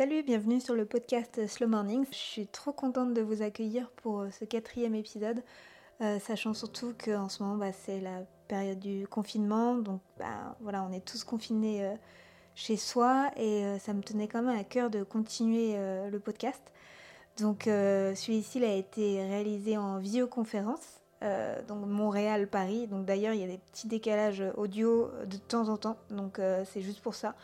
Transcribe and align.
Salut, 0.00 0.22
bienvenue 0.22 0.62
sur 0.62 0.74
le 0.74 0.86
podcast 0.86 1.46
Slow 1.46 1.68
Mornings. 1.68 2.06
Je 2.10 2.16
suis 2.16 2.46
trop 2.46 2.72
contente 2.72 3.12
de 3.12 3.20
vous 3.20 3.42
accueillir 3.42 3.90
pour 3.96 4.24
ce 4.30 4.46
quatrième 4.46 4.94
épisode, 4.94 5.42
euh, 6.00 6.18
sachant 6.18 6.54
surtout 6.54 6.94
qu'en 7.04 7.28
ce 7.28 7.42
moment 7.42 7.56
bah, 7.56 7.70
c'est 7.74 8.00
la 8.00 8.22
période 8.48 8.78
du 8.78 9.06
confinement, 9.06 9.74
donc 9.74 10.00
bah, 10.18 10.56
voilà, 10.60 10.82
on 10.84 10.92
est 10.92 11.04
tous 11.04 11.22
confinés 11.22 11.84
euh, 11.84 11.94
chez 12.54 12.78
soi 12.78 13.30
et 13.36 13.62
euh, 13.66 13.78
ça 13.78 13.92
me 13.92 14.00
tenait 14.00 14.26
quand 14.26 14.40
même 14.40 14.58
à 14.58 14.64
cœur 14.64 14.88
de 14.88 15.02
continuer 15.02 15.76
le 16.10 16.18
podcast. 16.18 16.62
Donc 17.36 17.64
celui-ci 17.66 18.64
a 18.64 18.72
été 18.72 19.22
réalisé 19.22 19.76
en 19.76 19.98
visioconférence, 19.98 21.02
donc 21.68 21.84
Montréal-Paris. 21.86 22.86
Donc 22.86 23.04
d'ailleurs 23.04 23.34
il 23.34 23.40
y 23.42 23.44
a 23.44 23.48
des 23.48 23.60
petits 23.70 23.86
décalages 23.86 24.42
audio 24.56 25.10
de 25.26 25.36
temps 25.36 25.68
en 25.68 25.76
temps, 25.76 25.98
donc 26.08 26.40
c'est 26.64 26.80
juste 26.80 27.02
pour 27.02 27.14
ça. 27.14 27.34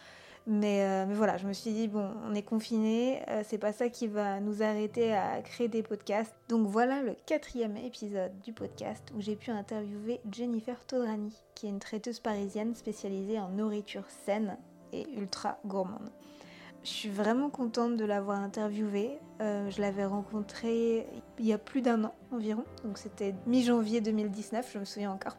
Euh, 0.49 1.07
mais, 1.07 1.15
voilà, 1.15 1.37
je 1.37 1.47
me 1.47 1.53
suis 1.53 1.73
dit, 1.73 1.89
bon, 1.89 2.09
on 2.29 2.35
est 2.35 2.43
confiné, 2.43 3.23
euh, 3.29 3.43
c'est 3.45 3.59
pas 3.59 3.73
ça 3.73 3.89
qui 3.89 4.07
va 4.07 4.41
nous 4.41 4.63
arrêter 4.63 5.13
à 5.13 5.43
créer 5.43 5.69
des 5.69 5.83
podcasts. 5.83 6.35
Donc 6.49 6.69
voilà 6.69 7.03
le 7.03 7.17
quatrième 7.27 7.77
épisode 7.77 8.33
du 8.45 8.53
podcast 8.53 9.03
où 9.17 9.21
j'ai 9.21 9.37
pu 9.37 9.51
interviewer 9.51 10.21
Jennifer 10.31 10.77
Todrani, 10.87 11.35
qui 11.55 11.67
est 11.67 11.71
une 11.71 11.81
traiteuse 11.81 12.21
parisienne 12.21 12.75
spécialisée 12.75 13.41
en 13.41 13.49
nourriture 13.49 14.05
saine 14.25 14.57
et 14.93 15.07
ultra 15.17 15.59
gourmande. 15.67 16.11
Je 16.85 16.91
suis 16.91 17.09
vraiment 17.09 17.51
contente 17.51 17.97
de 17.97 18.05
l'avoir 18.05 18.39
interviewée. 18.39 19.19
Euh, 19.41 19.69
je 19.71 19.81
l'avais 19.81 20.05
rencontrée 20.05 21.05
il 21.41 21.47
y 21.47 21.53
a 21.53 21.59
plus 21.59 21.83
d'un 21.83 22.05
an 22.05 22.15
environ, 22.31 22.65
donc 22.85 22.99
c'était 22.99 23.35
mi-janvier 23.47 24.01
2019, 24.01 24.71
je 24.73 24.79
me 24.79 24.85
souviens 24.85 25.11
encore. 25.11 25.37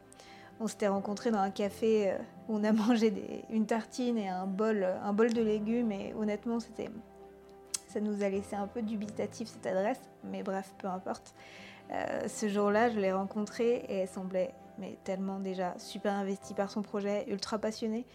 On 0.59 0.67
s'était 0.67 0.87
rencontrés 0.87 1.31
dans 1.31 1.39
un 1.39 1.51
café 1.51 2.11
euh, 2.11 2.17
où 2.47 2.57
on 2.57 2.63
a 2.63 2.71
mangé 2.73 3.45
une 3.49 3.65
tartine 3.65 4.17
et 4.17 4.29
un 4.29 4.47
bol, 4.47 4.83
un 4.83 5.13
bol 5.13 5.31
de 5.31 5.41
légumes 5.41 5.91
et 5.91 6.13
honnêtement 6.13 6.59
c'était, 6.59 6.89
ça 7.87 7.99
nous 7.99 8.23
a 8.23 8.29
laissé 8.29 8.55
un 8.55 8.67
peu 8.67 8.81
dubitatif 8.81 9.47
cette 9.47 9.65
adresse, 9.67 10.01
mais 10.23 10.43
bref, 10.43 10.73
peu 10.77 10.87
importe. 10.87 11.33
Euh, 11.91 12.27
ce 12.27 12.49
jour-là, 12.49 12.89
je 12.89 12.99
l'ai 12.99 13.13
rencontrée 13.13 13.85
et 13.87 13.99
elle 13.99 14.07
semblait 14.07 14.53
mais 14.79 14.97
tellement 15.03 15.39
déjà 15.39 15.73
super 15.79 16.13
investie 16.13 16.53
par 16.53 16.69
son 16.69 16.83
projet, 16.83 17.25
ultra 17.29 17.57
passionnée. 17.57 18.05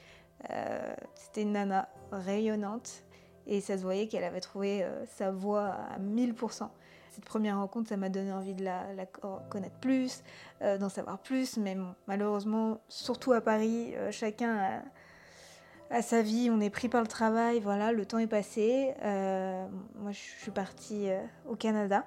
Euh, 0.51 0.95
c'était 1.15 1.43
une 1.43 1.53
nana 1.53 1.89
rayonnante 2.13 3.03
et 3.49 3.61
ça 3.61 3.77
se 3.77 3.83
voyait 3.83 4.07
qu'elle 4.07 4.23
avait 4.23 4.41
trouvé 4.41 4.87
sa 5.07 5.33
voie 5.33 5.71
à 5.71 5.99
1000%. 5.99 6.69
Cette 7.13 7.27
première 7.27 7.59
rencontre, 7.59 7.91
ça 7.91 7.99
m'a 7.99 8.09
donné 8.09 8.33
envie 8.33 8.55
de 8.55 8.65
la, 8.65 8.87
connaître 9.51 9.77
plus, 9.81 10.23
euh, 10.63 10.79
d'en 10.79 10.89
savoir 10.89 11.19
plus, 11.19 11.59
mais 11.59 11.77
malheureusement, 12.07 12.81
surtout 12.89 13.33
à 13.33 13.43
Paris, 13.43 13.93
euh, 13.97 14.11
chacun 14.11 14.83
a, 15.91 16.01
sa 16.01 16.23
vie, 16.23 16.49
on 16.51 16.59
est 16.59 16.71
pris 16.71 16.89
par 16.89 17.03
le 17.03 17.07
travail, 17.07 17.61
voilà, 17.61 17.93
le 17.93 18.07
temps 18.07 18.17
est 18.17 18.27
passé. 18.27 18.95
Euh, 19.03 19.67
moi, 19.97 20.11
je 20.11 20.19
suis 20.41 20.51
partie 20.51 21.11
au 21.47 21.55
Canada. 21.55 22.07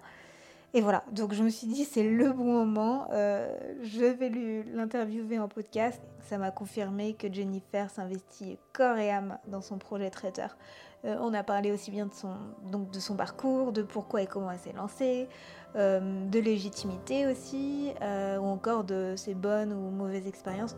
Et 0.76 0.82
voilà, 0.82 1.06
donc 1.14 1.34
je 1.34 1.42
me 1.42 1.48
suis 1.50 1.68
dit, 1.68 1.86
c'est 1.86 2.04
le 2.04 2.34
bon 2.34 2.52
moment, 2.52 3.08
je 3.12 4.06
vais 4.14 4.30
l'interviewer 4.74 5.40
en 5.40 5.48
podcast. 5.48 6.02
Ça 6.20 6.38
m'a 6.38 6.52
confirmé 6.52 7.14
que 7.14 7.32
Jennifer 7.32 7.90
s'investit 7.90 8.60
corps 8.74 8.98
et 8.98 9.10
âme 9.10 9.38
dans 9.48 9.62
son 9.62 9.78
projet 9.78 10.10
traiteur. 10.10 10.58
Euh, 11.06 11.18
on 11.20 11.34
a 11.34 11.44
parlé 11.44 11.72
aussi 11.72 11.92
bien 11.92 12.08
de 12.08 12.14
son, 12.14 12.34
donc 12.72 12.92
de 12.92 13.00
son 13.00 13.16
parcours, 13.16 13.72
de 13.72 13.84
pourquoi 13.84 14.24
et 14.24 14.28
comment 14.28 14.50
elle 14.50 14.58
s'est 14.58 14.74
lancée, 14.74 15.30
euh, 15.76 16.26
de 16.28 16.40
légitimité 16.40 17.28
aussi, 17.28 17.92
euh, 18.02 18.38
ou 18.38 18.46
encore 18.46 18.84
de 18.84 19.14
ses 19.16 19.36
bonnes 19.36 19.72
ou 19.72 19.92
mauvaises 19.92 20.28
expériences. 20.28 20.76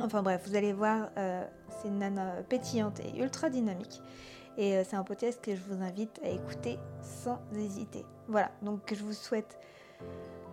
Enfin 0.00 0.22
bref, 0.22 0.42
vous 0.46 0.56
allez 0.56 0.72
voir, 0.72 1.10
c'est 1.68 1.88
une 1.88 1.98
nana 1.98 2.42
pétillante 2.48 3.00
et 3.00 3.20
ultra 3.20 3.50
dynamique. 3.50 4.00
Et 4.62 4.84
c'est 4.84 4.96
un 4.96 5.04
podcast 5.04 5.42
que 5.42 5.56
je 5.56 5.60
vous 5.70 5.82
invite 5.82 6.20
à 6.22 6.28
écouter 6.28 6.78
sans 7.00 7.40
hésiter. 7.56 8.04
Voilà, 8.28 8.50
donc 8.60 8.92
je 8.92 9.02
vous 9.02 9.14
souhaite 9.14 9.58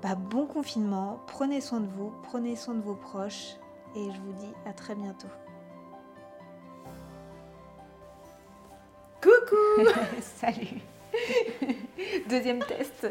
bah, 0.01 0.15
bon 0.15 0.45
confinement, 0.45 1.19
prenez 1.27 1.59
soin 1.59 1.81
de 1.81 1.87
vous, 1.87 2.13
prenez 2.23 2.55
soin 2.55 2.75
de 2.75 2.81
vos 2.81 2.95
proches, 2.95 3.57
et 3.97 4.05
je 4.05 4.21
vous 4.21 4.31
dis 4.31 4.53
à 4.65 4.71
très 4.71 4.95
bientôt. 4.95 5.27
Coucou 9.21 9.89
Salut 10.21 10.79
Deuxième 12.29 12.59
test, 12.59 13.07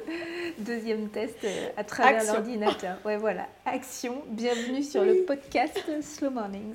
deuxième 0.59 1.11
test 1.11 1.45
euh, 1.45 1.69
à 1.77 1.85
travers 1.85 2.25
l'ordinateur. 2.25 2.97
Ouais, 3.05 3.19
voilà. 3.19 3.49
Action. 3.67 4.23
Bienvenue 4.29 4.83
sur 4.83 5.05
le 5.05 5.25
podcast 5.27 5.85
Slow 6.01 6.31
Mornings. 6.31 6.75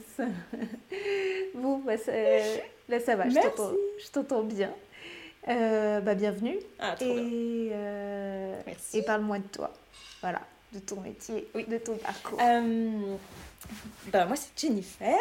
bon, 1.55 1.79
bah, 1.79 1.93
là 2.91 2.99
ça 2.99 3.15
va. 3.15 3.27
Je 3.29 4.09
t'entends 4.11 4.43
bien. 4.43 4.73
Euh, 5.47 6.01
bah, 6.01 6.13
bienvenue. 6.13 6.57
Ah, 6.79 6.95
trop 6.95 7.05
et, 7.07 7.69
euh, 7.71 8.61
et 8.93 9.01
parle-moi 9.01 9.39
de 9.39 9.47
toi. 9.47 9.73
Voilà, 10.21 10.41
de 10.71 10.79
ton 10.79 11.01
métier, 11.01 11.47
oui. 11.55 11.65
de 11.67 11.77
ton 11.79 11.97
parcours. 11.97 12.37
bah, 14.11 14.25
moi, 14.25 14.35
c'est 14.35 14.51
Jennifer. 14.55 15.17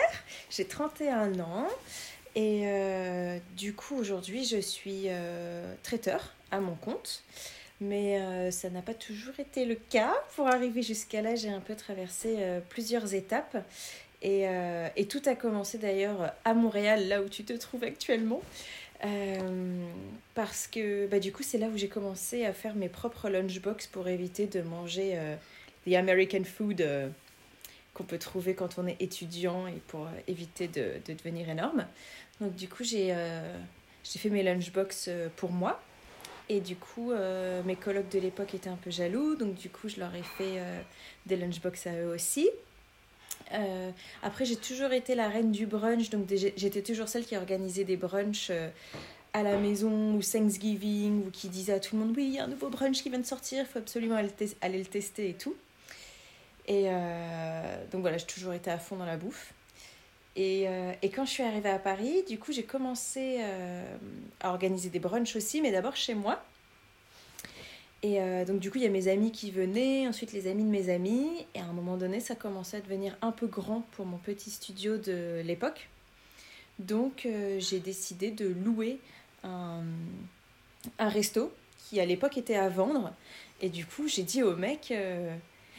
J'ai 0.50 0.66
31 0.66 1.40
ans. 1.40 1.68
Et 2.34 2.62
euh, 2.66 3.38
du 3.56 3.74
coup, 3.74 3.96
aujourd'hui, 3.96 4.44
je 4.44 4.58
suis 4.58 5.04
euh, 5.06 5.74
traiteur 5.82 6.34
à 6.50 6.60
mon 6.60 6.74
compte. 6.74 7.22
Mais 7.80 8.20
euh, 8.20 8.50
ça 8.50 8.68
n'a 8.68 8.82
pas 8.82 8.92
toujours 8.92 9.40
été 9.40 9.64
le 9.64 9.74
cas. 9.74 10.14
Pour 10.36 10.48
arriver 10.48 10.82
jusqu'à 10.82 11.22
là, 11.22 11.34
j'ai 11.34 11.48
un 11.48 11.60
peu 11.60 11.74
traversé 11.74 12.36
plusieurs 12.68 13.14
étapes. 13.14 13.56
Et, 14.22 14.44
et, 14.96 15.06
tout 15.06 15.22
a 15.24 15.34
commencé 15.34 15.78
d'ailleurs 15.78 16.34
à 16.44 16.52
Montréal, 16.52 17.08
là 17.08 17.22
où 17.22 17.28
tu 17.28 17.42
te 17.42 17.54
trouves 17.54 17.84
actuellement. 17.84 18.42
parce 20.34 20.66
que 20.66 21.06
bah, 21.06 21.18
du 21.18 21.32
coup, 21.32 21.42
c'est 21.42 21.56
là 21.56 21.68
où 21.68 21.76
j'ai 21.78 21.88
commencé 21.88 22.44
à 22.44 22.52
faire 22.52 22.74
mes 22.74 22.90
propres 22.90 23.30
lunchbox 23.30 23.86
pour 23.86 24.08
éviter 24.08 24.46
de 24.46 24.60
manger 24.60 25.18
the 25.86 25.94
American 25.94 26.44
food 26.44 26.84
qu'on 27.94 28.04
peut 28.04 28.18
trouver 28.18 28.54
quand 28.54 28.78
on 28.78 28.86
est 28.86 29.00
étudiant 29.00 29.66
et 29.66 29.80
pour 29.88 30.08
éviter 30.28 30.68
de, 30.68 31.00
de 31.06 31.14
devenir 31.14 31.48
énorme. 31.48 31.86
Donc 32.40 32.54
du 32.54 32.68
coup, 32.68 32.84
j'ai 32.84 33.08
euh, 33.12 33.54
fait 34.04 34.30
mes 34.30 34.42
lunchbox 34.42 35.06
euh, 35.08 35.28
pour 35.36 35.52
moi. 35.52 35.80
Et 36.48 36.60
du 36.60 36.74
coup, 36.74 37.12
euh, 37.12 37.62
mes 37.64 37.76
colocs 37.76 38.08
de 38.08 38.18
l'époque 38.18 38.54
étaient 38.54 38.70
un 38.70 38.76
peu 38.76 38.90
jaloux. 38.90 39.36
Donc 39.36 39.54
du 39.54 39.68
coup, 39.68 39.88
je 39.88 40.00
leur 40.00 40.14
ai 40.14 40.22
fait 40.22 40.60
des 41.26 41.36
lunchbox 41.36 41.86
à 41.86 41.92
eux 41.92 42.12
aussi. 42.12 42.48
Après, 44.22 44.44
j'ai 44.44 44.56
toujours 44.56 44.92
été 44.92 45.14
la 45.14 45.28
reine 45.28 45.50
du 45.50 45.66
brunch. 45.66 46.10
Donc 46.10 46.28
j'étais 46.28 46.82
toujours 46.82 47.08
celle 47.08 47.24
qui 47.24 47.36
organisait 47.36 47.84
des 47.84 47.96
brunchs 47.96 48.50
à 49.32 49.42
la 49.42 49.56
maison 49.56 50.14
ou 50.14 50.20
Thanksgiving 50.22 51.26
ou 51.26 51.30
qui 51.30 51.48
disait 51.48 51.74
à 51.74 51.80
tout 51.80 51.94
le 51.94 52.04
monde 52.04 52.14
oui 52.16 52.24
il 52.24 52.34
y 52.34 52.38
a 52.40 52.44
un 52.44 52.48
nouveau 52.48 52.68
brunch 52.68 53.00
qui 53.00 53.10
vient 53.10 53.20
de 53.20 53.24
sortir 53.24 53.60
il 53.60 53.64
faut 53.64 53.78
absolument 53.78 54.16
aller, 54.16 54.78
le 54.78 54.84
tester 54.84 55.28
et 55.28 55.34
tout 55.34 55.54
et 56.66 56.86
donc 57.92 58.00
voilà 58.00 58.18
j'ai 58.18 58.26
toujours 58.26 58.52
été 58.54 58.72
à 58.72 58.78
fond 58.80 58.96
dans 58.96 59.04
la 59.04 59.16
bouffe 59.16 59.54
et, 60.36 60.68
euh, 60.68 60.92
quand 61.14 61.24
je 61.24 61.30
suis 61.30 61.42
arrivée 61.42 61.70
à 61.70 61.78
Paris, 61.78 62.24
du 62.28 62.38
coup, 62.38 62.52
j'ai 62.52 62.62
commencé 62.62 63.38
euh, 63.40 63.96
à 64.40 64.50
organiser 64.50 64.88
des 64.88 65.00
brunchs 65.00 65.36
aussi, 65.36 65.60
mais 65.60 65.72
d'abord 65.72 65.96
chez 65.96 66.14
moi. 66.14 66.42
Et 68.02 68.20
euh, 68.20 68.44
donc, 68.44 68.60
du 68.60 68.70
coup, 68.70 68.78
il 68.78 68.84
y 68.84 68.86
a 68.86 68.90
mes 68.90 69.08
amis 69.08 69.30
qui 69.30 69.50
venaient, 69.50 70.06
ensuite 70.08 70.32
les 70.32 70.46
amis 70.46 70.64
de 70.64 70.70
mes 70.70 70.88
amis. 70.88 71.46
Et 71.54 71.60
à 71.60 71.64
un 71.64 71.72
moment 71.72 71.96
donné, 71.96 72.20
ça 72.20 72.34
commençait 72.34 72.78
à 72.78 72.80
devenir 72.80 73.16
un 73.22 73.32
peu 73.32 73.46
grand 73.46 73.82
pour 73.92 74.06
mon 74.06 74.16
petit 74.16 74.50
studio 74.50 74.96
de 74.96 75.42
l'époque. 75.44 75.88
Donc, 76.78 77.28
j'ai 77.58 77.78
décidé 77.78 78.30
de 78.30 78.48
louer 78.48 78.98
un, 79.44 79.82
un 80.98 81.08
resto 81.10 81.52
qui, 81.76 82.00
à 82.00 82.06
l'époque, 82.06 82.38
était 82.38 82.56
à 82.56 82.70
vendre. 82.70 83.12
Et 83.60 83.68
du 83.68 83.84
coup, 83.84 84.08
j'ai 84.08 84.22
dit 84.22 84.42
au 84.42 84.56
mec 84.56 84.94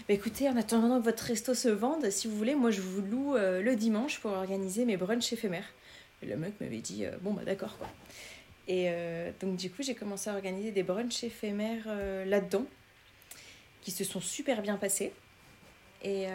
bah, 0.07 0.15
écoutez, 0.15 0.49
en 0.49 0.57
attendant 0.57 0.99
que 0.99 1.05
votre 1.05 1.23
resto 1.23 1.53
se 1.53 1.69
vende, 1.69 2.09
si 2.09 2.27
vous 2.27 2.35
voulez, 2.35 2.55
moi 2.55 2.71
je 2.71 2.81
vous 2.81 3.01
loue 3.01 3.35
euh, 3.35 3.61
le 3.61 3.75
dimanche 3.75 4.19
pour 4.19 4.31
organiser 4.31 4.85
mes 4.85 4.97
brunchs 4.97 5.31
éphémères. 5.31 5.67
Et 6.23 6.25
le 6.25 6.37
mec 6.37 6.59
m'avait 6.59 6.79
dit, 6.79 7.05
euh, 7.05 7.11
bon 7.21 7.33
bah 7.33 7.43
d'accord 7.45 7.77
quoi. 7.77 7.87
Et 8.71 8.85
euh, 8.87 9.31
donc 9.41 9.57
du 9.57 9.69
coup 9.69 9.83
j'ai 9.83 9.95
commencé 9.95 10.29
à 10.29 10.33
organiser 10.33 10.71
des 10.71 10.81
brunchs 10.81 11.25
éphémères 11.25 11.87
là-dedans, 12.25 12.65
qui 13.81 13.91
se 13.91 14.05
sont 14.05 14.21
super 14.21 14.61
bien 14.61 14.77
passés. 14.77 15.11
Et, 16.03 16.25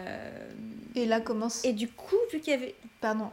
et 0.95 1.05
là, 1.05 1.19
comment... 1.19 1.49
Et 1.65 1.73
du 1.73 1.89
coup, 1.89 2.15
vu 2.31 2.39
qu'il 2.39 2.53
y 2.53 2.55
avait... 2.55 2.73
Pardon, 3.01 3.31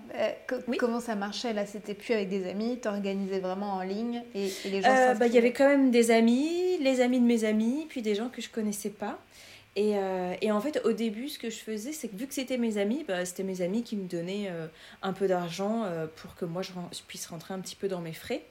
comment 0.80 0.98
ça 0.98 1.14
marchait? 1.14 1.52
Là, 1.52 1.64
c'était 1.64 1.94
plus 1.94 2.12
avec 2.12 2.28
des 2.28 2.48
amis, 2.48 2.78
t'organisais 2.80 3.38
vraiment 3.38 3.74
en 3.74 3.82
ligne 3.82 4.24
et, 4.34 4.50
les 4.64 4.82
gens 4.82 5.14
bah, 5.14 5.28
Il 5.28 5.32
y 5.32 5.38
avait 5.38 5.52
quand 5.52 5.68
même 5.68 5.92
des 5.92 6.10
amis, 6.10 6.78
les 6.80 7.00
amis 7.00 7.20
de 7.20 7.24
mes 7.24 7.44
amis, 7.44 7.86
puis 7.88 8.02
des 8.02 8.16
gens 8.16 8.30
que 8.30 8.42
je 8.42 8.48
connaissais 8.48 8.90
pas. 8.90 9.20
Et, 9.76 9.98
euh, 9.98 10.34
et, 10.40 10.52
en 10.52 10.60
fait, 10.60 10.80
au 10.84 10.92
début, 10.92 11.28
ce 11.28 11.38
que 11.38 11.50
je 11.50 11.58
faisais, 11.58 11.92
c'est 11.92 12.08
que 12.08 12.16
vu 12.16 12.26
que 12.26 12.34
c'était 12.34 12.58
mes 12.58 12.78
amis, 12.78 13.04
bah, 13.06 13.24
c'était 13.24 13.42
mes 13.42 13.60
amis 13.60 13.82
qui 13.82 13.96
me 13.96 14.06
donnaient 14.06 14.48
euh, 14.48 14.66
un 15.02 15.12
peu 15.12 15.26
d'argent 15.26 15.82
euh, 15.84 16.06
pour 16.06 16.36
que 16.36 16.44
moi, 16.44 16.62
je, 16.62 16.72
puisse 17.08 17.26
rentrer 17.26 17.54
un 17.54 17.60
petit 17.60 17.74
peu 17.74 17.88
dans 17.88 18.00
mes 18.00 18.12
frais. 18.12 18.44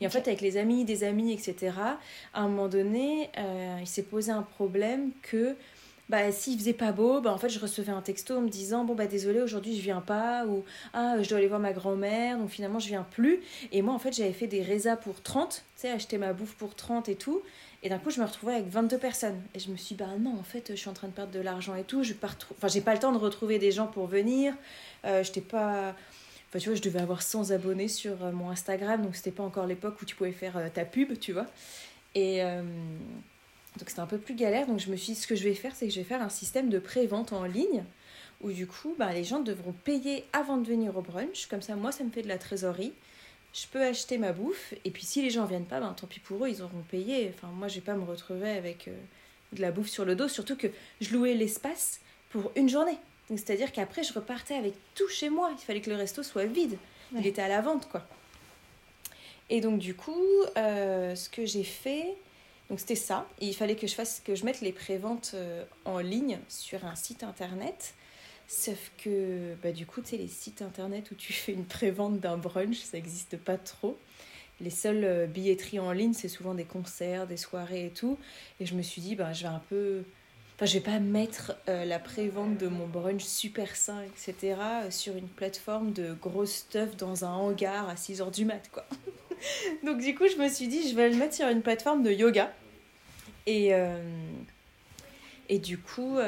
Et 0.00 0.06
en 0.06 0.10
fait, 0.10 0.26
avec 0.28 0.40
les 0.40 0.56
amis 0.56 0.84
des 0.84 1.04
amis, 1.04 1.32
etc., 1.32 1.72
à 2.34 2.40
un 2.40 2.48
moment 2.48 2.68
donné, 2.68 3.30
il 3.80 3.86
s'est 3.86 4.02
posé 4.02 4.32
un 4.32 4.42
problème 4.42 5.10
que 5.22 5.56
bah 6.08 6.30
s'il 6.30 6.58
faisait 6.58 6.74
pas 6.74 6.92
beau, 6.92 7.20
bah 7.20 7.32
en 7.32 7.38
fait 7.38 7.48
je 7.48 7.58
recevais 7.58 7.90
un 7.92 8.02
texto 8.02 8.36
en 8.36 8.42
me 8.42 8.48
disant 8.48 8.84
bon 8.84 8.94
bah 8.94 9.06
désolé 9.06 9.40
aujourd'hui 9.40 9.74
je 9.74 9.80
viens 9.80 10.02
pas 10.02 10.44
ou 10.46 10.62
ah 10.92 11.14
je 11.22 11.28
dois 11.28 11.38
aller 11.38 11.46
voir 11.46 11.58
ma 11.58 11.72
grand-mère 11.72 12.36
donc 12.36 12.50
finalement 12.50 12.78
je 12.78 12.88
viens 12.88 13.06
plus. 13.10 13.40
Et 13.70 13.80
moi 13.80 13.94
en 13.94 13.98
fait 13.98 14.12
j'avais 14.12 14.34
fait 14.34 14.46
des 14.46 14.62
résas 14.62 14.96
pour 14.96 15.22
30, 15.22 15.64
tu 15.74 15.80
sais 15.80 15.90
acheter 15.90 16.18
ma 16.18 16.34
bouffe 16.34 16.54
pour 16.56 16.74
30 16.74 17.08
et 17.08 17.14
tout. 17.14 17.40
Et 17.82 17.88
d'un 17.88 17.98
coup 17.98 18.10
je 18.10 18.20
me 18.20 18.26
retrouvais 18.26 18.54
avec 18.54 18.68
22 18.68 18.98
personnes. 18.98 19.40
Et 19.54 19.58
je 19.58 19.70
me 19.70 19.76
suis 19.76 19.94
dit 19.94 20.04
bah 20.04 20.10
non 20.20 20.36
en 20.38 20.42
fait 20.42 20.66
je 20.70 20.76
suis 20.76 20.90
en 20.90 20.92
train 20.92 21.08
de 21.08 21.14
perdre 21.14 21.32
de 21.32 21.40
l'argent 21.40 21.74
et 21.76 21.84
tout, 21.84 22.02
je 22.02 22.12
pas 22.12 22.28
enfin 22.58 22.68
j'ai 22.68 22.82
pas 22.82 22.92
le 22.92 23.00
temps 23.00 23.12
de 23.12 23.18
retrouver 23.18 23.58
des 23.58 23.72
gens 23.72 23.86
pour 23.86 24.06
venir, 24.06 24.54
euh, 25.06 25.22
j'étais 25.22 25.40
pas 25.40 25.94
Enfin, 26.52 26.58
tu 26.58 26.68
vois, 26.68 26.76
je 26.76 26.82
devais 26.82 27.00
avoir 27.00 27.22
100 27.22 27.50
abonnés 27.50 27.88
sur 27.88 28.22
euh, 28.22 28.30
mon 28.30 28.50
Instagram, 28.50 29.00
donc 29.00 29.16
c'était 29.16 29.30
pas 29.30 29.42
encore 29.42 29.66
l'époque 29.66 30.02
où 30.02 30.04
tu 30.04 30.14
pouvais 30.14 30.32
faire 30.32 30.58
euh, 30.58 30.68
ta 30.68 30.84
pub, 30.84 31.18
tu 31.18 31.32
vois. 31.32 31.46
Et 32.14 32.42
euh, 32.42 32.60
donc 33.78 33.88
c'était 33.88 34.00
un 34.00 34.06
peu 34.06 34.18
plus 34.18 34.34
galère. 34.34 34.66
Donc 34.66 34.78
je 34.78 34.90
me 34.90 34.96
suis 34.96 35.14
dit, 35.14 35.18
ce 35.18 35.26
que 35.26 35.34
je 35.34 35.44
vais 35.44 35.54
faire, 35.54 35.74
c'est 35.74 35.86
que 35.86 35.94
je 35.94 36.00
vais 36.00 36.04
faire 36.04 36.20
un 36.20 36.28
système 36.28 36.68
de 36.68 36.78
pré-vente 36.78 37.32
en 37.32 37.44
ligne 37.44 37.84
où 38.42 38.52
du 38.52 38.66
coup, 38.66 38.94
bah, 38.98 39.14
les 39.14 39.24
gens 39.24 39.40
devront 39.40 39.72
payer 39.72 40.26
avant 40.34 40.58
de 40.58 40.68
venir 40.68 40.94
au 40.94 41.00
brunch. 41.00 41.46
Comme 41.46 41.62
ça, 41.62 41.74
moi, 41.74 41.90
ça 41.90 42.04
me 42.04 42.10
fait 42.10 42.20
de 42.20 42.28
la 42.28 42.36
trésorerie. 42.36 42.92
Je 43.54 43.66
peux 43.68 43.82
acheter 43.82 44.18
ma 44.18 44.32
bouffe. 44.32 44.74
Et 44.84 44.90
puis 44.90 45.06
si 45.06 45.22
les 45.22 45.30
gens 45.30 45.46
viennent 45.46 45.64
pas, 45.64 45.80
ben, 45.80 45.94
tant 45.94 46.06
pis 46.06 46.20
pour 46.20 46.44
eux, 46.44 46.50
ils 46.50 46.60
auront 46.60 46.82
payé. 46.90 47.32
Enfin, 47.34 47.48
moi, 47.54 47.68
je 47.68 47.76
vais 47.76 47.80
pas 47.80 47.94
me 47.94 48.04
retrouver 48.04 48.50
avec 48.50 48.90
de 49.54 49.60
la 49.62 49.70
bouffe 49.70 49.88
sur 49.88 50.04
le 50.04 50.16
dos. 50.16 50.28
Surtout 50.28 50.56
que 50.56 50.66
je 51.00 51.14
louais 51.14 51.32
l'espace 51.32 52.00
pour 52.28 52.52
une 52.56 52.68
journée. 52.68 52.98
C'est-à-dire 53.38 53.72
qu'après, 53.72 54.02
je 54.02 54.12
repartais 54.12 54.54
avec 54.54 54.74
tout 54.94 55.08
chez 55.08 55.30
moi. 55.30 55.50
Il 55.52 55.62
fallait 55.62 55.80
que 55.80 55.90
le 55.90 55.96
resto 55.96 56.22
soit 56.22 56.44
vide. 56.44 56.76
Il 57.16 57.26
était 57.26 57.42
à 57.42 57.48
la 57.48 57.60
vente, 57.60 57.88
quoi. 57.88 58.06
Et 59.50 59.60
donc, 59.60 59.78
du 59.78 59.94
coup, 59.94 60.24
euh, 60.56 61.14
ce 61.14 61.28
que 61.28 61.44
j'ai 61.44 61.64
fait, 61.64 62.16
donc 62.70 62.80
c'était 62.80 62.94
ça. 62.94 63.28
il 63.40 63.54
fallait 63.54 63.76
que 63.76 63.86
je 63.86 63.94
fasse, 63.94 64.22
que 64.24 64.34
je 64.34 64.46
mette 64.46 64.62
les 64.62 64.72
préventes 64.72 65.32
euh, 65.34 65.64
en 65.84 65.98
ligne 65.98 66.38
sur 66.48 66.84
un 66.86 66.94
site 66.94 67.22
internet. 67.22 67.94
Sauf 68.48 68.92
que, 68.96 69.54
bah, 69.62 69.72
du 69.72 69.84
coup, 69.84 70.00
tu 70.00 70.10
sais, 70.10 70.16
les 70.16 70.28
sites 70.28 70.62
internet 70.62 71.10
où 71.10 71.14
tu 71.14 71.32
fais 71.34 71.52
une 71.52 71.66
prévente 71.66 72.18
d'un 72.18 72.38
brunch, 72.38 72.78
ça 72.78 72.96
n'existe 72.96 73.36
pas 73.36 73.58
trop. 73.58 73.98
Les 74.60 74.70
seules 74.70 75.04
euh, 75.04 75.26
billetteries 75.26 75.80
en 75.80 75.92
ligne, 75.92 76.14
c'est 76.14 76.28
souvent 76.28 76.54
des 76.54 76.64
concerts, 76.64 77.26
des 77.26 77.36
soirées 77.36 77.86
et 77.86 77.90
tout. 77.90 78.16
Et 78.60 78.66
je 78.66 78.74
me 78.74 78.82
suis 78.82 79.02
dit, 79.02 79.16
bah, 79.16 79.32
je 79.32 79.42
vais 79.42 79.48
un 79.48 79.62
peu 79.68 80.04
Enfin, 80.62 80.70
je 80.70 80.78
vais 80.78 80.84
pas 80.84 81.00
mettre 81.00 81.56
euh, 81.68 81.84
la 81.84 81.98
prévente 81.98 82.56
de 82.56 82.68
mon 82.68 82.86
brunch 82.86 83.24
super 83.24 83.74
sain, 83.74 84.00
etc. 84.04 84.54
Euh, 84.60 84.90
sur 84.92 85.16
une 85.16 85.26
plateforme 85.26 85.90
de 85.90 86.14
gros 86.14 86.46
stuff 86.46 86.96
dans 86.96 87.24
un 87.24 87.32
hangar 87.32 87.88
à 87.88 87.96
6h 87.96 88.32
du 88.32 88.44
mat, 88.44 88.70
quoi. 88.70 88.86
Donc 89.84 89.98
du 89.98 90.14
coup, 90.14 90.28
je 90.28 90.40
me 90.40 90.48
suis 90.48 90.68
dit, 90.68 90.88
je 90.88 90.94
vais 90.94 91.10
le 91.10 91.16
mettre 91.16 91.34
sur 91.34 91.48
une 91.48 91.62
plateforme 91.62 92.04
de 92.04 92.12
yoga. 92.12 92.52
Et, 93.46 93.74
euh, 93.74 93.98
et 95.48 95.58
du 95.58 95.78
coup, 95.78 96.20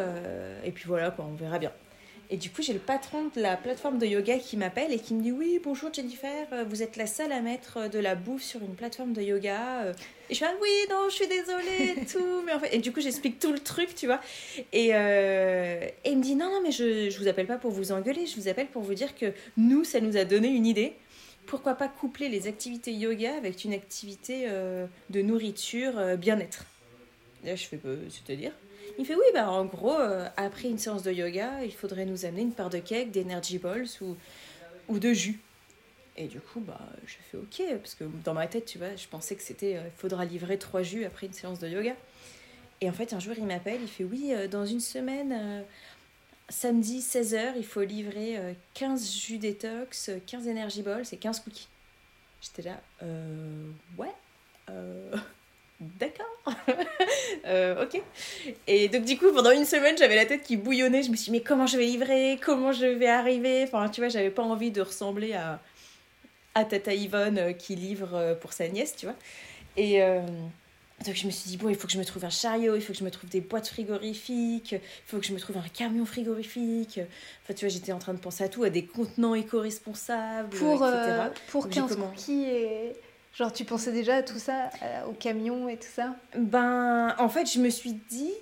et 0.65 0.73
puis 0.73 0.87
voilà, 0.89 1.13
quoi, 1.13 1.27
on 1.27 1.35
verra 1.35 1.61
bien. 1.61 1.71
Et 2.31 2.37
du 2.37 2.51
coup, 2.51 2.63
j'ai 2.63 2.73
le 2.73 2.79
patron 2.79 3.31
de 3.37 3.41
la 3.41 3.57
plateforme 3.57 3.99
de 3.99 4.07
yoga 4.07 4.39
qui 4.39 4.57
m'appelle 4.57 4.93
et 4.93 4.99
qui 4.99 5.15
me 5.15 5.23
dit 5.23 5.33
Oui, 5.33 5.61
bonjour 5.63 5.93
Jennifer, 5.93 6.47
euh, 6.53 6.65
vous 6.65 6.83
êtes 6.83 6.97
la 6.97 7.07
seule 7.07 7.33
à 7.33 7.41
mettre 7.41 7.77
euh, 7.77 7.89
de 7.89 7.99
la 7.99 8.15
bouffe 8.15 8.43
sur 8.43 8.63
une 8.63 8.75
plateforme 8.75 9.13
de 9.13 9.21
yoga. 9.21 9.83
Euh. 9.83 9.93
Et 10.31 10.35
je 10.35 10.37
suis 10.37 10.47
Oui, 10.61 10.71
non, 10.91 11.09
je 11.11 11.15
suis 11.15 11.29
désolée, 11.29 12.01
et 12.01 12.05
tout. 12.13 12.43
Mais 12.47 12.53
en 12.55 12.59
fait, 12.59 12.75
et 12.75 12.79
du 12.79 12.93
coup, 12.93 13.01
j'explique 13.01 13.39
tout 13.39 13.53
le 13.53 13.59
truc, 13.59 13.95
tu 13.95 14.07
vois. 14.07 14.21
Et, 14.73 14.89
et 14.89 16.11
il 16.11 16.19
me 16.19 16.23
dit 16.23 16.35
Non, 16.35 16.47
non, 16.47 16.61
mais 16.63 16.73
je, 16.73 17.11
je 17.11 17.19
vous 17.19 17.29
appelle 17.29 17.47
pas 17.47 17.59
pour 17.59 17.71
vous 17.71 17.93
engueuler, 17.93 18.27
je 18.27 18.41
vous 18.41 18.49
appelle 18.49 18.69
pour 18.69 18.83
vous 18.83 18.95
dire 18.95 19.15
que 19.15 19.33
nous, 19.57 19.85
ça 19.85 20.01
nous 20.01 20.17
a 20.17 20.25
donné 20.25 20.49
une 20.49 20.67
idée. 20.67 20.95
Pourquoi 21.47 21.75
pas 21.75 21.89
coupler 21.89 22.31
les 22.31 22.47
activités 22.47 22.93
yoga 22.93 23.37
avec 23.37 23.65
une 23.65 23.75
activité 23.75 24.49
de 24.49 25.23
nourriture 25.23 26.17
bien-être 26.17 26.65
Là, 27.45 27.55
je 27.55 27.67
fais 27.67 27.79
C'est-à-dire 28.09 28.53
il 28.99 29.07
fait 29.07 29.15
oui, 29.15 29.25
bah 29.33 29.51
en 29.51 29.65
gros, 29.65 29.99
euh, 29.99 30.29
après 30.37 30.69
une 30.69 30.79
séance 30.79 31.03
de 31.03 31.13
yoga, 31.13 31.65
il 31.65 31.73
faudrait 31.73 32.05
nous 32.05 32.25
amener 32.25 32.43
une 32.43 32.53
part 32.53 32.71
de 32.71 32.79
cake, 32.79 33.11
d'energy 33.11 33.59
balls 33.59 33.89
ou, 34.01 34.17
ou 34.89 34.99
de 34.99 35.13
jus. 35.13 35.41
Et 36.17 36.29
du 36.29 36.41
coup, 36.41 36.61
bah, 36.61 36.81
je 37.07 37.15
fais 37.31 37.37
ok, 37.37 37.79
parce 37.81 37.95
que 37.95 38.05
dans 38.25 38.35
ma 38.35 38.47
tête, 38.47 38.67
tu 38.67 38.79
vois, 38.79 38.95
je 38.95 39.09
pensais 39.09 39.35
que 39.35 39.43
c'était, 39.43 39.73
il 39.73 39.77
euh, 39.77 39.91
faudra 39.97 40.25
livrer 40.25 40.59
trois 40.59 40.83
jus 40.83 41.05
après 41.05 41.27
une 41.27 41.33
séance 41.33 41.59
de 41.59 41.69
yoga. 41.69 41.95
Et 42.81 42.89
en 42.89 42.93
fait, 42.93 43.13
un 43.13 43.21
jour, 43.21 43.35
il 43.37 43.47
m'appelle, 43.47 43.81
il 43.83 43.89
fait 43.89 44.05
oui, 44.05 44.33
euh, 44.33 44.47
dans 44.47 44.67
une 44.67 44.81
semaine, 44.81 45.65
samedi 46.49 47.01
16h, 47.01 47.55
il 47.57 47.65
faut 47.65 47.83
livrer 47.83 48.57
15 48.75 49.13
jus 49.13 49.39
détox, 49.39 50.11
15 50.27 50.49
energy 50.49 50.83
balls 50.83 51.07
et 51.11 51.17
15 51.17 51.41
cookies. 51.41 51.69
J'étais 52.43 52.63
là, 52.63 52.81
ouais, 53.97 54.13
d'accord, 55.81 56.27
euh, 57.47 57.85
ok. 57.85 58.01
Et 58.67 58.89
donc 58.89 59.05
du 59.05 59.19
coup, 59.19 59.33
pendant 59.33 59.51
une 59.51 59.65
semaine, 59.65 59.97
j'avais 59.99 60.17
la 60.17 60.27
tête 60.27 60.43
qui 60.43 60.57
bouillonnait. 60.57 61.03
Je 61.03 61.11
me 61.11 61.17
suis 61.17 61.27
dit, 61.27 61.31
mais 61.33 61.41
comment 61.43 61.67
je 61.67 61.77
vais 61.77 61.87
livrer? 61.87 62.39
Comment 62.43 62.73
je 62.73 62.87
vais 62.87 63.09
arriver? 63.09 63.65
Enfin, 63.65 63.89
tu 63.89 64.01
vois, 64.01 64.09
j'avais 64.09 64.31
pas 64.31 64.43
envie 64.43 64.71
de 64.71 64.81
ressembler 64.81 65.35
à, 65.35 65.61
à 66.55 66.65
Tata 66.65 66.95
Yvonne 66.95 67.39
euh, 67.39 67.53
qui 67.53 67.77
livre 67.77 68.15
euh, 68.15 68.35
pour 68.35 68.53
sa 68.53 68.69
nièce, 68.69 68.95
tu 68.97 69.07
vois. 69.07 69.17
Et 69.77 70.01
donc 71.05 71.17
je 71.17 71.27
me 71.27 71.33
suis 71.33 71.51
dit, 71.51 71.57
bon, 71.57 71.69
il 71.69 71.75
faut 71.75 71.89
que 71.89 71.93
je 71.93 71.99
me 71.99 72.05
trouve 72.05 72.25
un 72.25 72.31
chariot, 72.31 72.77
il 72.77 72.81
faut 72.81 72.93
que 72.93 72.99
je 72.99 73.05
me 73.05 73.11
trouve 73.11 73.29
des 73.29 73.41
boîtes 73.41 73.67
frigorifiques, 73.67 74.73
il 74.73 74.81
faut 75.07 75.19
que 75.19 75.27
je 75.27 75.33
me 75.33 75.41
trouve 75.41 75.57
un 75.57 75.69
camion 75.69 76.07
frigorifique. 76.07 77.01
Enfin, 77.43 77.55
tu 77.55 77.65
vois, 77.65 77.75
j'étais 77.75 77.91
en 77.91 77.99
train 77.99 78.15
de 78.15 78.21
penser 78.21 78.45
à 78.45 78.49
tout, 78.49 78.63
à 78.63 78.71
des 78.71 78.85
contenants 78.85 79.35
éco-responsables, 79.35 80.57
pour, 80.57 80.87
etc. 80.87 81.31
pour 81.49 81.69
15 81.69 81.97
cookies 81.97 82.45
et... 82.45 82.93
Genre, 83.35 83.53
tu 83.53 83.65
pensais 83.65 83.93
déjà 83.93 84.17
à 84.17 84.23
tout 84.23 84.39
ça, 84.39 84.71
au 85.09 85.13
camion 85.13 85.69
et 85.69 85.77
tout 85.77 85.89
ça? 85.93 86.15
Ben, 86.37 87.15
en 87.19 87.29
fait, 87.29 87.53
je 87.53 87.59
me 87.59 87.69
suis 87.69 87.95
dit, 88.09 88.33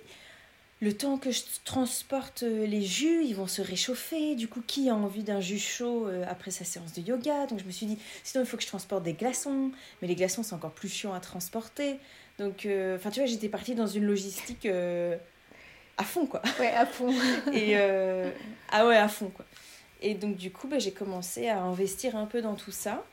le 0.83 0.93
temps 0.93 1.17
que 1.17 1.31
je 1.31 1.43
transporte 1.65 2.43
euh, 2.43 2.67
les 2.67 2.83
jus, 2.83 3.25
ils 3.25 3.37
vont 3.37 3.47
se 3.47 3.62
réchauffer. 3.62 4.35
Du 4.35 4.49
coup, 4.49 4.61
qui 4.67 4.91
a 4.91 4.94
envie 4.97 5.23
d'un 5.23 5.41
jus 5.41 5.61
chaud 5.61 6.09
euh, 6.09 6.25
après 6.29 6.50
sa 6.50 6.65
séance 6.65 6.93
de 6.93 7.00
yoga? 7.00 7.47
Donc, 7.47 7.61
je 7.61 7.65
me 7.65 7.71
suis 7.71 7.87
dit, 7.87 7.99
sinon, 8.25 8.43
il 8.43 8.47
faut 8.49 8.56
que 8.56 8.65
je 8.65 8.69
transporte 8.69 9.05
des 9.05 9.12
glaçons. 9.12 9.71
Mais 10.03 10.09
les 10.09 10.17
glaçons, 10.17 10.43
c'est 10.43 10.55
encore 10.55 10.73
plus 10.73 10.89
chiant 10.89 11.15
à 11.15 11.21
transporter. 11.21 12.00
Donc, 12.41 12.67
euh, 12.67 12.97
enfin, 12.97 13.11
tu 13.11 13.21
vois, 13.21 13.27
j'étais 13.27 13.49
partie 13.49 13.77
dans 13.77 13.87
une 13.87 14.05
logistique 14.05 14.67
à 14.67 16.05
fond, 16.05 16.27
quoi. 16.27 16.43
Ouais, 16.59 16.73
à 16.73 16.85
fond. 16.85 17.15
et 17.53 17.77
ah 18.71 18.87
ouais, 18.87 18.97
à 18.97 19.09
fond, 19.09 19.31
quoi. 19.31 19.45
Et 20.00 20.15
donc, 20.15 20.37
du 20.37 20.50
coup, 20.50 20.67
bah, 20.67 20.81
j'ai 20.81 20.93
commencé 20.93 21.49
à 21.49 21.62
investir 21.62 22.17
un 22.17 22.27
peu 22.27 22.43
dans 22.43 22.56
tout 22.56 22.73
ça. 22.73 23.05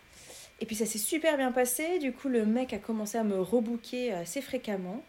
Et 0.62 0.66
puis 0.66 0.76
ça 0.76 0.86
s'est 0.86 0.98
super 0.98 1.38
bien 1.38 1.52
passé. 1.52 2.00
Du 2.00 2.12
coup, 2.12 2.28
le 2.28 2.46
mec 2.46 2.74
a 2.74 2.80
commencé 2.80 3.18
à 3.18 3.24
me 3.24 3.40
rebooker 3.40 4.12
assez 4.12 4.42
fréquemment. 4.42 5.04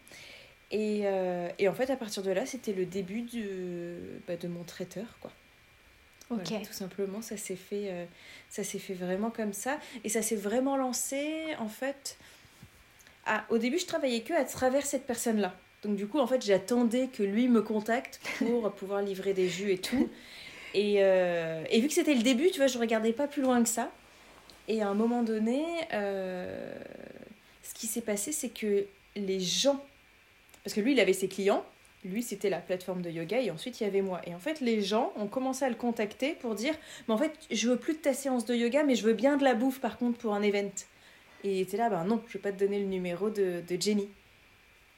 Et, 0.71 1.01
euh, 1.03 1.49
et 1.59 1.67
en 1.67 1.73
fait, 1.73 1.89
à 1.89 1.97
partir 1.97 2.23
de 2.23 2.31
là, 2.31 2.45
c'était 2.45 2.71
le 2.71 2.85
début 2.85 3.21
de, 3.23 3.97
bah, 4.27 4.37
de 4.37 4.47
mon 4.47 4.63
traiteur, 4.63 5.17
quoi. 5.19 5.31
Ok. 6.29 6.47
tout 6.65 6.71
simplement, 6.71 7.21
ça 7.21 7.35
s'est 7.35 7.57
fait, 7.57 7.89
euh, 7.89 8.05
ça 8.49 8.63
s'est 8.63 8.79
fait 8.79 8.93
vraiment 8.93 9.31
comme 9.31 9.51
ça. 9.51 9.79
Et 10.05 10.09
ça 10.09 10.21
s'est 10.21 10.37
vraiment 10.37 10.77
lancé, 10.77 11.43
en 11.59 11.67
fait. 11.67 12.17
À, 13.25 13.43
au 13.49 13.57
début, 13.57 13.79
je 13.79 13.85
travaillais 13.85 14.21
que 14.21 14.33
à 14.33 14.45
travers 14.45 14.85
cette 14.85 15.05
personne-là. 15.05 15.53
Donc 15.83 15.95
du 15.95 16.07
coup, 16.07 16.19
en 16.19 16.27
fait, 16.27 16.43
j'attendais 16.43 17.07
que 17.07 17.23
lui 17.23 17.47
me 17.49 17.61
contacte 17.61 18.21
pour 18.37 18.71
pouvoir 18.75 19.01
livrer 19.01 19.33
des 19.33 19.49
jus 19.49 19.71
et 19.71 19.77
tout. 19.77 20.09
Et, 20.73 21.03
euh, 21.03 21.63
et 21.69 21.81
vu 21.81 21.87
que 21.87 21.93
c'était 21.93 22.15
le 22.15 22.23
début, 22.23 22.49
tu 22.51 22.57
vois, 22.57 22.67
je 22.67 22.77
regardais 22.77 23.13
pas 23.13 23.27
plus 23.27 23.41
loin 23.41 23.61
que 23.61 23.69
ça. 23.69 23.91
Et 24.67 24.81
à 24.81 24.87
un 24.87 24.93
moment 24.93 25.23
donné, 25.23 25.63
euh, 25.93 26.73
ce 27.63 27.73
qui 27.73 27.87
s'est 27.87 28.01
passé, 28.01 28.31
c'est 28.31 28.49
que 28.49 28.85
les 29.15 29.39
gens, 29.39 29.83
parce 30.63 30.73
que 30.73 30.81
lui, 30.81 30.93
il 30.93 30.99
avait 30.99 31.13
ses 31.13 31.27
clients, 31.27 31.65
lui, 32.03 32.23
c'était 32.23 32.49
la 32.49 32.59
plateforme 32.59 33.01
de 33.01 33.09
yoga, 33.09 33.39
et 33.39 33.51
ensuite, 33.51 33.79
il 33.79 33.83
y 33.83 33.87
avait 33.87 34.01
moi. 34.01 34.21
Et 34.25 34.33
en 34.33 34.39
fait, 34.39 34.59
les 34.59 34.81
gens 34.81 35.13
ont 35.17 35.27
commencé 35.27 35.65
à 35.65 35.69
le 35.69 35.75
contacter 35.75 36.33
pour 36.33 36.55
dire, 36.55 36.73
mais 37.07 37.13
en 37.13 37.17
fait, 37.17 37.33
je 37.51 37.69
veux 37.69 37.77
plus 37.77 37.93
de 37.93 37.99
ta 37.99 38.13
séance 38.13 38.45
de 38.45 38.55
yoga, 38.55 38.83
mais 38.83 38.95
je 38.95 39.03
veux 39.03 39.13
bien 39.13 39.37
de 39.37 39.43
la 39.43 39.53
bouffe, 39.53 39.79
par 39.79 39.97
contre, 39.97 40.17
pour 40.17 40.33
un 40.33 40.41
event. 40.41 40.71
Et 41.43 41.57
il 41.57 41.61
était 41.61 41.77
là, 41.77 41.89
bah 41.89 42.03
non, 42.03 42.21
je 42.27 42.33
vais 42.33 42.39
pas 42.39 42.51
te 42.51 42.59
donner 42.59 42.79
le 42.79 42.85
numéro 42.85 43.29
de, 43.29 43.63
de 43.67 43.81
Jenny. 43.81 44.09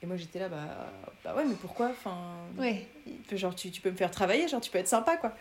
Et 0.01 0.05
moi, 0.05 0.17
j'étais 0.17 0.39
là, 0.39 0.49
bah, 0.49 0.91
bah 1.23 1.35
ouais, 1.35 1.45
mais 1.45 1.55
pourquoi? 1.55 1.89
Enfin, 1.89 2.35
ouais. 2.57 2.85
genre, 3.31 3.55
tu, 3.55 3.71
tu, 3.71 3.81
peux 3.81 3.91
me 3.91 3.95
faire 3.95 4.11
travailler, 4.11 4.47
genre, 4.47 4.61
tu 4.61 4.69
peux 4.69 4.79
être 4.79 4.87
sympa, 4.87 5.17
quoi. 5.17 5.35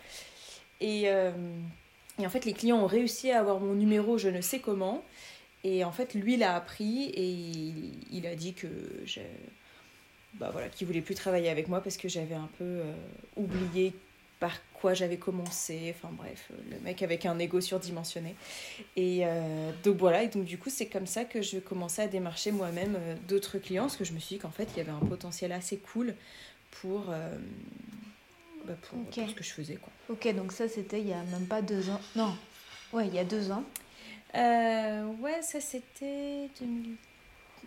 Et... 0.80 1.02
Euh, 1.06 1.32
et 2.18 2.26
en 2.26 2.30
fait, 2.30 2.44
les 2.44 2.52
clients 2.52 2.78
ont 2.78 2.86
réussi 2.86 3.30
à 3.30 3.40
avoir 3.40 3.60
mon 3.60 3.74
numéro, 3.74 4.18
je 4.18 4.28
ne 4.28 4.40
sais 4.40 4.58
comment. 4.58 5.02
Et 5.64 5.84
en 5.84 5.92
fait, 5.92 6.14
lui 6.14 6.36
l'a 6.36 6.56
appris 6.56 7.04
et 7.04 7.28
il, 8.10 8.26
a 8.26 8.34
dit 8.34 8.52
que 8.52 8.68
bah 10.34 10.50
voilà, 10.50 10.68
qu'il 10.68 10.86
voulait 10.86 11.00
plus 11.00 11.14
travailler 11.14 11.48
avec 11.48 11.68
moi 11.68 11.80
parce 11.80 11.96
que 11.96 12.08
j'avais 12.08 12.34
un 12.34 12.48
peu 12.58 12.64
euh, 12.64 12.92
oublié 13.36 13.92
par 14.40 14.58
quoi 14.74 14.92
j'avais 14.92 15.18
commencé. 15.18 15.94
Enfin 15.96 16.12
bref, 16.12 16.50
le 16.70 16.80
mec 16.80 17.02
avec 17.02 17.26
un 17.26 17.38
ego 17.38 17.60
surdimensionné. 17.60 18.34
Et 18.96 19.20
euh, 19.24 19.70
donc 19.84 19.98
voilà, 19.98 20.24
et 20.24 20.28
donc 20.28 20.44
du 20.44 20.58
coup, 20.58 20.70
c'est 20.70 20.86
comme 20.86 21.06
ça 21.06 21.24
que 21.24 21.42
je 21.42 21.58
commençais 21.58 22.02
à 22.02 22.08
démarcher 22.08 22.50
moi-même 22.50 22.96
euh, 22.98 23.14
d'autres 23.28 23.58
clients 23.58 23.84
parce 23.84 23.96
que 23.96 24.04
je 24.04 24.12
me 24.12 24.18
suis 24.18 24.36
dit 24.36 24.40
qu'en 24.40 24.50
fait, 24.50 24.68
il 24.74 24.78
y 24.78 24.80
avait 24.80 24.90
un 24.90 25.06
potentiel 25.06 25.52
assez 25.52 25.76
cool 25.76 26.14
pour 26.72 27.12
bah, 28.64 28.74
pour, 28.82 28.98
ce 29.12 29.34
que 29.34 29.44
je 29.44 29.52
faisais. 29.52 29.76
Quoi. 29.76 29.92
Ok, 30.10 30.34
donc 30.34 30.52
ça 30.52 30.68
c'était 30.68 31.00
il 31.00 31.08
y 31.08 31.12
a 31.12 31.22
même 31.24 31.46
pas 31.46 31.62
deux 31.62 31.90
ans. 31.90 32.00
Non, 32.16 32.36
ouais, 32.92 33.06
il 33.06 33.14
y 33.14 33.18
a 33.18 33.24
deux 33.24 33.50
ans. 33.50 33.64
Euh, 34.34 35.04
ouais, 35.20 35.42
ça 35.42 35.60
c'était. 35.60 36.48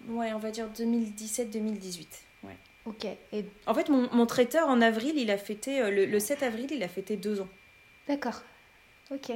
Ouais, 0.07 0.33
on 0.33 0.39
va 0.39 0.51
dire 0.51 0.67
2017-2018. 0.77 2.05
Ouais. 2.43 2.57
Ok. 2.85 3.05
Et... 3.33 3.45
En 3.65 3.73
fait, 3.73 3.89
mon, 3.89 4.09
mon, 4.13 4.25
traiteur, 4.25 4.67
en 4.67 4.81
avril, 4.81 5.13
il 5.17 5.31
a 5.31 5.37
fêté, 5.37 5.81
euh, 5.81 5.89
le, 5.89 6.05
le 6.05 6.19
7 6.19 6.43
avril, 6.43 6.67
il 6.71 6.83
a 6.83 6.87
fêté 6.87 7.17
deux 7.17 7.41
ans. 7.41 7.47
D'accord. 8.07 8.41
Ok. 9.11 9.31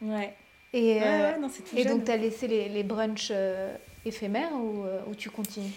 Ouais. 0.00 0.34
Et, 0.72 0.94
Ouais, 0.94 1.02
euh, 1.02 1.32
ouais, 1.32 1.38
non, 1.38 1.48
c'est 1.50 1.62
tout 1.62 1.76
et 1.76 1.84
donc, 1.84 2.04
tu 2.04 2.10
as 2.10 2.16
laissé 2.16 2.46
les, 2.48 2.68
les 2.68 2.82
brunchs 2.82 3.28
euh, 3.30 3.76
éphémères 4.04 4.52
ou, 4.54 4.84
euh, 4.84 5.00
ou 5.06 5.14
tu 5.14 5.28
continues? 5.28 5.70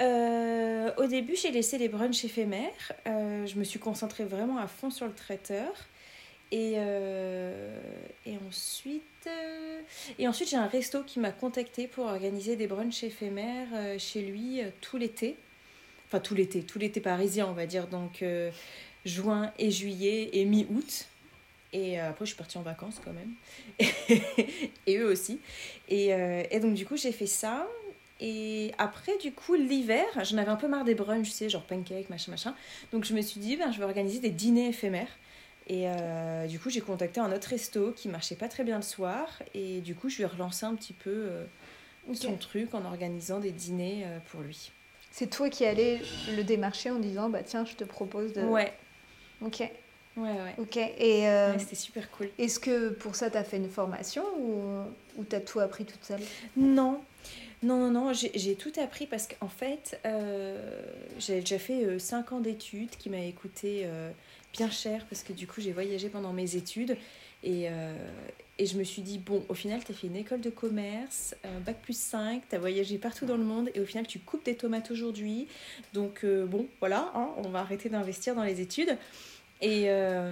Euh, 0.00 0.90
au 0.96 1.06
début, 1.06 1.36
j'ai 1.36 1.50
laissé 1.50 1.78
les 1.78 1.88
brunchs 1.88 2.24
éphémères. 2.24 2.92
Euh, 3.06 3.46
je 3.46 3.56
me 3.56 3.64
suis 3.64 3.78
concentrée 3.78 4.24
vraiment 4.24 4.58
à 4.58 4.66
fond 4.66 4.90
sur 4.90 5.06
le 5.06 5.12
traiteur. 5.12 5.72
Et, 6.50 6.74
euh, 6.76 7.80
et 8.26 8.36
ensuite, 8.46 9.02
et 10.18 10.28
ensuite 10.28 10.50
j'ai 10.50 10.58
un 10.58 10.66
resto 10.66 11.02
qui 11.02 11.18
m'a 11.18 11.32
contacté 11.32 11.86
pour 11.86 12.04
organiser 12.04 12.56
des 12.56 12.66
brunchs 12.66 13.04
éphémères 13.04 13.98
chez 13.98 14.20
lui 14.20 14.60
tout 14.82 14.98
l'été. 14.98 15.36
Enfin, 16.08 16.20
tout 16.20 16.34
l'été, 16.34 16.62
tout 16.62 16.78
l'été 16.78 17.00
parisien, 17.00 17.46
on 17.46 17.52
va 17.52 17.64
dire. 17.64 17.86
Donc, 17.86 18.22
juin 19.06 19.50
et 19.58 19.70
juillet 19.70 20.28
et 20.34 20.44
mi-août. 20.44 21.06
Et 21.72 21.98
après, 21.98 22.26
je 22.26 22.30
suis 22.30 22.36
partie 22.36 22.58
en 22.58 22.62
vacances 22.62 23.00
quand 23.02 23.14
même. 23.14 23.32
et 24.86 24.98
eux 24.98 25.10
aussi. 25.10 25.40
Et, 25.88 26.08
et 26.08 26.60
donc, 26.60 26.74
du 26.74 26.84
coup, 26.84 26.98
j'ai 26.98 27.12
fait 27.12 27.26
ça. 27.26 27.66
Et 28.24 28.72
après, 28.78 29.18
du 29.18 29.32
coup, 29.32 29.54
l'hiver, 29.54 30.04
j'en 30.22 30.38
avais 30.38 30.50
un 30.50 30.56
peu 30.56 30.68
marre 30.68 30.84
des 30.84 30.94
brunchs, 30.94 31.26
tu 31.28 31.32
sais, 31.34 31.48
genre 31.50 31.64
pancake, 31.64 32.08
machin, 32.08 32.30
machin. 32.30 32.54
Donc, 32.92 33.04
je 33.04 33.14
me 33.14 33.20
suis 33.20 33.40
dit, 33.40 33.56
ben, 33.56 33.72
je 33.72 33.78
vais 33.78 33.84
organiser 33.84 34.20
des 34.20 34.30
dîners 34.30 34.68
éphémères. 34.68 35.08
Et 35.66 35.88
euh, 35.88 36.46
du 36.46 36.60
coup, 36.60 36.70
j'ai 36.70 36.80
contacté 36.80 37.18
un 37.18 37.32
autre 37.32 37.48
resto 37.48 37.90
qui 37.92 38.08
marchait 38.08 38.36
pas 38.36 38.46
très 38.48 38.62
bien 38.62 38.76
le 38.76 38.82
soir. 38.82 39.26
Et 39.54 39.80
du 39.80 39.96
coup, 39.96 40.08
je 40.08 40.16
lui 40.18 40.22
ai 40.22 40.26
relancé 40.26 40.64
un 40.64 40.74
petit 40.76 40.92
peu 40.92 41.10
euh, 41.10 41.44
son 42.14 42.36
truc 42.36 42.74
en 42.74 42.84
organisant 42.84 43.40
des 43.40 43.50
dîners 43.50 44.04
euh, 44.06 44.18
pour 44.30 44.42
lui. 44.42 44.70
C'est 45.10 45.28
toi 45.28 45.50
qui 45.50 45.64
allais 45.64 46.00
le 46.36 46.42
démarcher 46.42 46.90
en 46.90 46.98
disant 46.98 47.28
bah 47.28 47.42
tiens 47.44 47.66
je 47.66 47.74
te 47.74 47.84
propose 47.84 48.32
de. 48.32 48.40
Ouais, 48.40 48.72
Ok. 49.42 49.60
ouais, 49.60 49.70
ouais. 50.16 50.54
Ok. 50.56 50.76
Et 50.78 51.24
Ouais, 51.26 51.56
C'était 51.58 51.74
super 51.76 52.10
cool. 52.12 52.30
est-ce 52.38 52.58
que 52.58 52.88
pour 52.90 53.14
ça 53.14 53.28
t'as 53.28 53.44
fait 53.44 53.58
une 53.58 53.68
formation 53.68 54.24
ou, 54.38 54.62
ou 55.18 55.24
t'as 55.24 55.40
tout 55.40 55.60
appris 55.60 55.84
toute 55.84 56.02
seule? 56.02 56.22
Non, 56.56 57.02
non, 57.62 57.78
non, 57.78 57.90
non, 57.90 58.12
j'ai 58.12 58.54
tout 58.54 58.72
appris 58.80 59.06
parce 59.06 59.28
qu'en 59.28 59.48
fait, 59.48 60.00
euh, 60.04 60.82
j'ai 61.18 61.40
déjà 61.40 61.58
fait 61.58 61.98
5 61.98 62.32
ans 62.32 62.40
d'études 62.40 62.90
qui 62.90 63.08
m'avaient 63.08 63.32
coûté 63.32 63.82
euh, 63.84 64.10
bien 64.52 64.70
cher 64.70 65.04
parce 65.08 65.22
que 65.22 65.32
du 65.32 65.46
coup, 65.46 65.60
j'ai 65.60 65.72
voyagé 65.72 66.08
pendant 66.08 66.32
mes 66.32 66.56
études 66.56 66.96
et, 67.44 67.68
euh, 67.68 67.94
et 68.58 68.66
je 68.66 68.78
me 68.78 68.84
suis 68.84 69.02
dit, 69.02 69.18
bon, 69.18 69.44
au 69.48 69.54
final, 69.54 69.82
tu 69.84 69.92
as 69.92 69.94
fait 69.94 70.06
une 70.06 70.16
école 70.16 70.40
de 70.40 70.50
commerce, 70.50 71.34
euh, 71.44 71.58
bac 71.60 71.80
plus 71.82 71.96
5, 71.96 72.42
tu 72.48 72.54
as 72.54 72.58
voyagé 72.58 72.98
partout 72.98 73.26
dans 73.26 73.36
le 73.36 73.44
monde 73.44 73.70
et 73.74 73.80
au 73.80 73.84
final, 73.84 74.06
tu 74.06 74.18
coupes 74.20 74.44
des 74.44 74.54
tomates 74.54 74.90
aujourd'hui. 74.90 75.48
Donc, 75.94 76.20
euh, 76.22 76.46
bon, 76.46 76.66
voilà, 76.78 77.10
hein, 77.14 77.30
on 77.38 77.48
va 77.48 77.60
arrêter 77.60 77.88
d'investir 77.88 78.34
dans 78.34 78.44
les 78.44 78.60
études. 78.60 78.96
Et, 79.60 79.84
euh, 79.86 80.30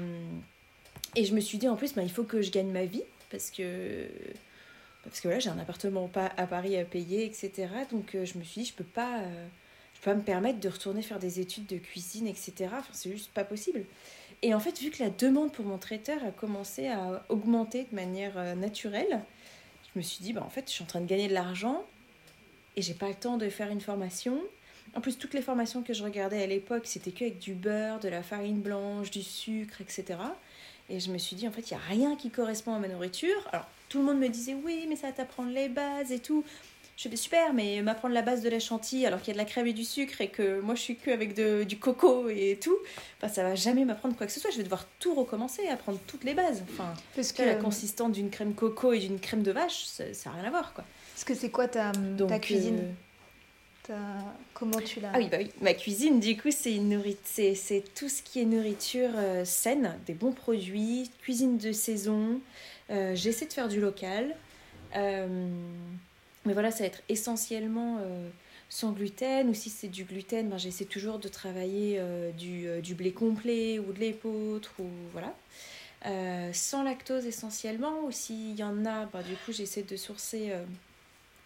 et 1.16 1.24
je 1.24 1.34
me 1.34 1.40
suis 1.40 1.58
dit, 1.58 1.68
en 1.68 1.76
plus, 1.76 1.94
bah, 1.94 2.02
il 2.02 2.10
faut 2.10 2.24
que 2.24 2.42
je 2.42 2.50
gagne 2.50 2.70
ma 2.70 2.84
vie 2.84 3.02
parce 3.30 3.50
que 3.50 4.06
parce 5.04 5.20
que 5.20 5.28
voilà, 5.28 5.40
j'ai 5.40 5.50
un 5.50 5.58
appartement 5.58 6.08
pas 6.08 6.30
à 6.36 6.46
Paris 6.46 6.76
à 6.76 6.84
payer, 6.84 7.24
etc. 7.24 7.68
Donc 7.90 8.14
euh, 8.14 8.24
je 8.24 8.38
me 8.38 8.44
suis 8.44 8.62
dit, 8.62 8.68
je 8.68 8.74
peux 8.74 8.84
pas, 8.84 9.20
euh, 9.20 9.46
je 9.94 10.00
peux 10.00 10.10
pas 10.10 10.16
me 10.16 10.22
permettre 10.22 10.60
de 10.60 10.68
retourner 10.68 11.02
faire 11.02 11.18
des 11.18 11.40
études 11.40 11.66
de 11.66 11.78
cuisine, 11.78 12.26
etc. 12.26 12.52
Enfin, 12.66 12.92
c'est 12.92 13.10
juste 13.10 13.30
pas 13.32 13.44
possible. 13.44 13.84
Et 14.42 14.54
en 14.54 14.60
fait, 14.60 14.78
vu 14.78 14.90
que 14.90 15.02
la 15.02 15.10
demande 15.10 15.52
pour 15.52 15.64
mon 15.64 15.78
traiteur 15.78 16.22
a 16.24 16.30
commencé 16.30 16.88
à 16.88 17.24
augmenter 17.28 17.86
de 17.90 17.94
manière 17.94 18.36
euh, 18.36 18.54
naturelle, 18.54 19.20
je 19.92 19.98
me 19.98 20.02
suis 20.02 20.22
dit, 20.22 20.32
bah, 20.32 20.42
en 20.44 20.50
fait, 20.50 20.64
je 20.66 20.72
suis 20.72 20.82
en 20.82 20.86
train 20.86 21.00
de 21.00 21.06
gagner 21.06 21.28
de 21.28 21.34
l'argent 21.34 21.84
et 22.76 22.82
j'ai 22.82 22.94
pas 22.94 23.08
le 23.08 23.14
temps 23.14 23.36
de 23.36 23.48
faire 23.48 23.70
une 23.70 23.80
formation. 23.80 24.40
En 24.94 25.00
plus, 25.00 25.18
toutes 25.18 25.34
les 25.34 25.42
formations 25.42 25.82
que 25.82 25.92
je 25.92 26.02
regardais 26.02 26.42
à 26.42 26.46
l'époque, 26.46 26.86
c'était 26.86 27.10
que 27.10 27.24
avec 27.24 27.38
du 27.38 27.54
beurre, 27.54 28.00
de 28.00 28.08
la 28.08 28.22
farine 28.22 28.60
blanche, 28.60 29.10
du 29.10 29.22
sucre, 29.22 29.80
etc. 29.80 30.18
Et 30.90 31.00
je 31.00 31.10
me 31.10 31.18
suis 31.18 31.36
dit, 31.36 31.46
en 31.48 31.52
fait, 31.52 31.70
il 31.70 31.74
n'y 31.74 31.80
a 31.80 31.84
rien 31.88 32.16
qui 32.16 32.30
correspond 32.30 32.74
à 32.74 32.78
ma 32.78 32.88
nourriture. 32.88 33.48
Alors, 33.52 33.66
tout 33.88 33.98
le 33.98 34.04
monde 34.04 34.18
me 34.18 34.28
disait, 34.28 34.54
oui, 34.64 34.86
mais 34.88 34.96
ça 34.96 35.06
va 35.08 35.12
t'apprendre 35.12 35.50
les 35.50 35.68
bases 35.68 36.10
et 36.12 36.18
tout. 36.18 36.44
Je 36.96 37.08
fais 37.08 37.16
super, 37.16 37.54
mais 37.54 37.80
m'apprendre 37.80 38.12
la 38.12 38.20
base 38.20 38.42
de 38.42 38.50
la 38.50 38.58
chantilly 38.60 39.06
alors 39.06 39.20
qu'il 39.20 39.28
y 39.28 39.30
a 39.30 39.34
de 39.34 39.38
la 39.38 39.46
crème 39.46 39.66
et 39.66 39.72
du 39.72 39.84
sucre 39.84 40.20
et 40.20 40.28
que 40.28 40.60
moi 40.60 40.74
je 40.74 40.82
suis 40.82 40.96
que 40.96 41.10
avec 41.10 41.34
de, 41.34 41.64
du 41.64 41.78
coco 41.78 42.28
et 42.28 42.58
tout, 42.62 42.76
enfin, 43.16 43.32
ça 43.32 43.42
va 43.42 43.54
jamais 43.54 43.86
m'apprendre 43.86 44.14
quoi 44.16 44.26
que 44.26 44.32
ce 44.34 44.38
soit. 44.38 44.50
Je 44.50 44.58
vais 44.58 44.64
devoir 44.64 44.84
tout 44.98 45.14
recommencer, 45.14 45.66
apprendre 45.68 45.98
toutes 46.06 46.24
les 46.24 46.34
bases. 46.34 46.62
Enfin, 46.70 46.92
Parce 47.16 47.32
que 47.32 47.42
la 47.42 47.54
consistance 47.54 48.12
d'une 48.12 48.28
crème 48.28 48.52
coco 48.52 48.92
et 48.92 48.98
d'une 48.98 49.18
crème 49.18 49.42
de 49.42 49.50
vache, 49.50 49.84
ça 49.86 50.04
n'a 50.04 50.32
rien 50.36 50.44
à 50.44 50.50
voir 50.50 50.74
quoi. 50.74 50.84
parce 51.14 51.24
que 51.24 51.34
c'est 51.34 51.48
quoi 51.48 51.68
ta, 51.68 51.92
Donc, 51.92 52.28
ta 52.28 52.38
cuisine? 52.38 52.80
euh, 52.80 52.92
Comment 54.54 54.80
tu 54.80 55.00
l'as 55.00 55.10
Ah 55.14 55.18
oui, 55.18 55.28
bah 55.28 55.38
oui, 55.40 55.50
ma 55.60 55.74
cuisine, 55.74 56.20
du 56.20 56.36
coup, 56.36 56.50
c'est 56.50 56.76
nourrit- 56.78 57.16
tout 57.94 58.08
ce 58.08 58.22
qui 58.22 58.40
est 58.40 58.44
nourriture 58.44 59.10
euh, 59.16 59.44
saine, 59.44 59.98
des 60.06 60.14
bons 60.14 60.32
produits, 60.32 61.10
cuisine 61.22 61.58
de 61.58 61.72
saison. 61.72 62.40
Euh, 62.90 63.14
J'essaie 63.14 63.46
de 63.46 63.52
faire 63.52 63.68
du 63.68 63.80
local. 63.80 64.36
Euh, 64.96 65.26
mais 66.44 66.52
voilà, 66.52 66.70
ça 66.70 66.80
va 66.80 66.86
être 66.86 67.02
essentiellement 67.08 67.98
euh, 68.00 68.28
sans 68.68 68.92
gluten. 68.92 69.48
Ou 69.48 69.54
si 69.54 69.70
c'est 69.70 69.88
du 69.88 70.04
gluten, 70.04 70.48
ben, 70.48 70.58
j'essaie 70.58 70.84
toujours 70.84 71.18
de 71.18 71.28
travailler 71.28 71.96
euh, 71.98 72.30
du, 72.32 72.66
euh, 72.66 72.80
du 72.80 72.94
blé 72.94 73.12
complet 73.12 73.78
ou 73.78 73.92
de 73.92 73.98
l'épeautre. 74.00 74.72
Ou, 74.78 74.86
voilà. 75.12 75.34
Euh, 76.06 76.50
sans 76.52 76.82
lactose 76.82 77.26
essentiellement. 77.26 78.04
Ou 78.04 78.10
s'il 78.10 78.56
y 78.56 78.62
en 78.62 78.84
a, 78.86 79.06
ben, 79.06 79.22
du 79.22 79.34
coup, 79.44 79.52
j'essaie 79.52 79.82
de 79.82 79.96
sourcer 79.96 80.48
euh, 80.50 80.64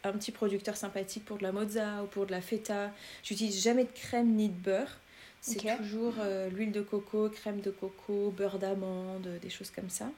un 0.04 0.12
petit 0.12 0.32
producteur 0.32 0.76
sympathique 0.76 1.25
pour 1.25 1.38
de 1.38 1.42
la 1.42 1.52
mozza 1.52 2.02
ou 2.02 2.06
pour 2.06 2.26
de 2.26 2.30
la 2.32 2.40
feta. 2.40 2.90
J'utilise 3.23 3.62
jamais 3.62 3.84
de 3.84 3.92
crème 3.94 4.34
ni 4.34 4.49
de 4.49 4.54
beurre. 4.54 4.99
C'est 5.40 5.76
toujours 5.76 6.14
euh, 6.20 6.49
l'huile 6.49 6.73
de 6.73 6.80
coco, 6.80 7.28
crème 7.28 7.61
de 7.61 7.70
coco, 7.70 8.32
beurre 8.37 8.58
d'amande, 8.58 9.28
des 9.42 9.50
choses 9.50 9.70
comme 9.70 9.90
ça. 9.90 10.11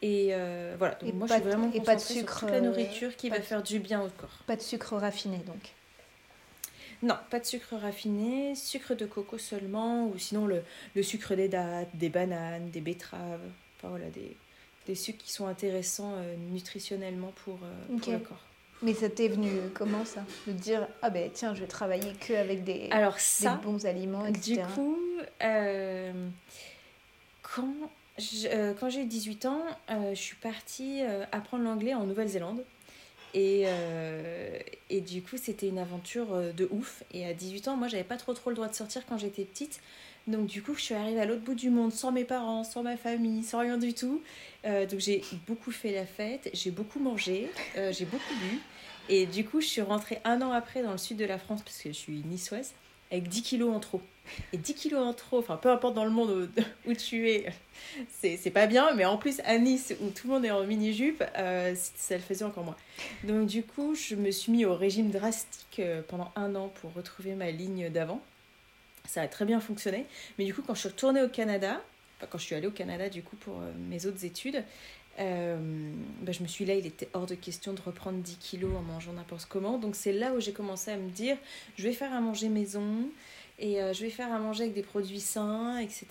Et 0.00 0.28
euh, 0.30 0.74
voilà, 0.78 0.94
donc 0.94 1.08
Et 1.10 1.12
moi 1.12 1.26
pas 1.26 1.36
je 1.38 1.40
suis 1.42 1.50
de- 1.50 1.54
vraiment 1.56 1.72
et 1.74 1.80
pas 1.82 1.96
de 1.96 2.00
sucre, 2.00 2.38
sur 2.38 2.48
toute 2.48 2.50
la 2.50 2.56
euh, 2.56 2.60
nourriture 2.62 3.16
qui 3.16 3.28
va 3.30 3.38
de- 3.38 3.42
faire 3.42 3.62
du 3.62 3.78
bien 3.78 4.00
au 4.00 4.08
corps. 4.08 4.38
Pas 4.46 4.56
de 4.56 4.62
sucre 4.62 4.96
raffiné 4.96 5.38
donc. 5.38 5.72
Non, 7.02 7.16
pas 7.30 7.38
de 7.40 7.44
sucre 7.44 7.74
raffiné, 7.76 8.54
sucre 8.54 8.94
de 8.94 9.06
coco 9.06 9.38
seulement, 9.38 10.06
ou 10.06 10.18
sinon 10.18 10.46
le, 10.46 10.62
le 10.96 11.02
sucre 11.02 11.34
des 11.34 11.48
dattes, 11.48 11.90
des 11.94 12.08
bananes, 12.08 12.70
des 12.70 12.80
betteraves, 12.80 13.40
enfin 13.76 13.88
voilà, 13.88 14.08
des, 14.10 14.36
des 14.86 14.94
sucres 14.94 15.22
qui 15.22 15.30
sont 15.32 15.46
intéressants 15.46 16.14
euh, 16.16 16.34
nutritionnellement 16.52 17.32
pour, 17.44 17.58
le 17.90 18.18
corps. 18.18 18.44
Mais 18.82 18.94
ça 18.94 19.08
t'est 19.08 19.28
venu 19.28 19.50
comment 19.74 20.04
ça 20.04 20.24
De 20.46 20.52
dire 20.52 20.86
ah 21.02 21.10
ben 21.10 21.30
tiens 21.32 21.54
je 21.54 21.60
vais 21.60 21.66
travailler 21.66 22.12
que 22.20 22.32
avec 22.32 22.62
des, 22.64 22.88
Alors 22.90 23.14
des 23.14 23.20
ça, 23.20 23.60
bons 23.62 23.86
aliments 23.86 24.24
etc. 24.24 24.62
Du 24.62 24.74
coup, 24.74 24.98
euh, 25.42 26.12
quand 27.42 27.66
euh, 28.18 28.88
j'ai 28.88 29.00
eu 29.00 29.06
18 29.06 29.46
ans, 29.46 29.62
euh, 29.90 30.10
je 30.10 30.20
suis 30.20 30.36
partie 30.36 31.02
euh, 31.02 31.24
apprendre 31.32 31.64
l'anglais 31.64 31.94
en 31.94 32.04
Nouvelle-Zélande. 32.04 32.62
Et, 33.34 33.64
euh, 33.66 34.58
et 34.88 35.00
du 35.00 35.22
coup, 35.22 35.36
c'était 35.36 35.68
une 35.68 35.78
aventure 35.78 36.32
euh, 36.32 36.52
de 36.52 36.66
ouf. 36.70 37.02
Et 37.12 37.26
à 37.26 37.34
18 37.34 37.68
ans, 37.68 37.76
moi, 37.76 37.88
j'avais 37.88 38.04
pas 38.04 38.16
trop 38.16 38.32
trop 38.32 38.50
le 38.50 38.56
droit 38.56 38.68
de 38.68 38.74
sortir 38.74 39.02
quand 39.06 39.18
j'étais 39.18 39.44
petite. 39.44 39.80
Donc 40.28 40.46
du 40.46 40.62
coup, 40.62 40.74
je 40.74 40.82
suis 40.82 40.94
arrivée 40.94 41.20
à 41.20 41.24
l'autre 41.24 41.40
bout 41.40 41.54
du 41.54 41.70
monde 41.70 41.90
sans 41.90 42.12
mes 42.12 42.24
parents, 42.24 42.62
sans 42.62 42.82
ma 42.82 42.98
famille, 42.98 43.42
sans 43.42 43.60
rien 43.60 43.78
du 43.78 43.94
tout. 43.94 44.22
Euh, 44.66 44.84
donc 44.84 45.00
j'ai 45.00 45.22
beaucoup 45.46 45.70
fait 45.70 45.90
la 45.90 46.04
fête, 46.04 46.50
j'ai 46.52 46.70
beaucoup 46.70 47.00
mangé, 47.00 47.50
euh, 47.78 47.92
j'ai 47.94 48.04
beaucoup 48.04 48.34
bu. 48.34 48.60
Et 49.08 49.24
du 49.24 49.46
coup, 49.46 49.62
je 49.62 49.66
suis 49.66 49.80
rentrée 49.80 50.20
un 50.24 50.42
an 50.42 50.52
après 50.52 50.82
dans 50.82 50.92
le 50.92 50.98
sud 50.98 51.16
de 51.16 51.24
la 51.24 51.38
France, 51.38 51.62
parce 51.62 51.78
que 51.78 51.88
je 51.88 51.94
suis 51.96 52.22
niçoise, 52.26 52.74
avec 53.10 53.26
10 53.28 53.40
kilos 53.40 53.74
en 53.74 53.80
trop. 53.80 54.02
Et 54.52 54.58
10 54.58 54.74
kilos 54.74 55.00
en 55.00 55.14
trop, 55.14 55.38
enfin 55.38 55.56
peu 55.56 55.70
importe 55.70 55.94
dans 55.94 56.04
le 56.04 56.10
monde 56.10 56.50
où, 56.86 56.92
tu 56.94 57.30
es, 57.30 57.46
c'est 58.20 58.50
pas 58.50 58.66
bien, 58.66 58.92
mais 58.94 59.06
en 59.06 59.16
plus 59.16 59.40
à 59.46 59.56
Nice, 59.56 59.94
où 60.02 60.10
tout 60.10 60.26
le 60.26 60.34
monde 60.34 60.44
est 60.44 60.50
en 60.50 60.62
mini-jupe, 60.64 61.24
euh, 61.38 61.74
ça 61.74 62.16
le 62.16 62.20
faisait 62.20 62.44
encore 62.44 62.64
moins. 62.64 62.76
Donc 63.24 63.46
du 63.46 63.62
coup, 63.62 63.94
je 63.94 64.14
me 64.14 64.30
suis 64.30 64.52
mis 64.52 64.66
au 64.66 64.74
régime 64.74 65.10
drastique 65.10 65.80
pendant 66.08 66.30
un 66.36 66.54
an 66.54 66.70
pour 66.82 66.92
retrouver 66.92 67.32
ma 67.32 67.50
ligne 67.50 67.88
d'avant. 67.88 68.20
Ça 69.08 69.22
a 69.22 69.28
très 69.28 69.46
bien 69.46 69.58
fonctionné. 69.58 70.04
Mais 70.38 70.44
du 70.44 70.54
coup, 70.54 70.62
quand 70.64 70.74
je 70.74 70.80
suis 70.80 70.88
retournée 70.88 71.22
au 71.22 71.28
Canada, 71.28 71.82
enfin, 72.16 72.28
quand 72.30 72.38
je 72.38 72.44
suis 72.44 72.54
allée 72.54 72.66
au 72.66 72.72
Canada 72.72 73.08
du 73.08 73.22
coup 73.22 73.36
pour 73.36 73.54
euh, 73.54 73.72
mes 73.88 74.06
autres 74.06 74.24
études, 74.24 74.62
bah, 75.18 76.30
je 76.30 76.42
me 76.42 76.46
suis 76.46 76.64
là, 76.64 76.74
il 76.74 76.86
était 76.86 77.08
hors 77.12 77.26
de 77.26 77.34
question 77.34 77.72
de 77.72 77.80
reprendre 77.80 78.18
10 78.18 78.36
kilos 78.36 78.70
en 78.76 78.82
mangeant 78.82 79.12
n'importe 79.14 79.46
comment. 79.46 79.78
Donc 79.78 79.96
c'est 79.96 80.12
là 80.12 80.32
où 80.32 80.40
j'ai 80.40 80.52
commencé 80.52 80.92
à 80.92 80.96
me 80.96 81.10
dire, 81.10 81.36
je 81.76 81.82
vais 81.82 81.92
faire 81.92 82.12
à 82.12 82.20
manger 82.20 82.48
maison 82.48 83.08
et 83.58 83.82
euh, 83.82 83.92
je 83.92 84.02
vais 84.02 84.10
faire 84.10 84.32
à 84.32 84.38
manger 84.38 84.64
avec 84.64 84.74
des 84.74 84.84
produits 84.84 85.18
sains, 85.18 85.78
etc. 85.78 86.06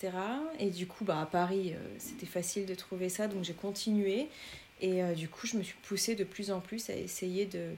Et 0.58 0.68
du 0.68 0.86
coup, 0.86 1.06
bah, 1.06 1.22
à 1.22 1.26
Paris, 1.26 1.72
c'était 1.98 2.26
facile 2.26 2.66
de 2.66 2.74
trouver 2.74 3.08
ça, 3.08 3.28
donc 3.28 3.44
j'ai 3.44 3.54
continué. 3.54 4.26
Et 4.82 5.02
du 5.16 5.28
coup, 5.28 5.46
je 5.46 5.56
me 5.56 5.62
suis 5.62 5.76
poussée 5.82 6.14
de 6.14 6.22
plus 6.22 6.50
en 6.50 6.60
plus 6.60 6.90
à 6.90 6.94
essayer 6.94 7.46
de 7.46 7.70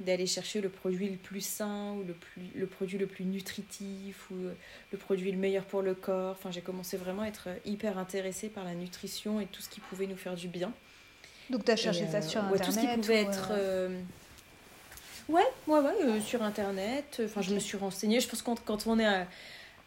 d'aller 0.00 0.26
chercher 0.26 0.60
le 0.60 0.68
produit 0.68 1.08
le 1.08 1.16
plus 1.16 1.40
sain 1.44 1.92
ou 1.94 2.04
le, 2.06 2.12
plus, 2.12 2.42
le 2.54 2.66
produit 2.66 2.98
le 2.98 3.06
plus 3.06 3.24
nutritif 3.24 4.30
ou 4.30 4.34
euh, 4.34 4.52
le 4.92 4.98
produit 4.98 5.32
le 5.32 5.38
meilleur 5.38 5.64
pour 5.64 5.80
le 5.82 5.94
corps. 5.94 6.32
Enfin, 6.38 6.50
j'ai 6.50 6.60
commencé 6.60 6.96
vraiment 6.96 7.22
à 7.22 7.28
être 7.28 7.48
hyper 7.64 7.98
intéressée 7.98 8.48
par 8.48 8.64
la 8.64 8.74
nutrition 8.74 9.40
et 9.40 9.46
tout 9.46 9.62
ce 9.62 9.68
qui 9.68 9.80
pouvait 9.80 10.06
nous 10.06 10.16
faire 10.16 10.34
du 10.34 10.48
bien. 10.48 10.72
Donc 11.48 11.64
tu 11.64 11.70
as 11.70 11.76
cherché 11.76 12.04
Et, 12.04 12.08
ça 12.08 12.18
euh, 12.18 12.22
sur 12.22 12.40
ouais, 12.42 12.60
internet 12.60 12.66
Tout 12.66 12.72
ce 12.72 12.80
qui 12.80 13.00
pouvait 13.00 13.24
ou, 13.24 13.30
être... 13.30 13.48
euh, 13.52 13.88
euh, 13.88 14.02
Ouais, 15.28 15.42
ouais, 15.66 16.20
sur 16.20 16.42
Internet. 16.42 17.20
Enfin, 17.24 17.40
je 17.42 17.52
me 17.52 17.58
suis 17.58 17.76
renseignée. 17.76 18.20
Je 18.20 18.28
pense 18.28 18.42
que 18.42 18.50
quand, 18.64 18.86
on 18.86 18.98
est 19.00 19.26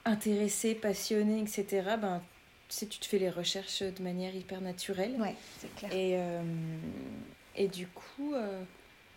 intéressé, 0.04 0.76
passionné, 0.76 1.40
etc., 1.40 1.66
ben, 2.02 2.22
tu 2.68 2.76
sais, 2.76 2.88
tu 2.88 3.00
te 3.00 3.06
fais 3.06 3.20
les 3.20 3.30
recherches 3.30 3.82
de 3.84 4.04
manière 4.04 4.36
hyper 4.36 4.60
naturelle. 4.60 5.16
Ouais, 5.18 5.36
c'est 5.62 5.74
clair. 5.76 5.94
Et, 5.94 6.20
et 7.56 7.70
du 7.70 7.88
coup, 7.88 8.36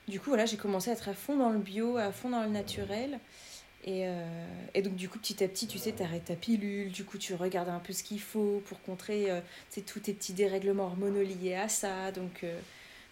du 0.09 0.19
coup, 0.19 0.31
voilà, 0.31 0.47
j'ai 0.47 0.57
commencé 0.57 0.91
à 0.91 0.95
être 0.95 1.09
à 1.09 1.15
fond 1.15 1.37
dans 1.37 1.51
le 1.51 1.59
bio, 1.59 1.97
à 1.97 2.13
fond 2.13 2.31
dans 2.31 2.43
le 2.43 2.49
naturel. 2.49 3.19
Et, 3.85 4.07
euh, 4.07 4.47
et, 4.75 4.83
donc, 4.83 4.95
du 4.95 5.09
coup, 5.09 5.19
petit 5.19 5.43
à 5.43 5.49
petit, 5.49 5.67
tu 5.67 5.79
sais, 5.79 5.93
tu 5.93 6.03
arrêtes 6.03 6.27
ta 6.27 6.37
pilule, 6.37 6.91
du 6.91 7.05
coup, 7.05 7.19
tu 7.19 7.35
regardes 7.35 7.69
un 7.69 7.81
peu 7.81 7.93
ce 7.93 8.03
qu'il 8.03 8.21
faut 8.21 8.63
pour 8.67 8.81
contrer 8.83 9.31
euh, 9.31 9.41
tous 9.87 10.01
tes 10.01 10.13
petits 10.13 10.33
dérèglements 10.33 10.85
hormonaux 10.85 11.23
liés 11.23 11.55
à 11.55 11.69
ça. 11.69 12.13
Donc, 12.13 12.45
euh, 12.45 12.59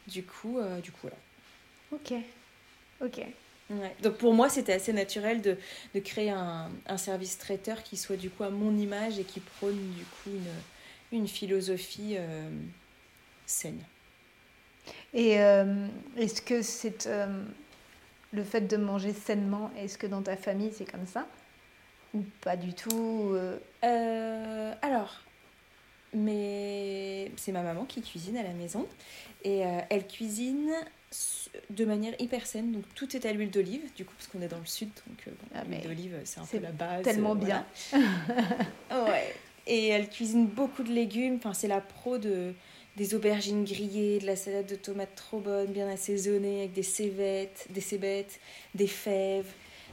du 0.06 0.22
coup, 0.22 0.58
euh, 0.58 0.80
du 0.80 0.92
coup, 0.92 1.00
voilà. 1.02 1.16
Ok. 1.92 2.12
Ok. 3.02 3.26
Ouais. 3.70 3.96
Donc, 4.02 4.16
pour 4.18 4.32
moi, 4.32 4.48
c'était 4.48 4.72
assez 4.72 4.92
naturel 4.92 5.42
de, 5.42 5.56
de 5.94 6.00
créer 6.00 6.30
un, 6.30 6.70
un, 6.86 6.96
service 6.96 7.38
traiteur 7.38 7.82
qui 7.82 7.96
soit, 7.96 8.16
du 8.16 8.30
coup, 8.30 8.44
à 8.44 8.50
mon 8.50 8.76
image 8.76 9.18
et 9.18 9.24
qui 9.24 9.40
prône, 9.40 9.78
du 9.96 10.04
coup, 10.04 10.30
une, 10.30 11.18
une 11.18 11.28
philosophie 11.28 12.16
saine. 13.46 13.80
Et 15.12 15.32
est-ce 16.16 16.40
que 16.40 16.62
c'est 16.62 17.08
le 18.32 18.44
fait 18.44 18.62
de 18.62 18.76
manger 18.76 19.12
sainement, 19.12 19.70
est-ce 19.76 19.98
que 19.98 20.06
dans 20.06 20.22
ta 20.22 20.36
famille 20.36 20.72
c'est 20.72 20.90
comme 20.90 21.06
ça? 21.06 21.26
Ou 22.14 22.24
pas 22.40 22.56
du 22.56 22.74
tout 22.74 23.30
euh? 23.34 23.58
Euh, 23.84 24.72
Alors, 24.82 25.22
mais 26.12 27.30
c'est 27.36 27.52
ma 27.52 27.62
maman 27.62 27.84
qui 27.84 28.02
cuisine 28.02 28.36
à 28.36 28.42
la 28.42 28.52
maison 28.52 28.86
et 29.44 29.64
euh, 29.64 29.80
elle 29.90 30.06
cuisine 30.06 30.70
de 31.70 31.84
manière 31.84 32.14
hyper 32.20 32.46
saine 32.46 32.72
donc 32.72 32.84
tout 32.94 33.16
est 33.16 33.26
à 33.26 33.32
l'huile 33.32 33.50
d'olive 33.50 33.92
du 33.94 34.04
coup 34.04 34.12
parce 34.16 34.28
qu'on 34.28 34.42
est 34.42 34.48
dans 34.48 34.58
le 34.58 34.66
sud 34.66 34.90
donc 35.06 35.34
ah, 35.54 35.62
l'huile 35.64 35.82
d'olive 35.82 36.20
c'est 36.24 36.40
un 36.40 36.46
peu 36.46 36.58
la 36.58 36.72
base 36.72 37.02
tellement 37.02 37.34
bien. 37.34 37.64
ouais. 37.92 39.34
Et 39.66 39.88
elle 39.88 40.08
cuisine 40.08 40.46
beaucoup 40.46 40.82
de 40.82 40.92
légumes 40.92 41.36
enfin 41.36 41.54
c'est 41.54 41.68
la 41.68 41.80
pro 41.80 42.18
de 42.18 42.54
des 43.00 43.14
aubergines 43.14 43.64
grillées, 43.64 44.18
de 44.18 44.26
la 44.26 44.36
salade 44.36 44.66
de 44.66 44.74
tomates 44.74 45.14
trop 45.16 45.38
bonne, 45.38 45.68
bien 45.68 45.88
assaisonnée, 45.88 46.58
avec 46.58 46.74
des 46.74 46.82
cévettes, 46.82 47.66
des 47.70 47.80
cébettes, 47.80 48.38
des 48.74 48.86
fèves, 48.86 49.50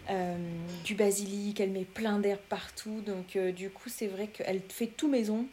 euh, 0.09 0.35
du 0.83 0.93
basilic, 0.93 1.57
elle 1.61 1.69
met 1.69 1.85
plein 1.85 2.19
d'herbes 2.19 2.41
partout. 2.49 2.99
Donc 3.05 3.37
euh, 3.37 3.53
du 3.53 3.69
coup, 3.69 3.87
c'est 3.87 4.07
vrai 4.07 4.27
qu'elle 4.27 4.59
fait 4.67 4.87
tout 4.87 5.07
maison. 5.07 5.45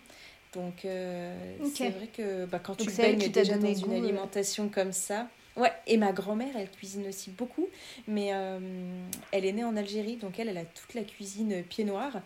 Donc 0.53 0.85
euh, 0.85 1.33
c'est 1.77 1.91
vrai 1.91 2.09
que 2.09 2.45
bah, 2.47 2.59
quand 2.59 2.75
tu 2.75 2.91
baignes 2.91 3.31
déjà 3.31 3.57
dans 3.57 3.73
une 3.73 3.93
alimentation 3.93 4.69
comme 4.69 4.93
ça... 4.93 5.29
Ouais, 5.57 5.71
et 5.87 5.97
ma 5.97 6.11
grand-mère, 6.11 6.57
elle 6.59 6.69
cuisine 6.69 7.07
aussi 7.07 7.31
beaucoup, 7.31 7.69
mais 8.09 8.33
elle 9.31 9.45
est 9.45 9.53
née 9.53 9.63
en 9.63 9.77
Algérie, 9.77 10.17
donc 10.17 10.41
elle, 10.41 10.49
elle 10.49 10.59
a 10.59 10.65
toute 10.65 10.95
la 10.95 11.03
cuisine 11.03 11.63
pied 11.63 11.85
noir. 11.85 12.21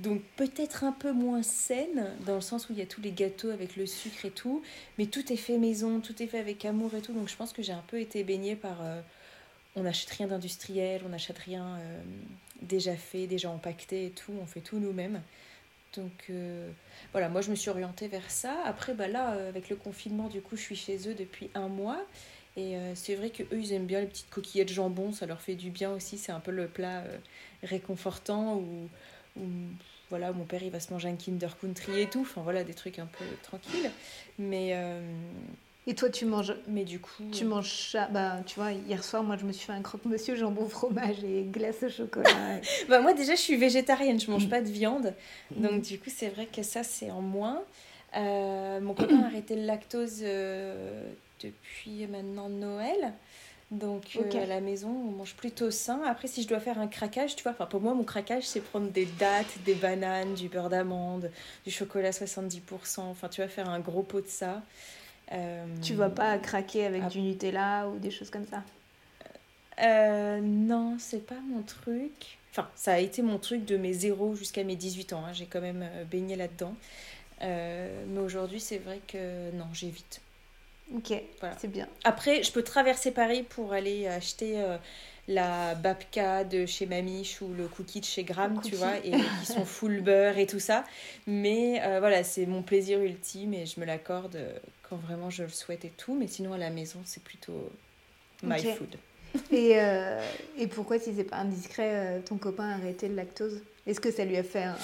Donc 0.00 0.22
peut-être 0.36 0.84
un 0.84 0.92
peu 0.92 1.12
moins 1.12 1.42
saine, 1.42 2.16
dans 2.24 2.36
le 2.36 2.40
sens 2.40 2.68
où 2.68 2.72
il 2.72 2.78
y 2.78 2.82
a 2.82 2.86
tous 2.86 3.02
les 3.02 3.12
gâteaux 3.12 3.50
avec 3.50 3.76
le 3.76 3.84
sucre 3.84 4.24
et 4.24 4.30
tout, 4.30 4.62
mais 4.96 5.06
tout 5.06 5.30
est 5.30 5.36
fait 5.36 5.58
maison, 5.58 6.00
tout 6.00 6.22
est 6.22 6.26
fait 6.26 6.38
avec 6.38 6.64
amour 6.64 6.94
et 6.94 7.02
tout. 7.02 7.12
Donc 7.12 7.28
je 7.28 7.36
pense 7.36 7.52
que 7.52 7.62
j'ai 7.62 7.72
un 7.72 7.84
peu 7.86 8.00
été 8.00 8.24
baignée 8.24 8.56
par... 8.56 8.78
Euh, 8.82 9.00
on 9.76 9.82
n'achète 9.82 10.10
rien 10.10 10.26
d'industriel, 10.26 11.02
on 11.04 11.10
n'achète 11.10 11.38
rien 11.38 11.76
euh, 11.76 12.00
déjà 12.62 12.96
fait, 12.96 13.26
déjà 13.26 13.50
empaqueté 13.50 14.06
et 14.06 14.10
tout, 14.10 14.32
on 14.40 14.46
fait 14.46 14.60
tout 14.60 14.78
nous-mêmes. 14.78 15.20
Donc 15.94 16.24
euh, 16.30 16.70
voilà, 17.12 17.28
moi 17.28 17.42
je 17.42 17.50
me 17.50 17.54
suis 17.54 17.68
orientée 17.68 18.08
vers 18.08 18.30
ça. 18.30 18.56
Après, 18.64 18.94
bah 18.94 19.06
là, 19.06 19.28
avec 19.48 19.68
le 19.68 19.76
confinement, 19.76 20.28
du 20.28 20.40
coup, 20.40 20.56
je 20.56 20.62
suis 20.62 20.76
chez 20.76 21.08
eux 21.08 21.14
depuis 21.14 21.50
un 21.54 21.68
mois. 21.68 22.00
Et 22.56 22.74
c'est 22.96 23.14
vrai 23.14 23.30
que 23.30 23.44
eux 23.44 23.60
ils 23.60 23.72
aiment 23.72 23.86
bien 23.86 24.00
les 24.00 24.06
petites 24.06 24.28
coquillettes 24.28 24.68
de 24.68 24.74
jambon, 24.74 25.12
ça 25.12 25.24
leur 25.24 25.40
fait 25.40 25.54
du 25.54 25.70
bien 25.70 25.92
aussi. 25.92 26.18
C'est 26.18 26.32
un 26.32 26.40
peu 26.40 26.50
le 26.50 26.66
plat 26.66 27.04
réconfortant 27.62 28.60
ou 29.36 29.42
voilà, 30.10 30.32
mon 30.32 30.44
père 30.44 30.62
il 30.62 30.70
va 30.70 30.80
se 30.80 30.92
manger 30.92 31.08
un 31.08 31.16
Kinder 31.16 31.56
Country 31.60 32.00
et 32.00 32.06
tout, 32.08 32.22
enfin 32.22 32.42
voilà, 32.42 32.64
des 32.64 32.74
trucs 32.74 32.98
un 32.98 33.06
peu 33.06 33.24
tranquilles. 33.42 33.90
Mais. 34.38 34.70
Euh, 34.74 35.00
et 35.86 35.94
toi, 35.94 36.10
tu 36.10 36.26
manges. 36.26 36.54
Mais 36.68 36.84
du 36.84 37.00
coup. 37.00 37.22
Tu 37.32 37.44
manges 37.44 37.90
ça. 37.90 38.08
Bah, 38.08 38.38
tu 38.44 38.56
vois, 38.56 38.72
hier 38.72 39.02
soir, 39.02 39.22
moi, 39.22 39.36
je 39.38 39.46
me 39.46 39.52
suis 39.52 39.66
fait 39.66 39.72
un 39.72 39.82
croque-monsieur 39.82 40.36
jambon 40.36 40.68
fromage 40.68 41.24
et 41.24 41.44
glace 41.44 41.82
au 41.82 41.88
chocolat. 41.88 42.30
bah, 42.88 43.00
moi, 43.00 43.14
déjà, 43.14 43.34
je 43.34 43.40
suis 43.40 43.56
végétarienne, 43.56 44.20
je 44.20 44.30
mange 44.30 44.48
pas 44.48 44.60
de 44.60 44.68
viande. 44.68 45.14
Donc, 45.56 45.82
du 45.82 45.98
coup, 45.98 46.10
c'est 46.14 46.28
vrai 46.28 46.46
que 46.46 46.62
ça, 46.62 46.82
c'est 46.82 47.10
en 47.10 47.22
moins. 47.22 47.62
Euh, 48.16 48.80
mon 48.80 48.94
copain 48.94 49.22
a 49.22 49.26
arrêté 49.26 49.54
le 49.54 49.62
lactose 49.62 50.20
euh, 50.22 51.04
depuis 51.42 52.06
maintenant 52.08 52.48
Noël. 52.48 53.12
Donc 53.70 54.16
euh, 54.16 54.42
à 54.42 54.46
la 54.46 54.60
maison, 54.60 54.88
on 54.88 55.12
mange 55.12 55.34
plutôt 55.34 55.70
sain. 55.70 56.00
Après, 56.04 56.26
si 56.26 56.42
je 56.42 56.48
dois 56.48 56.58
faire 56.58 56.80
un 56.80 56.88
craquage, 56.88 57.36
tu 57.36 57.44
vois, 57.44 57.52
enfin 57.52 57.66
pour 57.66 57.80
moi, 57.80 57.94
mon 57.94 58.02
craquage, 58.02 58.42
c'est 58.42 58.60
prendre 58.60 58.90
des 58.90 59.06
dattes, 59.06 59.58
des 59.64 59.74
bananes, 59.74 60.34
du 60.34 60.48
beurre 60.48 60.70
d'amande, 60.70 61.30
du 61.64 61.70
chocolat 61.70 62.10
70%. 62.10 63.00
Enfin, 63.00 63.28
tu 63.28 63.40
vas 63.40 63.48
faire 63.48 63.68
un 63.68 63.78
gros 63.78 64.02
pot 64.02 64.20
de 64.20 64.26
ça. 64.26 64.62
Euh... 65.30 65.64
Tu 65.82 65.94
vas 65.94 66.10
pas 66.10 66.36
craquer 66.38 66.84
avec 66.84 67.06
du 67.08 67.20
Nutella 67.20 67.88
ou 67.88 67.98
des 67.98 68.10
choses 68.10 68.30
comme 68.30 68.46
ça? 68.46 68.64
Euh, 69.80 70.40
Non, 70.40 70.96
c'est 70.98 71.24
pas 71.24 71.40
mon 71.48 71.62
truc. 71.62 72.38
Enfin, 72.50 72.68
ça 72.74 72.94
a 72.94 72.98
été 72.98 73.22
mon 73.22 73.38
truc 73.38 73.64
de 73.64 73.76
mes 73.76 73.92
0 73.92 74.34
jusqu'à 74.34 74.64
mes 74.64 74.74
18 74.74 75.12
ans. 75.12 75.24
Hein. 75.24 75.32
J'ai 75.32 75.46
quand 75.46 75.60
même 75.60 75.84
euh, 75.84 76.04
baigné 76.04 76.34
là-dedans. 76.34 76.74
mais 77.40 78.20
aujourd'hui, 78.20 78.58
c'est 78.58 78.78
vrai 78.78 79.00
que 79.06 79.52
non, 79.52 79.66
j'évite. 79.72 80.20
Ok, 80.96 81.12
c'est 81.58 81.70
bien. 81.70 81.88
Après, 82.04 82.42
je 82.42 82.50
peux 82.50 82.62
traverser 82.62 83.12
Paris 83.12 83.44
pour 83.48 83.72
aller 83.72 84.08
acheter 84.08 84.60
euh, 84.60 84.76
la 85.28 85.74
babka 85.74 86.42
de 86.44 86.66
chez 86.66 86.86
Mamiche 86.86 87.40
ou 87.42 87.52
le 87.56 87.68
cookie 87.68 88.00
de 88.00 88.04
chez 88.04 88.24
Gram, 88.24 88.60
tu 88.64 88.74
vois, 88.74 88.96
et 88.98 89.12
qui 89.12 89.46
sont 89.46 89.64
full 89.64 90.00
beurre 90.00 90.38
et 90.38 90.46
tout 90.46 90.58
ça. 90.58 90.84
Mais 91.26 91.80
euh, 91.82 92.00
voilà, 92.00 92.24
c'est 92.24 92.46
mon 92.46 92.62
plaisir 92.62 93.00
ultime 93.00 93.54
et 93.54 93.66
je 93.66 93.78
me 93.78 93.84
l'accorde 93.84 94.36
euh, 94.36 94.52
quand 94.88 94.96
vraiment 94.96 95.30
je 95.30 95.44
le 95.44 95.48
souhaite 95.48 95.84
et 95.84 95.92
tout. 95.96 96.14
Mais 96.14 96.26
sinon, 96.26 96.52
à 96.54 96.58
la 96.58 96.70
maison, 96.70 97.00
c'est 97.04 97.22
plutôt 97.22 97.70
my 98.42 98.60
food. 98.60 98.96
et, 99.52 99.76
et 100.58 100.66
pourquoi, 100.66 100.98
si 100.98 101.14
c'est 101.14 101.22
pas 101.22 101.36
indiscret, 101.36 102.20
ton 102.26 102.36
copain 102.36 102.68
a 102.68 102.74
arrêté 102.74 103.06
le 103.06 103.14
lactose? 103.14 103.62
Est-ce 103.86 104.00
que 104.00 104.10
ça 104.10 104.24
lui 104.24 104.36
a 104.36 104.42
fait 104.42 104.64
un, 104.64 104.76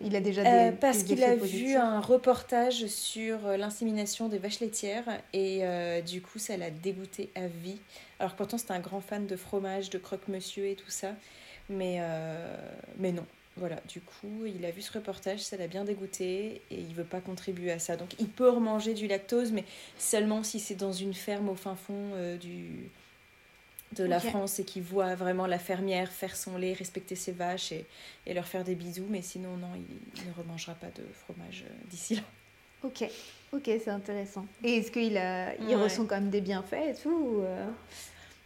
il 0.00 0.14
a 0.16 0.20
déjà 0.20 0.42
euh, 0.42 0.70
des, 0.70 0.76
Parce 0.76 1.02
qu'il 1.02 1.22
a 1.22 1.34
vu 1.34 1.74
un 1.74 2.00
reportage 2.00 2.86
sur 2.86 3.46
euh, 3.46 3.56
l'insémination 3.56 4.28
des 4.28 4.38
vaches 4.38 4.60
laitières 4.60 5.08
et 5.32 5.60
euh, 5.62 6.00
du 6.00 6.22
coup 6.22 6.38
ça 6.38 6.56
l'a 6.56 6.70
dégoûté 6.70 7.30
à 7.34 7.46
vie. 7.46 7.78
Alors 8.18 8.34
pourtant 8.34 8.58
c'était 8.58 8.72
un 8.72 8.80
grand 8.80 9.00
fan 9.00 9.26
de 9.26 9.36
fromage, 9.36 9.90
de 9.90 9.98
croque-monsieur 9.98 10.66
et 10.66 10.74
tout 10.74 10.90
ça. 10.90 11.12
Mais, 11.70 12.00
mais 12.98 13.12
non, 13.12 13.26
voilà, 13.58 13.76
du 13.86 14.00
coup, 14.00 14.46
il 14.46 14.64
a 14.64 14.70
vu 14.70 14.80
ce 14.80 14.90
reportage, 14.90 15.40
ça 15.40 15.58
l'a 15.58 15.66
bien 15.66 15.84
dégoûté 15.84 16.62
et 16.70 16.80
il 16.80 16.94
veut 16.94 17.04
pas 17.04 17.20
contribuer 17.20 17.70
à 17.70 17.78
ça. 17.78 17.98
Donc, 17.98 18.14
il 18.18 18.28
peut 18.28 18.48
remanger 18.48 18.94
du 18.94 19.06
lactose, 19.06 19.52
mais 19.52 19.64
seulement 19.98 20.42
si 20.42 20.60
c'est 20.60 20.76
dans 20.76 20.94
une 20.94 21.12
ferme 21.12 21.50
au 21.50 21.54
fin 21.54 21.74
fond 21.74 22.36
du, 22.40 22.88
de 23.98 24.08
la 24.08 24.20
France 24.20 24.58
et 24.58 24.64
qui 24.64 24.80
voit 24.80 25.14
vraiment 25.14 25.46
la 25.46 25.58
fermière 25.58 26.10
faire 26.10 26.36
son 26.36 26.56
lait, 26.56 26.72
respecter 26.72 27.16
ses 27.16 27.32
vaches 27.32 27.72
et, 27.72 27.86
et 28.26 28.34
leur 28.34 28.46
faire 28.46 28.64
des 28.64 28.74
bisous. 28.74 29.06
Mais 29.08 29.22
sinon, 29.22 29.56
non, 29.56 29.68
il, 29.74 30.26
ne 30.26 30.32
remangera 30.34 30.74
pas 30.74 30.88
de 30.88 31.04
fromage 31.12 31.64
euh, 31.66 31.72
d'ici 31.90 32.16
là. 32.16 32.22
Ok, 32.84 33.04
ok, 33.52 33.64
c'est 33.64 33.88
intéressant. 33.88 34.46
Et 34.62 34.76
est-ce 34.76 34.92
qu'il 34.92 35.16
a, 35.16 35.54
il 35.56 35.74
ressent 35.74 36.06
quand 36.06 36.14
même 36.14 36.30
des 36.30 36.40
bienfaits 36.40 36.74
et 36.74 36.94
tout 36.94 37.42
euh? 37.42 37.66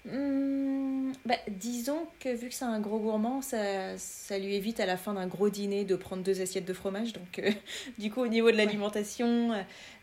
mmh, 0.06 1.12
bah, 1.26 1.34
Disons 1.48 2.06
que 2.18 2.34
vu 2.34 2.48
que 2.48 2.54
c'est 2.54 2.64
un 2.64 2.80
gros 2.80 2.98
gourmand, 2.98 3.42
ça, 3.42 3.98
ça, 3.98 4.38
lui 4.38 4.54
évite 4.54 4.80
à 4.80 4.86
la 4.86 4.96
fin 4.96 5.12
d'un 5.12 5.26
gros 5.26 5.50
dîner 5.50 5.84
de 5.84 5.96
prendre 5.96 6.22
deux 6.22 6.40
assiettes 6.40 6.64
de 6.64 6.72
fromage. 6.72 7.12
Donc, 7.12 7.40
euh, 7.40 7.50
du 7.98 8.10
coup, 8.10 8.22
au 8.22 8.28
niveau 8.28 8.50
de 8.50 8.56
l'alimentation 8.56 9.52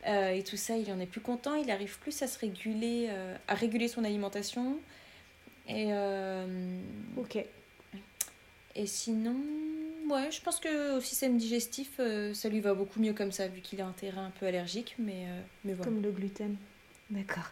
et 0.06 0.44
tout 0.44 0.58
ça, 0.58 0.78
il 0.78 0.92
en 0.92 1.00
est 1.00 1.08
plus 1.08 1.22
content. 1.22 1.56
Il 1.56 1.72
arrive 1.72 1.98
plus 2.00 2.22
à 2.22 2.28
se 2.28 2.38
réguler, 2.38 3.10
à 3.48 3.54
réguler 3.56 3.88
son 3.88 4.04
alimentation. 4.04 4.78
Et, 5.70 5.88
euh, 5.90 6.46
ok. 7.18 7.46
Et 8.76 8.86
sinon, 8.86 9.36
ouais, 10.10 10.32
je 10.32 10.42
pense 10.42 10.60
que 10.60 10.98
au 10.98 11.02
système 11.02 11.38
digestif, 11.38 11.92
euh, 12.00 12.34
ça 12.34 12.50
lui 12.50 12.60
va 12.60 12.74
beaucoup 12.74 13.00
mieux 13.00 13.14
comme 13.14 13.32
ça, 13.32 13.48
vu 13.48 13.62
qu'il 13.62 13.80
a 13.82 13.86
un 13.86 13.92
terrain 13.92 14.26
un 14.26 14.32
peu 14.32 14.48
allergique, 14.48 14.96
mais, 14.98 15.26
euh, 15.28 15.42
mais 15.66 15.74
voilà. 15.74 15.92
Comme 15.92 16.02
le 16.02 16.12
gluten. 16.12 16.56
D'accord. 17.10 17.52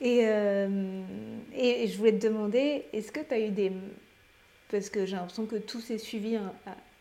Et, 0.00 0.18
et, 0.18 1.88
je 1.88 1.96
voulais 1.96 2.12
te 2.12 2.26
demander, 2.26 2.84
est-ce 2.92 3.12
que 3.12 3.20
tu 3.20 3.34
as 3.34 3.40
eu 3.40 3.50
des... 3.50 3.72
Parce 4.70 4.90
que 4.90 5.06
j'ai 5.06 5.16
l'impression 5.16 5.46
que 5.46 5.56
tout 5.56 5.80
s'est 5.80 5.98
suivi 5.98 6.38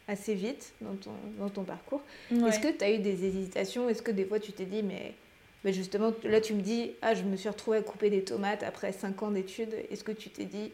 assez 0.08 0.34
vite 0.34 0.74
dans 0.82 0.96
ton, 0.96 1.12
dans 1.38 1.50
ton 1.50 1.64
parcours. 1.64 2.02
Est-ce 2.32 2.60
que 2.60 2.72
tu 2.72 2.84
as 2.84 2.92
eu 2.92 3.00
des 3.00 3.26
hésitations? 3.26 3.90
Est-ce 3.90 4.02
que 4.02 4.12
des 4.12 4.24
fois 4.26 4.40
tu 4.40 4.54
t'es 4.54 4.66
dit, 4.66 4.84
mais 4.84 5.14
mais 5.66 5.74
justement, 5.74 6.14
là, 6.24 6.40
tu 6.40 6.54
me 6.54 6.62
dis, 6.62 6.92
ah, 7.02 7.16
je 7.16 7.24
me 7.24 7.36
suis 7.36 7.50
retrouvée 7.50 7.78
à 7.78 7.82
couper 7.82 8.12
des 8.12 8.24
tomates 8.24 8.62
après 8.62 8.92
5 8.92 9.24
ans 9.24 9.32
d'études. 9.32 9.74
Est-ce 9.90 10.04
que 10.04 10.12
tu 10.12 10.30
t'es 10.30 10.46
dit, 10.46 10.72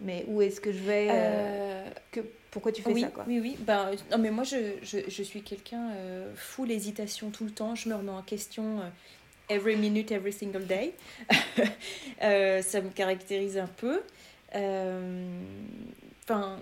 mais 0.00 0.24
où 0.26 0.40
est-ce 0.40 0.58
que 0.58 0.72
je 0.72 0.78
vais 0.78 1.08
euh, 1.10 1.12
euh, 1.12 1.90
que, 2.10 2.20
Pourquoi 2.50 2.72
tu 2.72 2.80
fais 2.80 2.98
ça 2.98 3.08
quoi? 3.08 3.24
Oui, 3.28 3.40
oui. 3.40 3.56
Ben, 3.60 3.90
non, 4.10 4.16
mais 4.16 4.30
moi, 4.30 4.44
je, 4.44 4.56
je, 4.82 5.00
je 5.06 5.22
suis 5.22 5.42
quelqu'un 5.42 5.90
euh, 5.90 6.32
full 6.34 6.70
hésitation 6.70 7.28
tout 7.28 7.44
le 7.44 7.50
temps. 7.50 7.74
Je 7.74 7.90
me 7.90 7.94
remets 7.94 8.10
en 8.10 8.22
question 8.22 8.80
every 9.50 9.76
minute, 9.76 10.10
every 10.10 10.32
single 10.32 10.66
day. 10.66 10.94
Euh, 12.22 12.62
ça 12.62 12.80
me 12.80 12.88
caractérise 12.90 13.58
un 13.58 13.66
peu. 13.66 14.00
Enfin, 16.22 16.60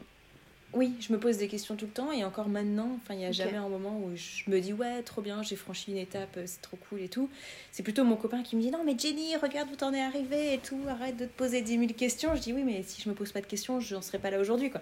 oui, 0.72 0.94
je 1.00 1.12
me 1.12 1.18
pose 1.18 1.36
des 1.36 1.48
questions 1.48 1.74
tout 1.74 1.86
le 1.86 1.90
temps 1.90 2.12
et 2.12 2.22
encore 2.24 2.48
maintenant, 2.48 2.96
enfin, 2.96 3.14
il 3.14 3.18
n'y 3.18 3.24
a 3.24 3.32
jamais 3.32 3.56
un 3.56 3.68
moment 3.68 3.98
où 3.98 4.14
je 4.14 4.48
me 4.48 4.60
dis 4.60 4.72
ouais, 4.72 5.02
trop 5.02 5.20
bien, 5.20 5.42
j'ai 5.42 5.56
franchi 5.56 5.90
une 5.90 5.96
étape, 5.96 6.36
euh, 6.36 6.44
c'est 6.46 6.62
trop 6.62 6.78
cool 6.88 7.00
et 7.00 7.08
tout. 7.08 7.28
C'est 7.72 7.82
plutôt 7.82 8.04
mon 8.04 8.14
copain 8.14 8.42
qui 8.44 8.54
me 8.54 8.62
dit 8.62 8.70
non, 8.70 8.84
mais 8.84 8.96
Jenny, 8.96 9.36
regarde 9.36 9.68
où 9.72 9.76
t'en 9.76 9.92
es 9.92 10.00
arrivé 10.00 10.54
et 10.54 10.58
tout, 10.58 10.78
arrête 10.88 11.16
de 11.16 11.24
te 11.24 11.32
poser 11.32 11.62
10 11.62 11.78
000 11.78 11.86
questions. 11.94 12.36
Je 12.36 12.40
dis 12.40 12.52
oui, 12.52 12.62
mais 12.62 12.84
si 12.84 13.02
je 13.02 13.08
me 13.08 13.14
pose 13.14 13.32
pas 13.32 13.40
de 13.40 13.46
questions, 13.46 13.80
je 13.80 13.96
n'en 13.96 14.02
serais 14.02 14.20
pas 14.20 14.30
là 14.30 14.38
aujourd'hui, 14.38 14.70
quoi. 14.70 14.80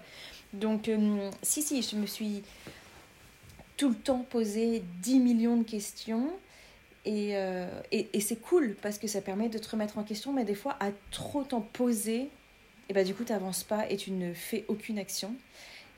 Donc, 0.53 0.89
euh, 0.89 1.31
si, 1.41 1.63
si, 1.63 1.81
je 1.81 1.95
me 1.95 2.05
suis 2.05 2.43
tout 3.77 3.89
le 3.89 3.95
temps 3.95 4.25
posé 4.29 4.83
10 5.01 5.19
millions 5.19 5.57
de 5.57 5.63
questions. 5.63 6.29
Et, 7.05 7.35
euh, 7.35 7.67
et, 7.91 8.09
et 8.13 8.19
c'est 8.19 8.35
cool 8.35 8.75
parce 8.81 8.99
que 8.99 9.07
ça 9.07 9.21
permet 9.21 9.49
de 9.49 9.57
te 9.57 9.69
remettre 9.69 9.97
en 9.97 10.03
question, 10.03 10.33
mais 10.33 10.43
des 10.43 10.53
fois, 10.53 10.75
à 10.79 10.91
trop 11.11 11.43
t'en 11.43 11.61
poser, 11.61 12.29
et 12.89 12.93
bah 12.93 13.03
du 13.03 13.15
coup, 13.15 13.23
tu 13.23 13.31
n'avances 13.31 13.63
pas 13.63 13.89
et 13.89 13.97
tu 13.97 14.11
ne 14.11 14.33
fais 14.33 14.65
aucune 14.67 14.99
action. 14.99 15.33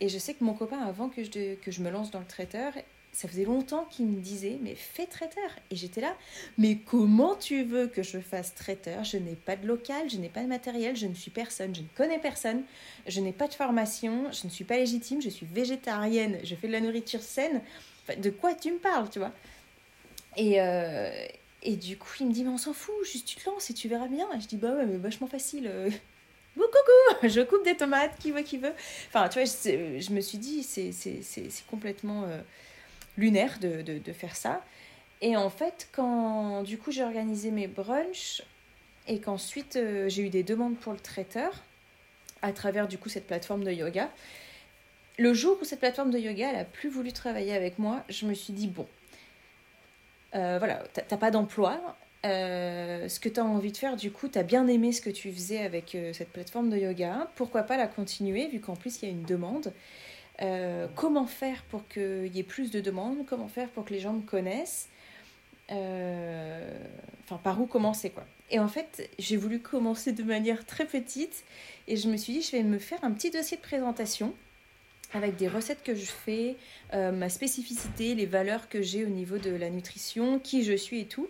Et 0.01 0.09
je 0.09 0.17
sais 0.17 0.33
que 0.33 0.43
mon 0.43 0.53
copain, 0.53 0.79
avant 0.79 1.07
que 1.09 1.23
je, 1.23 1.55
que 1.55 1.71
je 1.71 1.81
me 1.81 1.89
lance 1.89 2.11
dans 2.11 2.19
le 2.19 2.25
traiteur, 2.25 2.73
ça 3.13 3.27
faisait 3.27 3.43
longtemps 3.43 3.85
qu'il 3.89 4.07
me 4.07 4.19
disait 4.19 4.57
mais 4.61 4.73
fais 4.73 5.05
traiteur. 5.05 5.49
Et 5.69 5.75
j'étais 5.75 6.01
là 6.01 6.15
mais 6.57 6.77
comment 6.77 7.35
tu 7.35 7.63
veux 7.63 7.87
que 7.87 8.03
je 8.03 8.19
fasse 8.19 8.55
traiteur? 8.55 9.03
Je 9.03 9.17
n'ai 9.17 9.35
pas 9.35 9.55
de 9.55 9.67
local 9.67 10.09
je 10.09 10.17
n'ai 10.17 10.29
pas 10.29 10.41
de 10.41 10.47
matériel 10.47 10.95
je 10.95 11.07
ne 11.07 11.13
suis 11.13 11.31
personne 11.31 11.75
je 11.75 11.81
ne 11.81 11.87
connais 11.95 12.19
personne 12.19 12.63
je 13.07 13.19
n'ai 13.19 13.33
pas 13.33 13.47
de 13.47 13.53
formation 13.53 14.31
je 14.31 14.45
ne 14.45 14.49
suis 14.49 14.63
pas 14.63 14.77
légitime 14.77 15.21
je 15.21 15.29
suis 15.29 15.45
végétarienne 15.45 16.39
je 16.43 16.55
fais 16.55 16.67
de 16.67 16.73
la 16.73 16.81
nourriture 16.81 17.21
saine. 17.21 17.61
De 18.17 18.29
quoi 18.29 18.53
tu 18.55 18.71
me 18.71 18.79
parles 18.79 19.09
tu 19.09 19.19
vois? 19.19 19.31
Et 20.37 20.61
euh, 20.61 21.11
et 21.63 21.75
du 21.75 21.97
coup 21.97 22.09
il 22.21 22.27
me 22.27 22.31
dit 22.33 22.43
mais 22.43 22.49
on 22.49 22.57
s'en 22.57 22.73
fout 22.73 22.95
juste 23.03 23.27
tu 23.27 23.35
te 23.35 23.49
lances 23.49 23.69
et 23.69 23.73
tu 23.73 23.89
verras 23.89 24.07
bien. 24.07 24.27
Et 24.35 24.39
je 24.39 24.47
dis 24.47 24.57
bah 24.57 24.73
ouais 24.73 24.85
mais 24.85 24.97
vachement 24.97 25.27
facile 25.27 25.69
coucou, 26.55 27.27
je 27.27 27.41
coupe 27.41 27.63
des 27.63 27.75
tomates, 27.75 28.17
qui 28.19 28.31
veut, 28.31 28.41
qui 28.41 28.57
veut. 28.57 28.73
Enfin, 29.07 29.29
tu 29.29 29.39
vois, 29.39 29.45
je, 29.45 30.11
me 30.11 30.21
suis 30.21 30.37
dit, 30.37 30.63
c'est 30.63 31.67
complètement 31.69 32.23
euh, 32.23 32.39
lunaire 33.17 33.59
de, 33.59 33.81
de, 33.81 33.97
de, 33.97 34.13
faire 34.13 34.35
ça. 34.35 34.63
Et 35.21 35.37
en 35.37 35.49
fait, 35.49 35.87
quand 35.91 36.63
du 36.63 36.77
coup 36.77 36.91
j'ai 36.91 37.03
organisé 37.03 37.51
mes 37.51 37.67
brunchs 37.67 38.41
et 39.07 39.19
qu'ensuite 39.19 39.75
euh, 39.75 40.09
j'ai 40.09 40.23
eu 40.23 40.29
des 40.29 40.43
demandes 40.43 40.77
pour 40.77 40.93
le 40.93 40.99
traiteur 40.99 41.63
à 42.41 42.51
travers 42.53 42.87
du 42.87 42.97
coup 42.97 43.07
cette 43.07 43.27
plateforme 43.27 43.63
de 43.63 43.71
yoga, 43.71 44.09
le 45.19 45.33
jour 45.33 45.57
où 45.61 45.65
cette 45.65 45.79
plateforme 45.79 46.09
de 46.09 46.17
yoga 46.17 46.49
elle 46.49 46.59
a 46.59 46.65
plus 46.65 46.89
voulu 46.89 47.13
travailler 47.13 47.53
avec 47.53 47.77
moi, 47.77 48.03
je 48.09 48.25
me 48.25 48.33
suis 48.33 48.53
dit 48.53 48.67
bon, 48.67 48.87
euh, 50.33 50.57
voilà, 50.57 50.83
t'as 50.93 51.17
pas 51.17 51.29
d'emploi, 51.29 51.79
euh, 52.23 53.09
ce 53.09 53.19
que 53.19 53.29
tu 53.29 53.39
as 53.39 53.45
envie 53.45 53.71
de 53.71 53.77
faire, 53.77 53.95
du 53.95 54.11
coup, 54.11 54.27
tu 54.27 54.37
as 54.37 54.43
bien 54.43 54.67
aimé 54.67 54.91
ce 54.91 55.01
que 55.01 55.09
tu 55.09 55.31
faisais 55.31 55.59
avec 55.59 55.95
euh, 55.95 56.13
cette 56.13 56.29
plateforme 56.29 56.69
de 56.69 56.77
yoga. 56.77 57.31
Pourquoi 57.35 57.63
pas 57.63 57.77
la 57.77 57.87
continuer, 57.87 58.47
vu 58.47 58.59
qu'en 58.59 58.75
plus, 58.75 59.01
il 59.01 59.05
y 59.05 59.07
a 59.09 59.11
une 59.11 59.23
demande 59.23 59.73
euh, 60.41 60.87
Comment 60.95 61.25
faire 61.25 61.63
pour 61.69 61.87
qu'il 61.87 62.27
y 62.27 62.39
ait 62.39 62.43
plus 62.43 62.69
de 62.69 62.79
demandes? 62.79 63.25
Comment 63.27 63.47
faire 63.47 63.69
pour 63.69 63.85
que 63.85 63.93
les 63.93 63.99
gens 63.99 64.13
me 64.13 64.21
connaissent? 64.21 64.87
Enfin, 65.69 67.37
par 67.43 67.61
où 67.61 67.65
commencer, 67.65 68.09
quoi. 68.09 68.25
Et 68.49 68.59
en 68.59 68.67
fait, 68.67 69.09
j'ai 69.17 69.37
voulu 69.37 69.59
commencer 69.59 70.11
de 70.11 70.23
manière 70.23 70.65
très 70.65 70.85
petite 70.85 71.45
et 71.87 71.95
je 71.95 72.09
me 72.09 72.17
suis 72.17 72.33
dit, 72.33 72.41
je 72.41 72.51
vais 72.51 72.63
me 72.63 72.77
faire 72.77 72.99
un 73.03 73.11
petit 73.11 73.31
dossier 73.31 73.55
de 73.55 73.61
présentation 73.61 74.33
avec 75.13 75.37
des 75.37 75.47
recettes 75.47 75.81
que 75.81 75.95
je 75.95 76.05
fais, 76.05 76.57
ma 76.91 77.29
spécificité, 77.29 78.15
les 78.15 78.25
valeurs 78.25 78.67
que 78.67 78.81
j'ai 78.81 79.05
au 79.05 79.09
niveau 79.09 79.37
de 79.37 79.51
la 79.51 79.69
nutrition, 79.69 80.39
qui 80.39 80.65
je 80.65 80.73
suis 80.73 80.99
et 80.99 81.05
tout 81.05 81.29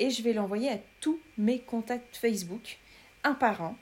et 0.00 0.10
je 0.10 0.22
vais 0.22 0.32
l'envoyer 0.32 0.70
à 0.70 0.78
tous 1.00 1.20
mes 1.38 1.60
contacts 1.60 2.16
Facebook, 2.16 2.78
un 3.22 3.34
par 3.34 3.62
un. 3.62 3.76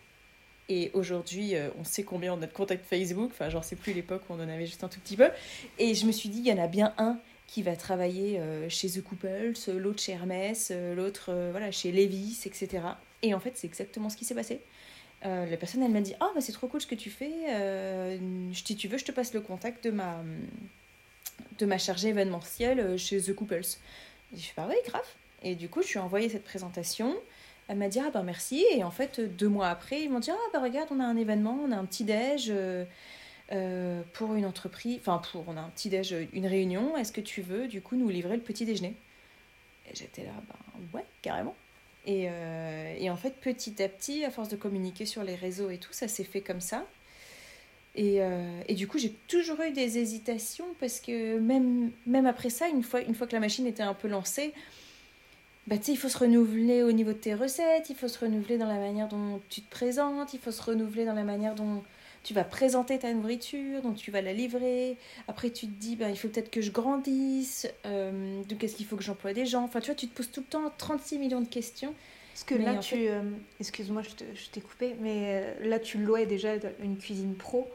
Et 0.69 0.91
aujourd'hui, 0.93 1.55
euh, 1.55 1.71
on 1.79 1.85
sait 1.85 2.03
combien 2.03 2.35
on 2.35 2.43
a 2.43 2.47
de 2.47 2.53
contacts 2.53 2.85
Facebook. 2.85 3.31
Enfin, 3.33 3.49
j'en 3.49 3.63
sais 3.63 3.77
plus 3.77 3.95
l'époque 3.95 4.23
où 4.29 4.35
on 4.35 4.37
en 4.37 4.49
avait 4.49 4.67
juste 4.67 4.85
un 4.85 4.89
tout 4.89 5.01
petit 5.01 5.17
peu. 5.17 5.31
Et 5.79 5.95
je 5.95 6.05
me 6.05 6.13
suis 6.13 6.29
dit, 6.29 6.41
il 6.41 6.47
y 6.47 6.53
en 6.53 6.63
a 6.63 6.67
bien 6.67 6.93
un 6.99 7.19
qui 7.47 7.63
va 7.63 7.77
travailler 7.77 8.39
euh, 8.39 8.69
chez 8.69 8.91
The 8.91 9.03
Couples, 9.03 9.55
l'autre 9.69 10.03
chez 10.03 10.13
Hermès, 10.13 10.71
euh, 10.71 10.95
l'autre 10.95 11.33
voilà, 11.53 11.71
chez 11.71 11.93
Levis, 11.93 12.43
etc. 12.45 12.83
Et 13.23 13.33
en 13.33 13.41
fait, 13.41 13.53
c'est 13.55 13.67
exactement 13.67 14.11
ce 14.11 14.17
qui 14.17 14.27
s'est 14.27 14.35
passé. 14.35 14.61
la 15.23 15.57
personne, 15.57 15.83
elle 15.83 15.93
m'a 15.93 16.03
dit, 16.03 16.15
oh, 16.21 16.31
bah, 16.35 16.41
c'est 16.41 16.53
trop 16.53 16.67
cool 16.67 16.83
ce 16.83 16.87
que 16.87 16.97
tu 16.97 17.11
fais. 17.11 17.33
si 18.53 18.77
tu 18.77 18.89
veux, 18.89 18.99
je 18.99 19.05
te 19.05 19.13
passe 19.13 19.33
le 19.33 19.41
contact 19.41 19.85
de 19.85 19.91
ma, 19.91 20.23
de 21.59 21.65
ma 21.65 21.79
chargée 21.79 22.09
événementielle 22.09 22.99
chez 22.99 23.23
The 23.23 23.35
Couples. 23.35 23.79
je 24.35 24.39
suis 24.39 24.55
pas, 24.55 24.67
oui, 24.69 24.77
grave. 24.85 25.07
Et 25.43 25.55
du 25.55 25.69
coup, 25.69 25.83
je 25.83 25.89
lui 25.89 25.99
ai 25.99 26.01
envoyé 26.01 26.29
cette 26.29 26.45
présentation. 26.45 27.17
Elle 27.69 27.77
m'a 27.77 27.89
dit, 27.89 28.01
ah 28.01 28.11
ben 28.11 28.23
merci. 28.23 28.65
Et 28.73 28.83
en 28.83 28.91
fait, 28.91 29.21
deux 29.21 29.49
mois 29.49 29.69
après, 29.69 30.03
ils 30.03 30.11
m'ont 30.11 30.21
dit, 30.21 30.31
ah 30.31 30.51
ben 30.53 30.63
regarde, 30.63 30.89
on 30.91 31.01
a 31.01 31.05
un 31.05 31.17
événement, 31.17 31.59
on 31.63 31.71
a 31.71 31.77
un 31.77 31.85
petit 31.85 32.05
déj 32.05 32.47
euh, 32.49 32.85
euh, 33.53 34.03
pour 34.15 34.35
une 34.35 34.47
entreprise. 34.47 34.99
Enfin, 35.01 35.21
pour, 35.31 35.45
on 35.49 35.57
a 35.57 35.61
un 35.61 35.69
petit 35.69 35.91
déj, 35.91 36.15
une 36.33 36.47
réunion. 36.47 36.97
Est-ce 36.97 37.13
que 37.13 37.21
tu 37.21 37.43
veux, 37.43 37.69
du 37.69 37.83
coup, 37.83 37.97
nous 37.97 38.09
livrer 38.09 38.37
le 38.37 38.43
petit 38.43 38.65
déjeuner? 38.65 38.97
Et 39.91 39.95
j'étais 39.95 40.25
là, 40.25 40.33
ben 40.49 40.99
ouais, 40.99 41.05
carrément. 41.23 41.55
Et, 42.07 42.27
euh, 42.31 42.95
et, 42.99 43.11
en 43.11 43.17
fait, 43.17 43.35
petit 43.35 43.83
à 43.83 43.89
petit, 43.89 44.25
à 44.25 44.31
force 44.31 44.49
de 44.49 44.57
communiquer 44.57 45.05
sur 45.05 45.23
les 45.23 45.35
réseaux 45.35 45.69
et 45.69 45.79
tout, 45.79 45.93
ça 45.93 46.09
s'est 46.09 46.25
fait 46.25 46.41
comme 46.41 46.61
ça. 46.61 46.87
Et, 47.95 48.21
et, 48.69 48.75
du 48.75 48.87
coup, 48.87 48.97
j'ai 48.97 49.11
toujours 49.27 49.61
eu 49.61 49.73
des 49.73 49.99
hésitations 49.99 50.67
parce 50.79 51.01
que 51.01 51.39
même, 51.39 51.91
même 52.07 52.27
après 52.27 52.49
ça, 52.49 52.69
une 52.69 52.85
fois, 52.85 53.01
une 53.01 53.15
fois 53.15 53.27
que 53.27 53.33
la 53.33 53.41
machine 53.41 53.67
était 53.67 53.83
un 53.83 53.95
peu 53.95 54.07
lancée, 54.07 54.55
bah, 55.69 55.77
il 55.87 55.99
faut 55.99 56.09
se 56.09 56.17
renouveler 56.17 56.83
au 56.83 56.93
niveau 56.93 57.13
de 57.13 57.19
tes 57.19 57.35
recettes, 57.35 57.91
il 57.91 57.97
faut 57.97 58.09
se 58.09 58.19
renouveler 58.19 58.57
dans 58.57 58.67
la 58.67 58.79
manière 58.79 59.07
dont 59.07 59.39
tu 59.51 59.61
te 59.61 59.71
présentes, 59.71 60.33
il 60.33 60.41
faut 60.41 60.51
se 60.51 60.63
renouveler 60.63 61.05
dans 61.05 61.13
la 61.13 61.25
manière 61.25 61.55
dont 61.55 61.83
tu 62.25 62.33
vas 62.33 62.45
présenter 62.45 62.99
ta 62.99 63.13
nourriture, 63.13 63.83
dont 63.83 63.93
tu 63.93 64.11
vas 64.11 64.23
la 64.23 64.33
livrer. 64.33 64.97
Après, 65.29 65.51
tu 65.51 65.67
te 65.67 65.79
dis, 65.79 65.95
bah, 65.95 66.09
il 66.09 66.17
faut 66.17 66.29
peut-être 66.29 66.51
que 66.51 66.63
je 66.63 66.71
grandisse, 66.71 67.69
euh, 67.85 68.43
donc 68.45 68.65
est-ce 68.65 68.77
qu'il 68.77 68.87
faut 68.87 68.97
que 68.97 69.03
j'emploie 69.03 69.35
des 69.35 69.45
gens 69.45 69.63
Enfin, 69.63 69.81
tu 69.81 69.87
vois, 69.87 69.95
tu 69.95 70.09
te 70.09 70.17
poses 70.17 70.31
tout 70.31 70.41
le 70.41 70.47
temps 70.47 70.73
36 70.79 71.19
millions 71.19 71.43
de 71.43 71.49
questions. 71.49 71.95
Parce 72.33 72.45
que 72.45 72.55
là, 72.55 72.77
tu. 72.77 73.09
Euh, 73.09 73.21
excuse-moi, 73.61 74.03
je 74.03 74.49
t'ai 74.51 74.61
coupé, 74.63 74.97
mais 75.01 75.43
euh, 75.61 75.69
là, 75.69 75.79
tu 75.79 75.99
louais 75.99 76.25
déjà 76.25 76.55
une 76.83 76.97
cuisine 76.97 77.35
pro. 77.35 77.69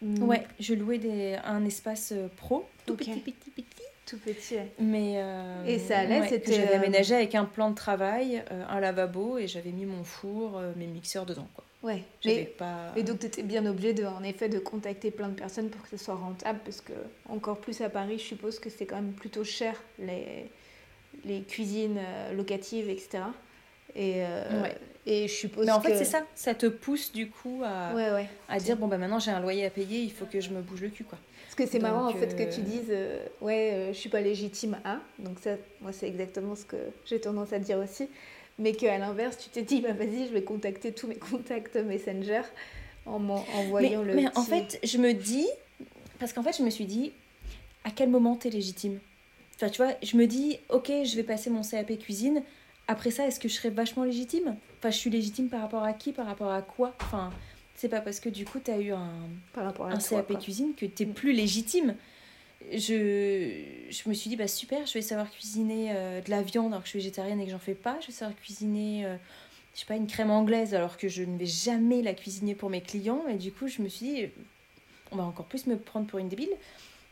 Ouais, 0.00 0.46
je 0.58 0.72
louais 0.72 0.98
des, 0.98 1.36
un 1.44 1.64
espace 1.66 2.14
pro, 2.36 2.66
tout 2.86 2.94
petit, 2.94 3.18
petit, 3.18 3.50
petit 3.50 3.83
tout 4.06 4.18
petit. 4.18 4.56
Mais 4.78 5.14
euh, 5.16 5.64
et 5.66 5.78
ça 5.78 5.98
allait, 6.00 6.26
c'était. 6.28 6.52
J'avais 6.52 6.74
euh, 6.74 6.78
aménagé 6.78 7.14
avec 7.14 7.34
un 7.34 7.44
plan 7.44 7.70
de 7.70 7.74
travail, 7.74 8.42
euh, 8.50 8.64
un 8.68 8.80
lavabo 8.80 9.38
et 9.38 9.46
j'avais 9.46 9.70
mis 9.70 9.86
mon 9.86 10.04
four, 10.04 10.60
mes 10.76 10.86
mixeurs 10.86 11.26
dedans. 11.26 11.48
Quoi. 11.54 11.64
Ouais. 11.82 12.02
Mais, 12.24 12.44
pas... 12.44 12.92
Et 12.96 13.02
donc 13.02 13.18
tu 13.18 13.26
étais 13.26 13.42
bien 13.42 13.66
obligé 13.66 13.92
de, 13.92 14.04
en 14.04 14.22
effet 14.22 14.48
de 14.48 14.58
contacter 14.58 15.10
plein 15.10 15.28
de 15.28 15.34
personnes 15.34 15.68
pour 15.68 15.82
que 15.82 15.88
ce 15.88 16.02
soit 16.02 16.14
rentable 16.14 16.60
parce 16.64 16.80
que 16.80 16.94
encore 17.28 17.60
plus 17.60 17.80
à 17.82 17.90
Paris, 17.90 18.18
je 18.18 18.24
suppose 18.24 18.58
que 18.58 18.70
c'est 18.70 18.86
quand 18.86 18.96
même 18.96 19.12
plutôt 19.12 19.44
cher 19.44 19.82
les 19.98 20.50
les 21.24 21.42
cuisines 21.42 22.00
locatives, 22.36 22.88
etc. 22.90 23.24
Et, 23.94 24.24
et 25.06 25.28
je 25.28 25.32
suppose 25.34 25.66
Mais 25.66 25.72
en 25.72 25.80
fait, 25.80 25.96
c'est 25.96 26.04
ça. 26.04 26.24
Ça 26.34 26.54
te 26.54 26.66
pousse 26.66 27.12
du 27.12 27.28
coup 27.28 27.62
à, 27.64 27.92
à 28.48 28.58
dire 28.58 28.76
bon, 28.76 28.88
bah 28.88 28.98
maintenant 28.98 29.18
j'ai 29.18 29.30
un 29.30 29.40
loyer 29.40 29.64
à 29.66 29.70
payer, 29.70 30.00
il 30.00 30.12
faut 30.12 30.24
que 30.26 30.40
je 30.40 30.50
me 30.50 30.62
bouge 30.62 30.80
le 30.82 30.88
cul. 30.88 31.04
quoi. 31.04 31.18
Parce 31.44 31.54
que 31.56 31.66
c'est 31.66 31.78
marrant 31.78 32.08
en 32.08 32.12
fait 32.12 32.34
que 32.34 32.52
tu 32.52 32.60
euh, 32.60 32.64
dises 32.64 32.88
euh, 32.90 33.24
ouais 33.40 33.70
euh, 33.72 33.92
je 33.92 33.98
suis 33.98 34.08
pas 34.08 34.20
légitime 34.20 34.76
à 34.84 34.98
donc 35.20 35.38
ça 35.38 35.50
moi 35.80 35.92
c'est 35.92 36.08
exactement 36.08 36.56
ce 36.56 36.64
que 36.64 36.76
j'ai 37.06 37.20
tendance 37.20 37.52
à 37.52 37.60
dire 37.60 37.78
aussi 37.78 38.08
mais 38.58 38.72
qu'à 38.72 38.98
l'inverse 38.98 39.38
tu 39.38 39.50
te 39.50 39.60
dis 39.60 39.80
bah 39.80 39.92
vas-y 39.92 40.26
je 40.26 40.32
vais 40.32 40.42
contacter 40.42 40.90
tous 40.90 41.06
mes 41.06 41.14
contacts 41.14 41.76
Messenger 41.76 42.40
en 43.06 43.22
envoyant 43.28 44.02
le 44.02 44.14
mais 44.14 44.26
en 44.34 44.42
fait 44.42 44.80
je 44.82 44.98
me 44.98 45.12
dis 45.12 45.46
parce 46.18 46.32
qu'en 46.32 46.42
fait 46.42 46.56
je 46.56 46.64
me 46.64 46.70
suis 46.70 46.86
dit 46.86 47.12
à 47.84 47.90
quel 47.94 48.08
moment 48.08 48.34
tu 48.36 48.48
es 48.48 48.50
légitime? 48.50 48.98
Enfin 49.54 49.68
tu 49.68 49.80
vois 49.80 49.92
je 50.02 50.16
me 50.16 50.26
dis 50.26 50.58
ok 50.70 50.90
je 51.04 51.14
vais 51.14 51.22
passer 51.22 51.50
mon 51.50 51.62
CAP 51.62 51.96
cuisine 52.00 52.42
après 52.88 53.12
ça 53.12 53.28
est-ce 53.28 53.38
que 53.38 53.48
je 53.48 53.54
serais 53.54 53.70
vachement 53.70 54.02
légitime? 54.02 54.56
Enfin 54.84 54.90
je 54.90 54.98
suis 54.98 55.10
légitime 55.10 55.48
par 55.48 55.62
rapport 55.62 55.82
à 55.82 55.94
qui 55.94 56.12
par 56.12 56.26
rapport 56.26 56.52
à 56.52 56.60
quoi? 56.60 56.94
Enfin 57.00 57.32
c'est 57.74 57.88
pas 57.88 58.00
parce 58.00 58.20
que 58.20 58.28
du 58.28 58.44
coup 58.44 58.60
tu 58.62 58.70
as 58.70 58.78
eu 58.78 58.92
un, 58.92 59.10
un 59.56 59.98
CAP 59.98 60.38
cuisine 60.38 60.74
que 60.76 60.84
tu 60.84 61.04
es 61.04 61.06
mm. 61.06 61.14
plus 61.14 61.32
légitime. 61.32 61.96
Je, 62.72 63.62
je 63.90 64.08
me 64.08 64.14
suis 64.14 64.30
dit, 64.30 64.36
bah 64.36 64.48
super, 64.48 64.86
je 64.86 64.94
vais 64.94 65.02
savoir 65.02 65.30
cuisiner 65.30 65.88
euh, 65.90 66.22
de 66.22 66.30
la 66.30 66.40
viande 66.40 66.72
alors 66.72 66.80
que 66.80 66.86
je 66.86 66.90
suis 66.90 66.98
végétarienne 66.98 67.38
et 67.40 67.44
que 67.44 67.50
j'en 67.50 67.58
fais 67.58 67.74
pas. 67.74 67.98
Je 68.00 68.06
vais 68.06 68.12
savoir 68.12 68.34
cuisiner, 68.38 69.04
euh, 69.04 69.16
je 69.74 69.80
sais 69.80 69.86
pas, 69.86 69.96
une 69.96 70.06
crème 70.06 70.30
anglaise 70.30 70.74
alors 70.74 70.96
que 70.96 71.08
je 71.08 71.22
ne 71.22 71.36
vais 71.36 71.44
jamais 71.44 72.00
la 72.00 72.14
cuisiner 72.14 72.54
pour 72.54 72.70
mes 72.70 72.80
clients. 72.80 73.22
Et 73.28 73.34
du 73.34 73.52
coup, 73.52 73.68
je 73.68 73.82
me 73.82 73.88
suis 73.88 74.06
dit, 74.06 74.26
on 75.12 75.16
va 75.16 75.24
encore 75.24 75.44
plus 75.44 75.66
me 75.66 75.76
prendre 75.76 76.06
pour 76.06 76.18
une 76.20 76.30
débile. 76.30 76.52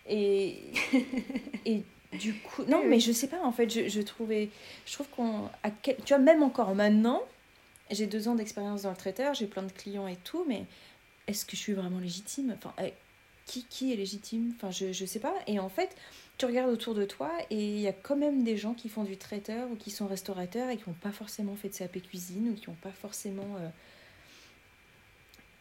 Et, 0.08 0.56
et 1.66 1.82
du 2.14 2.32
coup, 2.32 2.64
non, 2.66 2.82
mais 2.86 2.98
je 2.98 3.12
sais 3.12 3.28
pas, 3.28 3.42
en 3.44 3.52
fait, 3.52 3.68
je, 3.68 3.90
je 3.90 4.00
trouvais, 4.00 4.48
je 4.86 4.94
trouve 4.94 5.08
qu'on, 5.08 5.50
tu 5.84 5.94
vois, 6.08 6.18
même 6.18 6.42
encore 6.42 6.74
maintenant, 6.74 7.20
j'ai 7.92 8.06
deux 8.06 8.28
ans 8.28 8.34
d'expérience 8.34 8.82
dans 8.82 8.90
le 8.90 8.96
traiteur, 8.96 9.34
j'ai 9.34 9.46
plein 9.46 9.62
de 9.62 9.72
clients 9.72 10.06
et 10.06 10.16
tout, 10.16 10.44
mais 10.48 10.64
est-ce 11.26 11.44
que 11.44 11.56
je 11.56 11.60
suis 11.60 11.72
vraiment 11.72 11.98
légitime? 11.98 12.54
Enfin, 12.56 12.72
eh, 12.82 12.92
qui, 13.46 13.64
qui 13.64 13.92
est 13.92 13.96
légitime? 13.96 14.52
Enfin, 14.56 14.70
je, 14.70 14.92
je 14.92 15.04
sais 15.04 15.18
pas. 15.18 15.34
Et 15.46 15.58
en 15.58 15.68
fait, 15.68 15.96
tu 16.38 16.46
regardes 16.46 16.70
autour 16.70 16.94
de 16.94 17.04
toi 17.04 17.30
et 17.50 17.74
il 17.74 17.80
y 17.80 17.88
a 17.88 17.92
quand 17.92 18.16
même 18.16 18.42
des 18.42 18.56
gens 18.56 18.74
qui 18.74 18.88
font 18.88 19.04
du 19.04 19.16
traiteur 19.16 19.70
ou 19.70 19.76
qui 19.76 19.90
sont 19.90 20.06
restaurateurs 20.06 20.70
et 20.70 20.76
qui 20.76 20.88
n'ont 20.88 20.94
pas 20.94 21.12
forcément 21.12 21.54
fait 21.54 21.68
de 21.68 21.74
CAP 21.74 22.02
cuisine 22.02 22.50
ou 22.50 22.54
qui 22.54 22.68
n'ont 22.68 22.76
pas 22.76 22.90
forcément. 22.90 23.56
Euh, 23.60 23.68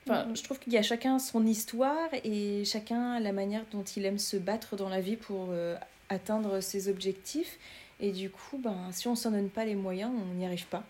enfin, 0.07 0.33
je 0.33 0.41
trouve 0.43 0.59
qu'il 0.59 0.73
y 0.73 0.77
a 0.77 0.81
chacun 0.83 1.19
son 1.19 1.45
histoire 1.45 2.09
et 2.23 2.63
chacun 2.65 3.19
la 3.19 3.31
manière 3.31 3.65
dont 3.71 3.83
il 3.83 4.05
aime 4.05 4.19
se 4.19 4.37
battre 4.37 4.75
dans 4.75 4.89
la 4.89 5.01
vie 5.01 5.17
pour 5.17 5.49
euh, 5.51 5.75
atteindre 6.09 6.61
ses 6.61 6.87
objectifs. 6.87 7.59
Et 7.99 8.11
du 8.11 8.31
coup, 8.31 8.57
ben, 8.57 8.91
si 8.91 9.07
on 9.07 9.11
ne 9.11 9.15
s'en 9.15 9.31
donne 9.31 9.49
pas 9.49 9.65
les 9.65 9.75
moyens, 9.75 10.11
on 10.11 10.33
n'y 10.33 10.45
arrive 10.45 10.65
pas. 10.65 10.83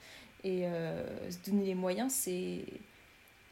Et 0.43 0.65
euh, 0.65 1.29
se 1.29 1.37
donner 1.49 1.65
les 1.65 1.75
moyens, 1.75 2.11
c'est 2.13 2.65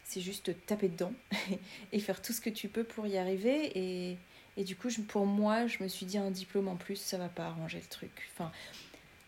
c'est 0.04 0.22
juste 0.22 0.52
taper 0.66 0.90
dedans 0.90 1.14
et 1.92 2.00
faire 2.00 2.20
tout 2.20 2.34
ce 2.34 2.42
que 2.42 2.50
tu 2.50 2.68
peux 2.68 2.84
pour 2.84 3.06
y 3.06 3.18
arriver. 3.18 3.78
Et, 3.78 4.18
et 4.58 4.64
du 4.64 4.76
coup, 4.76 4.90
pour 5.08 5.28
moi, 5.28 5.68
je 5.68 5.84
me 5.84 5.88
suis 5.88 6.08
dit 6.08 6.18
un 6.18 6.32
diplôme 6.32 6.68
en 6.68 6.76
plus, 6.76 6.96
ça 6.96 7.20
va 7.20 7.30
pas 7.30 7.46
arranger 7.46 7.78
le 7.78 7.88
truc. 7.88 8.12
Enfin, 8.34 8.52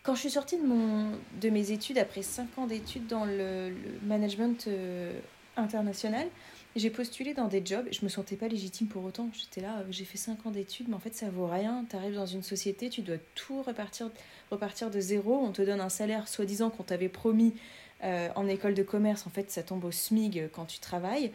quand 0.02 0.16
je 0.16 0.20
suis 0.20 0.30
sortie 0.30 0.56
de, 0.58 0.66
mon, 0.66 1.12
de 1.40 1.50
mes 1.50 1.70
études, 1.70 1.98
après 1.98 2.22
5 2.22 2.58
ans 2.58 2.66
d'études 2.66 3.06
dans 3.06 3.24
le, 3.24 3.72
management 4.02 4.66
euh, 4.66 5.12
international, 5.56 6.26
j'ai 6.76 6.90
postulé 6.90 7.34
dans 7.34 7.48
des 7.48 7.64
jobs. 7.64 7.86
Je 7.90 8.04
me 8.04 8.08
sentais 8.08 8.36
pas 8.36 8.48
légitime 8.48 8.86
pour 8.86 9.04
autant. 9.04 9.28
J'étais 9.34 9.60
là, 9.60 9.78
euh, 9.78 9.84
j'ai 9.90 10.04
fait 10.04 10.18
5 10.18 10.46
ans 10.46 10.50
d'études, 10.50 10.88
mais 10.88 10.94
en 10.94 11.00
fait, 11.00 11.14
ça 11.14 11.28
vaut 11.28 11.46
rien. 11.46 11.84
Tu 11.88 11.96
arrives 11.96 12.14
dans 12.14 12.26
une 12.26 12.42
société, 12.42 12.88
tu 12.88 13.02
dois 13.02 13.16
tout 13.34 13.62
repartir, 13.62 14.10
repartir 14.50 14.90
de 14.90 15.00
zéro. 15.00 15.38
On 15.42 15.52
te 15.52 15.62
donne 15.62 15.80
un 15.80 15.88
salaire, 15.88 16.28
soi-disant, 16.28 16.70
qu'on 16.70 16.82
t'avait 16.82 17.08
promis 17.08 17.54
euh, 18.04 18.28
en 18.36 18.48
école 18.48 18.74
de 18.74 18.82
commerce. 18.82 19.26
En 19.26 19.30
fait, 19.30 19.50
ça 19.50 19.62
tombe 19.62 19.84
au 19.84 19.92
SMIG 19.92 20.48
quand 20.52 20.64
tu 20.64 20.80
travailles. 20.80 21.32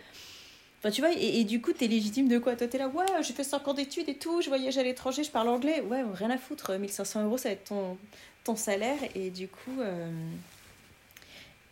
Enfin, 0.80 0.91
tu 0.91 1.02
vois, 1.02 1.12
et, 1.12 1.43
du 1.43 1.60
coup, 1.60 1.73
t'es 1.73 1.88
légitime 1.88 2.28
de 2.28 2.38
quoi? 2.38 2.56
Toi, 2.56 2.67
t'es 2.67 2.78
là, 2.78 2.88
ouais, 2.88 3.06
j'ai 3.21 3.34
fait 3.34 3.43
5 3.43 3.67
ans 3.67 3.73
d'études 3.73 4.10
et 4.10 4.15
tout, 4.15 4.41
je 4.41 4.47
voyage 4.47 4.78
à 4.78 4.84
l'étranger, 4.84 5.23
je 5.23 5.32
parle 5.32 5.50
anglais. 5.50 5.82
Ouais, 5.82 6.04
rien 6.13 6.30
à 6.30 6.38
foutre, 6.38 6.78
1500 6.78 7.23
euros, 7.23 7.38
ça 7.38 7.50
va 7.50 7.54
être 7.54 7.65
ton, 7.65 7.97
ton 8.43 8.56
salaire. 8.56 9.00
Et 9.15 9.32
du 9.32 9.47
coup, 9.47 9.82
euh, 9.82 10.12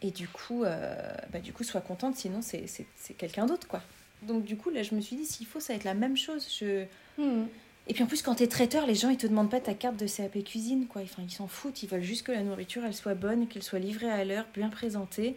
et 0.05 0.11
du 0.11 0.27
coup, 0.27 0.63
euh, 0.63 0.95
bah, 1.31 1.39
du 1.39 1.51
coup, 1.51 1.63
sois 1.63 1.81
contente, 1.81 2.15
sinon 2.15 2.41
c'est 2.41 2.87
quelqu'un 3.17 3.45
d'autre, 3.45 3.67
quoi. 3.67 3.81
Donc, 4.21 4.43
du 4.43 4.57
coup, 4.57 4.69
là, 4.69 4.83
je 4.83 4.95
me 4.95 5.01
suis 5.01 5.15
dit, 5.15 5.25
s'il 5.25 5.45
faut, 5.45 5.59
ça 5.59 5.73
va 5.73 5.77
être 5.77 5.83
la 5.83 5.93
même 5.93 6.17
chose. 6.17 6.47
Je... 6.59 6.85
Hmm. 7.17 7.45
Et 7.87 7.93
puis 7.93 8.03
en 8.03 8.07
plus, 8.07 8.21
quand 8.21 8.35
t'es 8.35 8.47
traiteur, 8.47 8.87
les 8.87 8.95
gens 8.95 9.09
ils 9.09 9.17
te 9.17 9.27
demandent 9.27 9.51
pas 9.51 9.59
ta 9.59 9.75
carte 9.75 9.97
de 9.97 10.07
CAP 10.07 10.43
cuisine, 10.43 10.87
quoi. 10.87 11.03
Enfin, 11.03 11.21
ils 11.23 11.31
s'en 11.31 11.47
foutent, 11.47 11.83
ils 11.83 11.89
veulent 11.89 12.01
juste 12.01 12.25
que 12.25 12.31
la 12.31 12.41
nourriture 12.41 12.83
elle 12.83 12.95
soit 12.95 13.13
bonne, 13.13 13.47
qu'elle 13.47 13.61
soit 13.61 13.77
livrée 13.77 14.09
à 14.09 14.25
l'heure, 14.25 14.45
bien 14.55 14.69
présentée, 14.69 15.35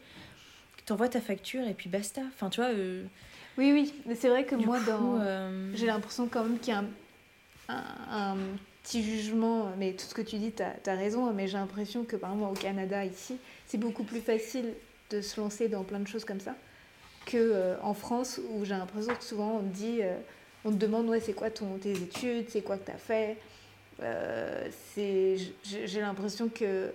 que 0.79 0.83
t'envoies 0.87 1.11
ta 1.11 1.21
facture 1.21 1.67
et 1.69 1.75
puis 1.75 1.91
basta. 1.91 2.23
Enfin, 2.35 2.49
tu 2.49 2.61
vois. 2.61 2.71
Euh, 2.71 3.05
oui, 3.59 3.73
oui, 3.73 3.93
mais 4.07 4.15
c'est 4.15 4.29
vrai 4.29 4.45
que 4.45 4.55
moi, 4.55 4.81
dans... 4.81 5.21
Euh, 5.21 5.71
j'ai 5.75 5.87
l'impression 5.87 6.27
quand 6.27 6.45
même 6.45 6.59
qu'il 6.59 6.73
y 6.73 6.77
a 6.77 6.85
un, 7.69 8.37
petit 8.89 9.03
jugement, 9.03 9.71
mais 9.79 9.93
tout 9.93 10.07
ce 10.07 10.15
que 10.15 10.23
tu 10.23 10.39
dis, 10.39 10.53
tu 10.53 10.63
as, 10.63 10.95
raison, 10.95 11.31
mais 11.33 11.47
j'ai 11.47 11.59
l'impression 11.59 12.05
que 12.05 12.17
par 12.17 12.33
exemple 12.33 12.53
au 12.53 12.61
Canada, 12.61 13.05
ici, 13.05 13.37
c'est 13.67 13.79
beaucoup 13.79 14.03
plus 14.03 14.21
facile 14.21 14.73
de 15.11 15.21
se 15.21 15.41
lancer 15.41 15.69
dans 15.69 15.85
plein 15.85 16.01
de 16.01 16.09
choses 16.09 16.25
comme 16.25 16.41
ça 16.41 16.55
que 17.27 17.37
euh, 17.37 17.77
en 17.83 17.93
France, 17.93 18.41
où 18.51 18.65
j'ai 18.65 18.75
l'impression 18.75 19.15
que 19.15 19.23
souvent 19.23 19.59
on 19.59 19.61
te 19.61 19.75
dit, 19.75 19.99
euh, 20.01 20.17
on 20.65 20.71
te 20.71 20.77
demande, 20.77 21.07
ouais, 21.09 21.21
c'est 21.21 21.35
quoi 21.35 21.51
ton, 21.51 21.77
tes 21.77 21.93
études, 21.93 22.49
c'est 22.49 22.63
quoi 22.63 22.79
que 22.79 22.87
tu 22.87 22.91
as 22.91 22.97
fait. 22.97 23.37
j'ai 25.65 26.01
l'impression 26.01 26.49
que 26.49 26.91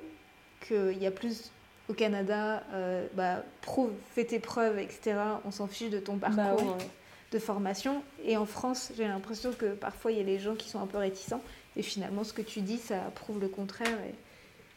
qu'il 0.67 0.97
y 0.97 1.05
a 1.05 1.11
plus 1.11 1.51
au 1.89 1.93
Canada, 1.93 2.63
euh, 2.73 3.07
bah, 3.13 3.43
prouve, 3.61 3.91
fais 4.13 4.25
tes 4.25 4.39
preuves, 4.39 4.79
etc. 4.79 5.15
On 5.45 5.51
s'en 5.51 5.67
fiche 5.67 5.89
de 5.89 5.99
ton 5.99 6.15
bah 6.15 6.29
parcours 6.35 6.77
euh, 6.79 6.83
de 7.31 7.39
formation. 7.39 8.03
Et 8.23 8.37
en 8.37 8.45
France, 8.45 8.91
j'ai 8.95 9.07
l'impression 9.07 9.51
que 9.51 9.73
parfois 9.73 10.11
il 10.11 10.17
y 10.17 10.21
a 10.21 10.23
des 10.23 10.39
gens 10.39 10.55
qui 10.55 10.69
sont 10.69 10.79
un 10.79 10.87
peu 10.87 10.97
réticents. 10.97 11.41
Et 11.75 11.83
finalement, 11.83 12.23
ce 12.23 12.33
que 12.33 12.41
tu 12.41 12.61
dis, 12.61 12.77
ça 12.77 12.99
prouve 13.15 13.39
le 13.39 13.47
contraire. 13.47 13.97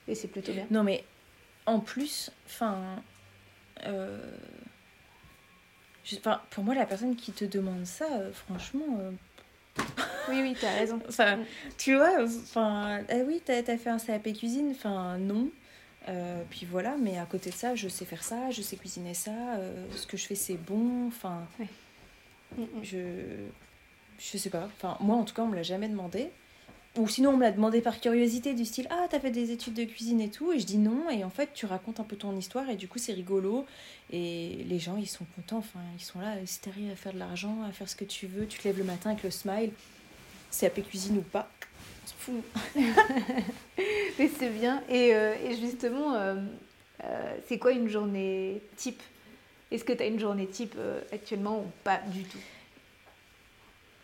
Et, 0.08 0.14
c'est 0.14 0.28
plutôt 0.28 0.52
bien. 0.52 0.66
Non, 0.70 0.82
mais 0.82 1.04
en 1.66 1.80
plus, 1.80 2.30
enfin. 2.46 3.02
Euh, 3.84 4.18
pour 6.50 6.62
moi, 6.62 6.74
la 6.74 6.86
personne 6.86 7.16
qui 7.16 7.32
te 7.32 7.44
demande 7.44 7.84
ça, 7.84 8.06
franchement. 8.32 9.12
Oui, 10.28 10.40
oui, 10.42 10.56
t'as 10.60 10.72
raison. 10.72 11.00
enfin, 11.08 11.38
tu 11.78 11.94
vois, 11.96 12.24
enfin, 12.24 13.02
ah 13.08 13.14
oui, 13.26 13.40
t'as 13.44 13.58
as 13.58 13.76
fait 13.76 13.90
un 13.90 13.98
CAP 13.98 14.32
cuisine, 14.32 14.70
enfin, 14.70 15.18
non. 15.18 15.50
Euh, 16.08 16.42
puis 16.50 16.66
voilà, 16.70 16.96
mais 16.96 17.18
à 17.18 17.26
côté 17.26 17.50
de 17.50 17.54
ça, 17.54 17.74
je 17.74 17.88
sais 17.88 18.04
faire 18.04 18.22
ça, 18.22 18.50
je 18.50 18.62
sais 18.62 18.76
cuisiner 18.76 19.14
ça, 19.14 19.56
euh, 19.56 19.86
ce 19.96 20.06
que 20.06 20.16
je 20.16 20.26
fais 20.26 20.36
c'est 20.36 20.56
bon, 20.56 21.08
enfin. 21.08 21.46
Mm, 22.56 22.62
mm. 22.62 22.66
Je. 22.82 22.98
Je 24.18 24.38
sais 24.38 24.48
pas, 24.48 24.64
enfin, 24.64 24.96
moi 25.00 25.16
en 25.16 25.24
tout 25.24 25.34
cas, 25.34 25.42
on 25.42 25.48
me 25.48 25.56
l'a 25.56 25.62
jamais 25.62 25.88
demandé. 25.88 26.30
Ou 26.96 27.08
sinon, 27.08 27.30
on 27.30 27.36
me 27.36 27.42
l'a 27.42 27.52
demandé 27.52 27.80
par 27.80 28.00
curiosité, 28.00 28.54
du 28.54 28.64
style 28.64 28.86
Ah, 28.90 29.06
t'as 29.10 29.20
fait 29.20 29.30
des 29.30 29.50
études 29.50 29.74
de 29.74 29.84
cuisine 29.84 30.20
et 30.20 30.30
tout, 30.30 30.52
et 30.52 30.58
je 30.58 30.64
dis 30.66 30.78
non, 30.78 31.10
et 31.10 31.24
en 31.24 31.30
fait, 31.30 31.50
tu 31.52 31.66
racontes 31.66 32.00
un 32.00 32.04
peu 32.04 32.16
ton 32.16 32.34
histoire, 32.36 32.70
et 32.70 32.76
du 32.76 32.88
coup, 32.88 32.98
c'est 32.98 33.12
rigolo, 33.12 33.66
et 34.12 34.64
les 34.66 34.78
gens, 34.78 34.96
ils 34.96 35.08
sont 35.08 35.26
contents, 35.36 35.58
enfin, 35.58 35.80
ils 35.98 36.04
sont 36.04 36.20
là, 36.20 36.34
si 36.46 36.60
t'arrives 36.60 36.90
à 36.90 36.96
faire 36.96 37.12
de 37.12 37.18
l'argent, 37.18 37.58
à 37.68 37.72
faire 37.72 37.88
ce 37.88 37.96
que 37.96 38.04
tu 38.04 38.26
veux, 38.26 38.46
tu 38.46 38.58
te 38.58 38.66
lèves 38.66 38.78
le 38.78 38.84
matin 38.84 39.10
avec 39.10 39.22
le 39.24 39.30
smile, 39.30 39.72
c'est 40.50 40.66
AP 40.66 40.82
cuisine 40.88 41.18
ou 41.18 41.22
pas, 41.22 41.50
Mais 44.18 44.30
c'est 44.38 44.50
bien. 44.50 44.82
Et, 44.88 45.14
euh, 45.14 45.34
justement, 45.60 46.14
euh, 46.14 46.36
euh, 47.04 47.36
c'est 47.48 47.58
quoi 47.58 47.72
une 47.72 47.88
journée 47.88 48.62
type? 48.76 49.02
Est-ce 49.70 49.84
que 49.84 49.92
tu 49.92 50.02
as 50.02 50.06
une 50.06 50.20
journée 50.20 50.46
type 50.46 50.76
actuellement 51.12 51.58
ou 51.58 51.66
pas 51.82 52.00
du 52.06 52.22
tout? 52.22 52.38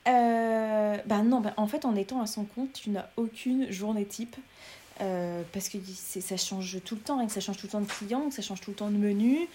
Bah 0.05 1.23
non, 1.23 1.41
bah 1.41 1.55
en 1.57 1.67
fait, 1.67 1.85
en 1.85 1.97
étant 1.97 2.21
à 2.21 2.27
son 2.27 2.45
compte, 2.45 2.73
tu 2.73 2.91
n'as 2.91 3.09
aucune 3.17 3.71
journée 3.71 4.05
type. 4.05 4.37
parce 4.99 5.69
que 5.69 5.79
ça 6.21 6.37
change 6.37 6.79
tout 6.85 6.95
le 6.95 7.01
temps, 7.01 7.21
et 7.21 7.27
que 7.27 7.33
ça 7.33 7.41
change 7.41 7.57
tout 7.57 7.67
le 7.67 7.73
temps 7.73 7.81
de 7.81 7.87
clients, 7.87 8.29
que 8.29 8.35
ça 8.35 8.43
change 8.43 8.61
tout 8.61 8.71
le 8.71 8.77
temps 8.77 8.91
de 8.91 8.97
menu, 8.97 9.49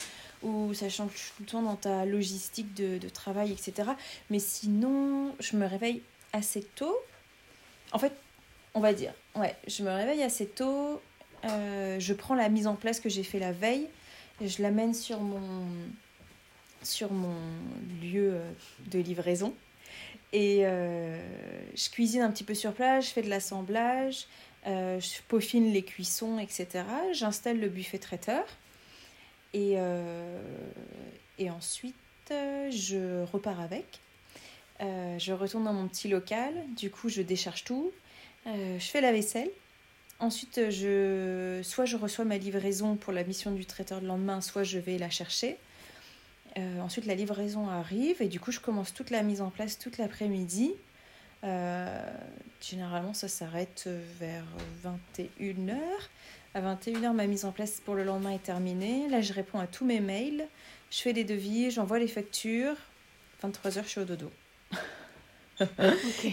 ou 0.43 0.73
ça 0.73 0.89
change 0.89 1.11
tout 1.35 1.43
le 1.43 1.45
temps 1.45 1.61
dans 1.61 1.75
ta 1.75 2.05
logistique 2.05 2.73
de, 2.73 2.97
de 2.97 3.09
travail, 3.09 3.51
etc. 3.51 3.89
Mais 4.29 4.39
sinon, 4.39 5.33
je 5.39 5.57
me 5.57 5.65
réveille 5.65 6.01
assez 6.33 6.61
tôt. 6.75 6.95
En 7.91 7.99
fait, 7.99 8.13
on 8.73 8.79
va 8.79 8.93
dire. 8.93 9.13
Ouais, 9.35 9.55
je 9.67 9.83
me 9.83 9.89
réveille 9.89 10.23
assez 10.23 10.45
tôt. 10.45 11.01
Euh, 11.45 11.99
je 11.99 12.13
prends 12.13 12.35
la 12.35 12.49
mise 12.49 12.67
en 12.67 12.75
place 12.75 12.99
que 12.99 13.09
j'ai 13.09 13.23
fait 13.23 13.39
la 13.39 13.51
veille. 13.51 13.87
Et 14.39 14.47
je 14.47 14.61
l'amène 14.61 14.93
sur 14.93 15.19
mon, 15.19 15.41
sur 16.83 17.11
mon 17.11 17.35
lieu 18.01 18.33
euh, 18.33 18.51
de 18.91 18.99
livraison. 18.99 19.53
Et 20.33 20.65
euh, 20.65 21.17
je 21.75 21.89
cuisine 21.89 22.21
un 22.21 22.31
petit 22.31 22.43
peu 22.43 22.53
sur 22.53 22.73
place, 22.73 23.07
je 23.07 23.11
fais 23.11 23.21
de 23.21 23.29
l'assemblage, 23.29 24.27
je 24.65 25.21
peaufine 25.27 25.71
les 25.71 25.83
cuissons, 25.83 26.39
etc. 26.39 26.83
J'installe 27.13 27.59
le 27.59 27.69
buffet 27.69 27.99
traiteur. 27.99 28.45
Et, 29.53 29.77
et 31.39 31.49
ensuite, 31.49 31.95
je 32.29 33.23
repars 33.31 33.61
avec. 33.61 33.99
je 34.81 35.31
retourne 35.31 35.63
dans 35.63 35.73
mon 35.73 35.87
petit 35.87 36.09
local. 36.09 36.53
Du 36.75 36.89
coup, 36.89 37.07
je 37.07 37.21
décharge 37.21 37.63
tout. 37.63 37.93
Euh, 38.47 38.79
je 38.79 38.85
fais 38.85 39.01
la 39.01 39.11
vaisselle. 39.11 39.49
Ensuite, 40.19 40.71
je, 40.71 41.59
soit 41.63 41.85
je 41.85 41.95
reçois 41.95 42.25
ma 42.25 42.37
livraison 42.37 42.95
pour 42.95 43.13
la 43.13 43.23
mission 43.23 43.51
du 43.51 43.65
traiteur 43.65 44.01
le 44.01 44.07
lendemain, 44.07 44.41
soit 44.41 44.63
je 44.63 44.79
vais 44.79 44.97
la 44.97 45.09
chercher. 45.09 45.57
Euh, 46.57 46.79
ensuite, 46.79 47.05
la 47.05 47.15
livraison 47.15 47.69
arrive 47.69 48.21
et 48.21 48.27
du 48.27 48.39
coup, 48.39 48.51
je 48.51 48.59
commence 48.59 48.93
toute 48.93 49.11
la 49.11 49.21
mise 49.21 49.41
en 49.41 49.49
place 49.49 49.77
toute 49.77 49.97
l'après-midi. 49.97 50.73
Euh, 51.43 52.03
généralement, 52.61 53.13
ça 53.13 53.27
s'arrête 53.27 53.87
vers 54.19 54.45
21h. 54.83 55.77
À 56.55 56.61
21h, 56.61 57.13
ma 57.13 57.27
mise 57.27 57.45
en 57.45 57.51
place 57.51 57.79
pour 57.79 57.93
le 57.93 58.03
lendemain 58.03 58.31
est 58.31 58.43
terminée. 58.43 59.07
Là, 59.09 59.21
je 59.21 59.33
réponds 59.33 59.59
à 59.59 59.67
tous 59.67 59.85
mes 59.85 59.99
mails. 59.99 60.47
Je 60.89 60.99
fais 60.99 61.13
des 61.13 61.23
devis, 61.23 61.69
j'envoie 61.69 61.99
les 61.99 62.07
factures. 62.07 62.75
23h, 63.43 63.83
je 63.83 63.89
suis 63.89 64.01
au 64.01 64.05
dodo. 64.05 64.31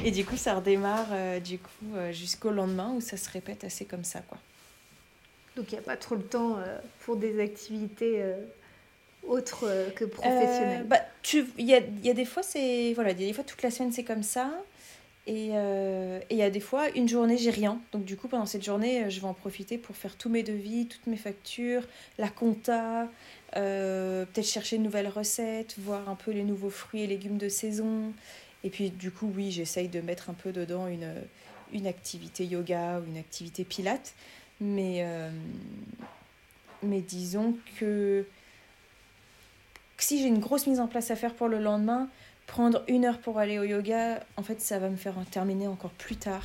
Et 0.04 0.10
du 0.10 0.24
coup, 0.24 0.36
ça 0.36 0.54
redémarre 0.54 1.08
euh, 1.12 1.40
du 1.40 1.58
coup 1.58 1.96
jusqu'au 2.12 2.50
lendemain 2.50 2.92
où 2.92 3.00
ça 3.00 3.18
se 3.18 3.28
répète 3.30 3.64
assez 3.64 3.84
comme 3.84 4.04
ça, 4.04 4.20
quoi. 4.20 4.38
Donc 5.56 5.70
il 5.70 5.74
n'y 5.74 5.80
a 5.80 5.82
pas 5.82 5.96
trop 5.96 6.16
le 6.16 6.24
temps 6.24 6.58
pour 7.00 7.16
des 7.16 7.40
activités 7.40 8.20
autres 9.26 9.66
que 9.94 10.04
professionnelles. 10.04 10.84
bah, 10.86 10.98
il 11.58 11.64
y 11.64 11.74
a, 11.74 11.80
y 12.02 12.10
a, 12.10 12.14
des 12.14 12.24
fois 12.24 12.42
c'est 12.42 12.92
voilà, 12.94 13.14
des 13.14 13.32
fois 13.32 13.44
toute 13.44 13.62
la 13.62 13.70
semaine 13.70 13.92
c'est 13.92 14.04
comme 14.04 14.22
ça. 14.22 14.50
Et 15.26 15.52
il 16.30 16.36
y 16.36 16.42
a 16.42 16.50
des 16.50 16.60
fois, 16.60 16.90
une 16.90 17.08
journée, 17.08 17.38
j'ai 17.38 17.48
rien. 17.48 17.80
Donc, 17.92 18.04
du 18.04 18.14
coup, 18.14 18.28
pendant 18.28 18.44
cette 18.44 18.62
journée, 18.62 19.08
je 19.08 19.20
vais 19.20 19.26
en 19.26 19.32
profiter 19.32 19.78
pour 19.78 19.96
faire 19.96 20.18
tous 20.18 20.28
mes 20.28 20.42
devis, 20.42 20.86
toutes 20.86 21.06
mes 21.06 21.16
factures, 21.16 21.82
la 22.18 22.28
compta, 22.28 23.08
peut-être 23.54 24.46
chercher 24.46 24.76
de 24.76 24.82
nouvelles 24.82 25.08
recettes, 25.08 25.76
voir 25.78 26.10
un 26.10 26.14
peu 26.14 26.30
les 26.30 26.44
nouveaux 26.44 26.68
fruits 26.68 27.04
et 27.04 27.06
légumes 27.06 27.38
de 27.38 27.48
saison. 27.48 28.12
Et 28.64 28.70
puis 28.70 28.90
du 28.90 29.10
coup, 29.10 29.30
oui, 29.34 29.50
j'essaye 29.50 29.88
de 29.88 30.00
mettre 30.00 30.30
un 30.30 30.34
peu 30.34 30.52
dedans 30.52 30.88
une, 30.88 31.10
une 31.72 31.86
activité 31.86 32.44
yoga 32.46 33.00
ou 33.00 33.08
une 33.08 33.18
activité 33.18 33.64
pilate. 33.64 34.14
Mais, 34.60 35.00
euh, 35.00 35.30
mais 36.82 37.00
disons 37.00 37.56
que 37.78 38.24
si 39.98 40.20
j'ai 40.20 40.28
une 40.28 40.40
grosse 40.40 40.66
mise 40.66 40.80
en 40.80 40.86
place 40.86 41.10
à 41.10 41.16
faire 41.16 41.34
pour 41.34 41.48
le 41.48 41.58
lendemain, 41.58 42.08
prendre 42.46 42.82
une 42.88 43.04
heure 43.04 43.18
pour 43.18 43.38
aller 43.38 43.58
au 43.58 43.64
yoga, 43.64 44.20
en 44.36 44.42
fait, 44.42 44.60
ça 44.60 44.78
va 44.78 44.88
me 44.88 44.96
faire 44.96 45.14
terminer 45.30 45.66
encore 45.68 45.92
plus 45.92 46.16
tard. 46.16 46.44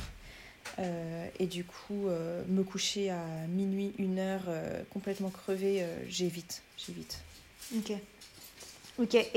Euh, 0.78 1.26
et 1.38 1.46
du 1.46 1.64
coup, 1.64 2.08
euh, 2.08 2.42
me 2.48 2.62
coucher 2.62 3.10
à 3.10 3.22
minuit, 3.48 3.92
une 3.98 4.18
heure, 4.18 4.44
euh, 4.48 4.82
complètement 4.92 5.30
crevée, 5.30 5.84
j'évite. 6.08 6.62
J'évite. 6.78 7.20
Ok. 7.76 7.92
Ok. 8.98 9.14
Et, 9.14 9.28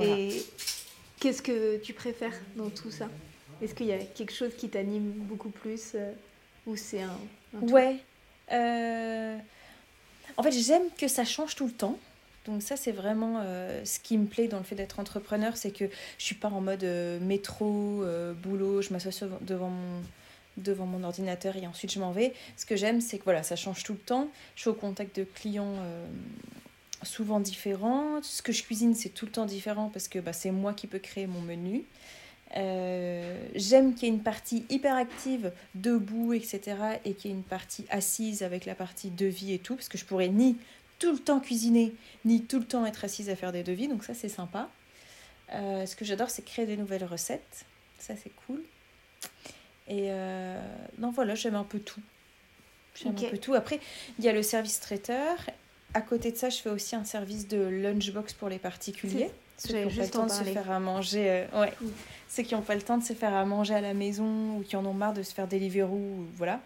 et 0.00 0.46
qu'est-ce 1.20 1.42
que 1.42 1.78
tu 1.78 1.92
préfères 1.92 2.34
dans 2.56 2.70
tout 2.70 2.90
ça? 2.90 3.08
Est-ce 3.60 3.74
qu'il 3.74 3.86
y 3.86 3.92
a 3.92 3.98
quelque 3.98 4.32
chose 4.32 4.52
qui 4.56 4.68
t'anime 4.68 5.10
beaucoup 5.10 5.50
plus 5.50 5.96
Ou 6.66 6.76
c'est 6.76 7.02
un, 7.02 7.18
un. 7.56 7.66
ouais. 7.68 7.96
En 10.36 10.42
fait, 10.42 10.52
j'aime 10.52 10.84
que 10.96 11.08
ça 11.08 11.24
change 11.24 11.56
tout 11.56 11.66
le 11.66 11.72
temps. 11.72 11.98
Donc 12.46 12.62
ça, 12.62 12.76
c'est 12.76 12.92
vraiment 12.92 13.42
ce 13.84 14.00
qui 14.00 14.16
me 14.16 14.26
plaît 14.26 14.48
dans 14.48 14.58
le 14.58 14.64
fait 14.64 14.74
d'être 14.74 15.00
entrepreneur, 15.00 15.56
c'est 15.56 15.70
que 15.70 15.84
je 16.18 16.24
suis 16.24 16.34
pas 16.34 16.48
en 16.48 16.62
mode 16.62 16.84
métro, 17.20 18.02
boulot, 18.42 18.80
je 18.80 18.90
m'assois 18.92 19.28
devant 19.42 19.68
mon, 19.68 20.02
devant 20.58 20.86
mon 20.86 21.02
ordinateur 21.04 21.56
et 21.56 21.66
ensuite 21.66 21.92
je 21.92 22.00
m'en 22.00 22.12
vais. 22.12 22.34
Ce 22.56 22.66
que 22.66 22.76
j'aime, 22.76 23.00
c'est 23.00 23.18
que 23.18 23.24
voilà, 23.24 23.42
ça 23.42 23.56
change 23.56 23.82
tout 23.82 23.92
le 23.92 23.98
temps. 23.98 24.28
Je 24.54 24.62
suis 24.62 24.70
au 24.70 24.74
contact 24.74 25.16
de 25.16 25.24
clients 25.24 25.74
euh, 25.78 26.06
souvent 27.02 27.40
différents. 27.40 28.22
Ce 28.22 28.42
que 28.42 28.52
je 28.52 28.62
cuisine, 28.62 28.94
c'est 28.94 29.10
tout 29.10 29.26
le 29.26 29.32
temps 29.32 29.46
différent 29.46 29.90
parce 29.92 30.08
que 30.08 30.18
bah, 30.18 30.32
c'est 30.32 30.50
moi 30.50 30.74
qui 30.74 30.86
peux 30.86 30.98
créer 30.98 31.26
mon 31.26 31.40
menu. 31.40 31.84
Euh, 32.56 33.46
j'aime 33.54 33.94
qu'il 33.94 34.08
y 34.08 34.10
ait 34.10 34.14
une 34.14 34.22
partie 34.22 34.64
hyper 34.70 34.96
active, 34.96 35.52
debout, 35.74 36.32
etc. 36.32 36.76
et 37.04 37.12
qu'il 37.12 37.30
y 37.30 37.34
ait 37.34 37.36
une 37.36 37.42
partie 37.42 37.84
assise 37.90 38.42
avec 38.42 38.64
la 38.64 38.74
partie 38.74 39.10
devis 39.10 39.52
et 39.52 39.58
tout, 39.58 39.76
parce 39.76 39.88
que 39.88 39.98
je 39.98 40.06
pourrais 40.06 40.28
ni 40.28 40.56
tout 40.98 41.12
le 41.12 41.18
temps 41.18 41.40
cuisiner, 41.40 41.94
ni 42.24 42.44
tout 42.44 42.58
le 42.58 42.64
temps 42.64 42.84
être 42.86 43.04
assise 43.04 43.30
à 43.30 43.36
faire 43.36 43.52
des 43.52 43.62
devis, 43.62 43.88
donc 43.88 44.04
ça 44.04 44.14
c'est 44.14 44.28
sympa. 44.28 44.68
Euh, 45.54 45.86
ce 45.86 45.96
que 45.96 46.04
j'adore, 46.04 46.30
c'est 46.30 46.44
créer 46.44 46.66
des 46.66 46.76
nouvelles 46.76 47.04
recettes, 47.04 47.64
ça 47.98 48.14
c'est 48.22 48.32
cool. 48.46 48.62
Et 49.88 50.10
euh, 50.10 50.60
non, 50.98 51.10
voilà, 51.10 51.34
j'aime 51.34 51.54
un 51.54 51.64
peu 51.64 51.78
tout. 51.78 52.02
J'aime 52.94 53.14
un 53.16 53.30
peu 53.30 53.38
tout. 53.38 53.54
Après, 53.54 53.80
il 54.18 54.24
y 54.24 54.28
a 54.28 54.32
le 54.32 54.42
service 54.42 54.80
traiteur. 54.80 55.36
À 55.94 56.02
côté 56.02 56.30
de 56.30 56.36
ça, 56.36 56.50
je 56.50 56.58
fais 56.58 56.68
aussi 56.68 56.94
un 56.94 57.04
service 57.04 57.48
de 57.48 57.56
lunchbox 57.58 58.34
pour 58.34 58.50
les 58.50 58.58
particuliers. 58.58 59.30
Ceux 59.56 59.68
qui 59.68 59.74
n'ont 59.74 59.90
pas 59.90 60.02
le 60.02 60.10
temps 60.10 60.26
de 60.26 60.30
se 60.30 60.44
faire 60.44 60.70
à 60.70 60.78
manger. 60.78 61.30
Euh, 61.30 61.62
ouais. 61.62 61.72
Ceux 62.28 62.42
qui 62.42 62.54
n'ont 62.54 62.62
pas 62.62 62.74
le 62.74 62.82
temps 62.82 62.98
de 62.98 63.04
se 63.04 63.14
faire 63.14 63.34
à 63.34 63.44
manger 63.44 63.74
à 63.74 63.80
la 63.80 63.94
maison 63.94 64.58
ou 64.58 64.62
qui 64.62 64.76
en 64.76 64.84
ont 64.84 64.92
marre 64.92 65.14
de 65.14 65.22
se 65.22 65.32
faire 65.32 65.48
Deliveroo. 65.48 66.26
Voilà. 66.34 66.60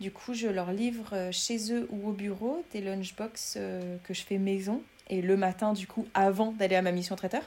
Du 0.00 0.10
coup, 0.10 0.34
je 0.34 0.48
leur 0.48 0.72
livre 0.72 1.10
euh, 1.12 1.32
chez 1.32 1.72
eux 1.72 1.86
ou 1.90 2.08
au 2.08 2.12
bureau 2.12 2.64
des 2.72 2.80
lunchbox 2.80 3.58
que 4.04 4.14
je 4.14 4.22
fais 4.22 4.38
maison. 4.38 4.82
Et 5.08 5.22
le 5.22 5.36
matin, 5.36 5.72
du 5.72 5.86
coup, 5.86 6.06
avant 6.14 6.52
d'aller 6.52 6.76
à 6.76 6.82
ma 6.82 6.92
mission 6.92 7.14
traiteur. 7.16 7.42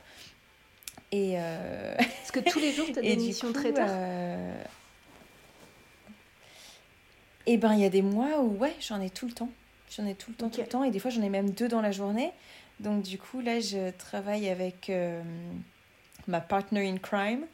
Et 1.11 1.33
Est-ce 1.33 2.31
que 2.31 2.39
tous 2.39 2.59
les 2.59 2.71
jours, 2.71 2.85
tu 2.85 2.99
as 2.99 3.01
des 3.01 3.15
missions 3.15 3.51
traiteur 3.53 3.87
et 7.47 7.53
eh 7.53 7.57
ben, 7.57 7.73
il 7.73 7.79
y 7.79 7.85
a 7.85 7.89
des 7.89 8.01
mois 8.01 8.41
où, 8.41 8.57
ouais, 8.57 8.75
j'en 8.81 8.99
ai 8.99 9.09
tout 9.09 9.25
le 9.25 9.31
temps. 9.31 9.49
J'en 9.95 10.05
ai 10.05 10.15
tout 10.15 10.31
le 10.31 10.35
temps, 10.35 10.49
tout 10.49 10.59
le 10.59 10.67
temps. 10.67 10.83
Et 10.83 10.91
des 10.91 10.99
fois, 10.99 11.09
j'en 11.11 11.21
ai 11.21 11.29
même 11.29 11.51
deux 11.51 11.69
dans 11.69 11.79
la 11.79 11.91
journée. 11.91 12.33
Donc, 12.81 13.03
du 13.03 13.17
coup, 13.17 13.39
là, 13.39 13.61
je 13.61 13.91
travaille 13.91 14.49
avec 14.49 14.89
euh, 14.89 15.21
ma 16.27 16.41
partner 16.41 16.89
in 16.89 16.97
crime, 16.97 17.45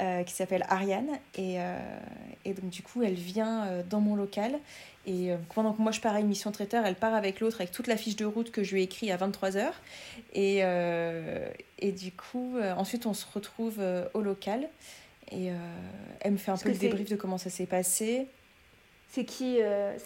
euh, 0.00 0.22
qui 0.22 0.32
s'appelle 0.32 0.64
Ariane. 0.68 1.08
Et, 1.34 1.60
euh, 1.60 1.78
et, 2.44 2.54
donc, 2.54 2.70
du 2.70 2.82
coup, 2.82 3.02
elle 3.02 3.14
vient 3.14 3.82
dans 3.88 4.00
mon 4.00 4.16
local. 4.16 4.58
Et 5.06 5.30
pendant 5.54 5.72
que 5.72 5.80
moi, 5.80 5.90
je 5.90 6.00
pars 6.00 6.14
à 6.14 6.20
une 6.20 6.26
mission 6.26 6.52
traiteur, 6.52 6.84
elle 6.84 6.94
part 6.94 7.14
avec 7.14 7.40
l'autre, 7.40 7.62
avec 7.62 7.72
toute 7.72 7.86
la 7.86 7.96
fiche 7.96 8.16
de 8.16 8.26
route 8.26 8.50
que 8.50 8.62
je 8.62 8.74
lui 8.74 8.82
ai 8.82 8.84
écrite 8.84 9.10
à 9.10 9.16
23h. 9.16 9.70
Et, 10.34 10.58
et 11.78 11.92
du 11.92 12.12
coup, 12.12 12.56
ensuite, 12.76 13.06
on 13.06 13.14
se 13.14 13.24
retrouve 13.32 13.80
au 14.12 14.20
local. 14.20 14.68
Et 15.32 15.48
elle 16.20 16.32
me 16.32 16.36
fait 16.36 16.50
un 16.50 16.58
peu 16.58 16.68
le 16.68 16.74
débrief 16.74 17.08
de 17.08 17.16
comment 17.16 17.38
ça 17.38 17.48
s'est 17.48 17.64
passé. 17.64 18.28
C'est 19.10 19.24
qui 19.24 19.58
euh, 19.60 19.96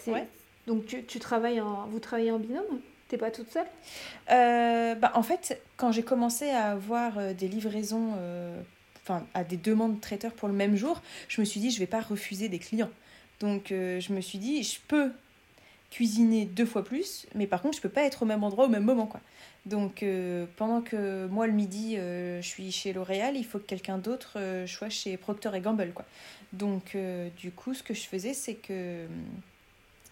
Donc 0.67 0.85
tu, 0.85 1.03
tu, 1.03 1.19
travailles 1.19 1.61
en, 1.61 1.87
vous 1.87 1.99
travaillez 1.99 2.31
en 2.31 2.39
binôme? 2.39 2.79
T'es 3.09 3.17
pas 3.17 3.31
toute 3.31 3.51
seule? 3.51 3.67
Euh, 4.31 4.95
bah, 4.95 5.11
En 5.15 5.23
fait, 5.23 5.61
quand 5.77 5.91
j'ai 5.91 6.03
commencé 6.03 6.49
à 6.49 6.71
avoir 6.71 7.17
euh, 7.17 7.33
des 7.33 7.47
livraisons, 7.47 8.13
enfin 9.03 9.25
à 9.33 9.43
des 9.43 9.57
demandes 9.57 9.95
de 9.95 10.01
traiteurs 10.01 10.33
pour 10.33 10.47
le 10.47 10.53
même 10.53 10.75
jour, 10.75 11.01
je 11.27 11.41
me 11.41 11.45
suis 11.45 11.59
dit 11.59 11.71
je 11.71 11.79
vais 11.79 11.87
pas 11.87 12.01
refuser 12.01 12.49
des 12.49 12.59
clients. 12.59 12.91
Donc 13.39 13.65
je 13.69 14.13
me 14.13 14.21
suis 14.21 14.37
dit 14.37 14.63
je 14.63 14.79
peux 14.87 15.11
cuisiner 15.91 16.45
deux 16.45 16.65
fois 16.65 16.83
plus, 16.83 17.27
mais 17.35 17.45
par 17.45 17.61
contre 17.61 17.77
je 17.77 17.81
peux 17.81 17.89
pas 17.89 18.03
être 18.03 18.23
au 18.23 18.25
même 18.25 18.43
endroit 18.43 18.65
au 18.65 18.69
même 18.69 18.85
moment 18.85 19.05
quoi. 19.05 19.19
Donc 19.65 20.05
pendant 20.55 20.81
que 20.81 21.27
moi 21.27 21.45
le 21.47 21.53
midi 21.53 21.95
je 21.97 22.41
suis 22.41 22.71
chez 22.71 22.93
L'Oréal, 22.93 23.35
il 23.35 23.43
faut 23.43 23.59
que 23.59 23.65
quelqu'un 23.65 23.97
d'autre 23.97 24.37
soit 24.65 24.89
chez 24.89 25.17
Procter 25.17 25.51
et 25.55 25.59
Gamble 25.59 25.91
quoi. 25.93 26.05
Donc, 26.53 26.93
euh, 26.93 27.29
du 27.37 27.51
coup, 27.51 27.73
ce 27.73 27.83
que 27.83 27.93
je 27.93 28.03
faisais, 28.03 28.33
c'est 28.33 28.53
que 28.53 29.07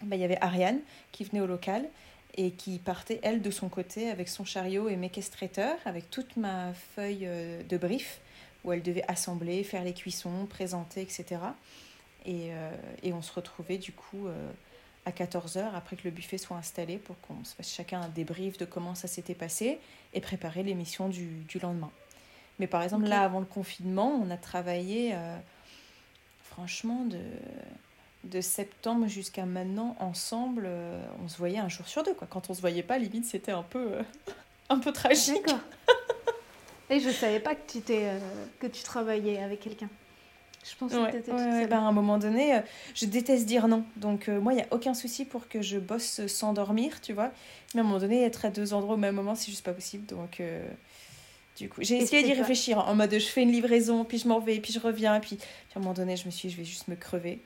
bah, 0.02 0.16
il 0.16 0.22
y 0.22 0.26
avait 0.26 0.42
Ariane 0.42 0.80
qui 1.12 1.24
venait 1.24 1.40
au 1.40 1.46
local 1.46 1.88
et 2.36 2.52
qui 2.52 2.80
partait, 2.80 3.20
elle, 3.24 3.42
de 3.42 3.52
son 3.52 3.70
côté, 3.70 4.10
avec 4.10 4.28
son 4.28 4.44
chariot 4.44 4.90
et 4.90 4.96
mes 4.96 5.10
castrateurs, 5.10 5.78
avec 5.86 6.10
toute 6.10 6.38
ma 6.38 6.74
feuille 6.96 7.26
euh, 7.26 7.62
de 7.64 7.78
brief, 7.78 8.20
où 8.64 8.72
elle 8.72 8.82
devait 8.82 9.04
assembler, 9.08 9.64
faire 9.64 9.84
les 9.84 9.94
cuissons, 9.94 10.46
présenter, 10.46 11.02
etc. 11.02 11.26
Et, 12.26 12.50
euh, 12.52 12.72
et 13.04 13.14
on 13.14 13.22
se 13.22 13.34
retrouvait, 13.34 13.78
du 13.78 13.92
coup, 13.92 14.28
à 15.06 15.12
14h, 15.12 15.74
après 15.74 15.96
que 15.96 16.04
le 16.06 16.12
buffet 16.12 16.38
soit 16.38 16.58
installé, 16.58 16.98
pour 16.98 17.20
qu'on 17.22 17.44
se 17.44 17.56
fasse 17.56 17.74
chacun 17.74 18.02
un 18.02 18.10
débrief 18.10 18.58
de 18.58 18.66
comment 18.66 18.96
ça 18.96 19.08
s'était 19.08 19.36
passé 19.36 19.80
et 20.14 20.22
préparer 20.22 20.64
l'émission 20.64 21.10
du, 21.10 21.26
du, 21.48 21.60
lendemain. 21.60 21.92
Mais 22.60 22.68
par 22.68 22.84
exemple, 22.84 23.06
là, 23.06 23.24
avant 23.24 23.40
le 23.40 23.46
confinement, 23.46 24.22
on 24.24 24.30
a 24.30 24.38
travaillé 24.38 25.16
franchement, 26.52 27.06
de, 27.06 27.20
de 28.24 28.42
septembre 28.42 29.08
jusqu'à 29.08 29.46
maintenant, 29.46 29.96
ensemble, 30.00 30.64
euh, 30.66 31.04
on 31.24 31.28
se 31.28 31.38
voyait 31.38 31.60
un 31.60 31.70
jour 31.70 31.88
sur 31.88 32.04
deux. 32.04 32.14
Quoi. 32.14 32.28
Quand 32.30 32.50
on 32.50 32.54
se 32.54 32.62
voyait 32.62 32.84
pas, 32.84 32.98
limite, 32.98 33.26
c'était 33.26 33.52
un 33.52 33.64
peu, 33.64 33.94
euh, 33.94 34.04
un 34.70 34.80
peu 34.80 34.92
tragique. 34.92 35.48
Et 36.92 37.00
je 37.00 37.10
savais 37.10 37.40
pas 37.40 37.56
que 37.56 37.80
tu, 37.80 37.82
euh, 37.90 38.20
que 38.60 38.68
tu 38.68 38.84
travaillais 38.84 39.40
avec 39.40 39.62
quelqu'un. 39.62 39.90
Je 40.64 40.76
pense 40.76 40.92
que 40.92 41.12
tu 41.12 41.18
étais 41.18 41.32
ouais, 41.32 41.66
ben, 41.66 41.80
à 41.80 41.88
un 41.88 41.92
moment 41.92 42.20
donné, 42.20 42.62
je 42.94 43.08
déteste 43.08 43.48
dire 43.48 43.68
non. 43.68 43.84
Donc, 43.96 44.28
moi, 44.28 44.54
il 44.54 44.58
n'y 44.58 44.62
a 44.62 44.68
aucun 44.70 44.94
souci 44.94 45.26
pour 45.26 45.48
que 45.48 45.64
je 45.64 45.80
bosse 45.80 46.28
sans 46.28 46.54
dormir, 46.54 47.02
tu 47.02 47.14
vois. 47.14 47.32
Mais 47.74 47.82
à 47.82 47.84
un 47.84 47.88
moment 47.88 47.98
donné, 47.98 48.24
être 48.24 48.46
à 48.46 48.52
deux 48.52 48.76
endroits 48.76 48.94
au 48.94 48.98
même 48.98 49.16
moment, 49.16 49.34
c'est 49.34 49.50
juste 49.50 49.66
pas 49.66 49.74
possible. 49.74 50.06
Donc, 50.06 50.40
du 51.58 51.70
coup, 51.70 51.82
j'ai 51.84 51.98
essayé 51.98 52.24
d'y 52.24 52.34
réfléchir 52.34 52.78
en 52.80 52.96
mode 52.96 53.12
je 53.12 53.26
fais 53.26 53.42
une 53.42 53.52
livraison, 53.52 54.06
puis 54.06 54.18
je 54.18 54.28
m'en 54.28 54.40
vais, 54.40 54.60
puis 54.60 54.72
je 54.74 54.80
reviens, 54.80 55.20
puis, 55.20 55.36
puis, 55.38 55.48
à 55.76 55.80
un 55.80 55.82
moment 55.82 55.94
donné, 55.94 56.16
je 56.16 56.26
me 56.26 56.32
suis 56.32 56.48
dit, 56.48 56.54
je 56.54 56.60
vais 56.60 56.66
juste 56.66 56.88
me 56.88 56.96
crever. 56.96 57.40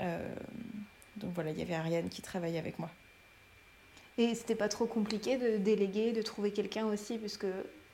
Euh, 0.00 0.18
donc 1.16 1.32
voilà, 1.34 1.50
il 1.50 1.58
y 1.58 1.62
avait 1.62 1.74
Ariane 1.74 2.08
qui 2.08 2.22
travaillait 2.22 2.58
avec 2.58 2.78
moi. 2.78 2.90
Et 4.18 4.34
c'était 4.34 4.54
pas 4.54 4.68
trop 4.68 4.86
compliqué 4.86 5.36
de 5.36 5.56
déléguer, 5.56 6.12
de 6.12 6.22
trouver 6.22 6.50
quelqu'un 6.50 6.86
aussi, 6.86 7.18
puisque 7.18 7.46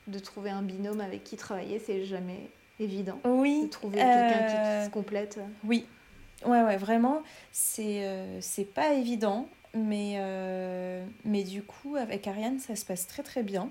de 0.07 0.19
trouver 0.19 0.49
un 0.49 0.61
binôme 0.61 1.01
avec 1.01 1.23
qui 1.23 1.37
travailler, 1.37 1.79
c'est 1.79 2.05
jamais 2.05 2.49
évident. 2.79 3.19
Oui. 3.25 3.63
De 3.63 3.67
trouver 3.67 3.97
quelqu'un 3.97 4.47
qui, 4.47 4.55
euh, 4.55 4.85
se 4.85 4.89
complète. 4.89 5.39
Oui. 5.63 5.85
Ouais, 6.45 6.63
ouais, 6.63 6.77
vraiment, 6.77 7.21
c'est 7.51 8.03
euh, 8.05 8.41
c'est 8.41 8.65
pas 8.65 8.93
évident, 8.93 9.47
mais, 9.75 10.19
mais 11.23 11.43
du 11.43 11.61
coup, 11.61 11.95
avec 11.95 12.27
Ariane, 12.27 12.59
ça 12.59 12.75
se 12.75 12.85
passe 12.85 13.07
très 13.07 13.23
très 13.23 13.43
bien. 13.43 13.69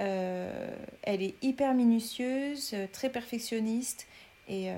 Euh, 0.00 0.74
elle 1.02 1.22
est 1.22 1.34
hyper 1.42 1.74
minutieuse, 1.74 2.72
euh, 2.74 2.86
très 2.92 3.10
perfectionniste. 3.10 4.06
Et 4.48 4.70
euh, 4.70 4.74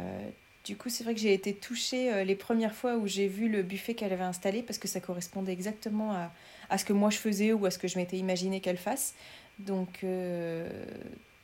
du 0.64 0.76
coup, 0.76 0.88
c'est 0.88 1.04
vrai 1.04 1.14
que 1.14 1.20
j'ai 1.20 1.32
été 1.32 1.54
touchée 1.54 2.24
les 2.24 2.34
premières 2.34 2.74
fois 2.74 2.96
où 2.96 3.06
j'ai 3.06 3.28
vu 3.28 3.48
le 3.48 3.62
buffet 3.62 3.94
qu'elle 3.94 4.12
avait 4.12 4.24
installé 4.24 4.62
parce 4.62 4.78
que 4.78 4.88
ça 4.88 5.00
correspondait 5.00 5.52
exactement 5.52 6.12
à, 6.12 6.32
à, 6.70 6.78
ce 6.78 6.84
que 6.84 6.92
moi 6.92 7.10
je 7.10 7.18
faisais 7.18 7.52
ou 7.52 7.66
à 7.66 7.70
ce 7.70 7.78
que 7.78 7.88
je 7.88 7.98
m'étais 7.98 8.16
imaginé 8.16 8.60
qu'elle 8.60 8.76
fasse. 8.76 9.14
Donc, 9.58 10.04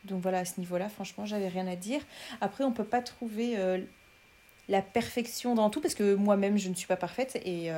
donc 0.05 0.21
voilà, 0.21 0.39
à 0.39 0.45
ce 0.45 0.61
niveau-là, 0.61 0.89
franchement, 0.89 1.27
j'avais 1.27 1.49
rien 1.49 1.67
à 1.67 1.77
dire. 1.77 2.01
Après, 2.41 2.65
on 2.65 2.73
peut 2.73 2.85
pas 2.85 3.03
trouver 3.03 3.57
la 4.69 4.83
perfection 4.83 5.55
dans 5.55 5.71
tout 5.71 5.81
parce 5.81 5.95
que 5.95 6.15
moi-même, 6.15 6.59
je 6.59 6.69
ne 6.69 6.75
suis 6.75 6.87
pas 6.87 6.97
parfaite 6.97 7.41
et 7.45 7.71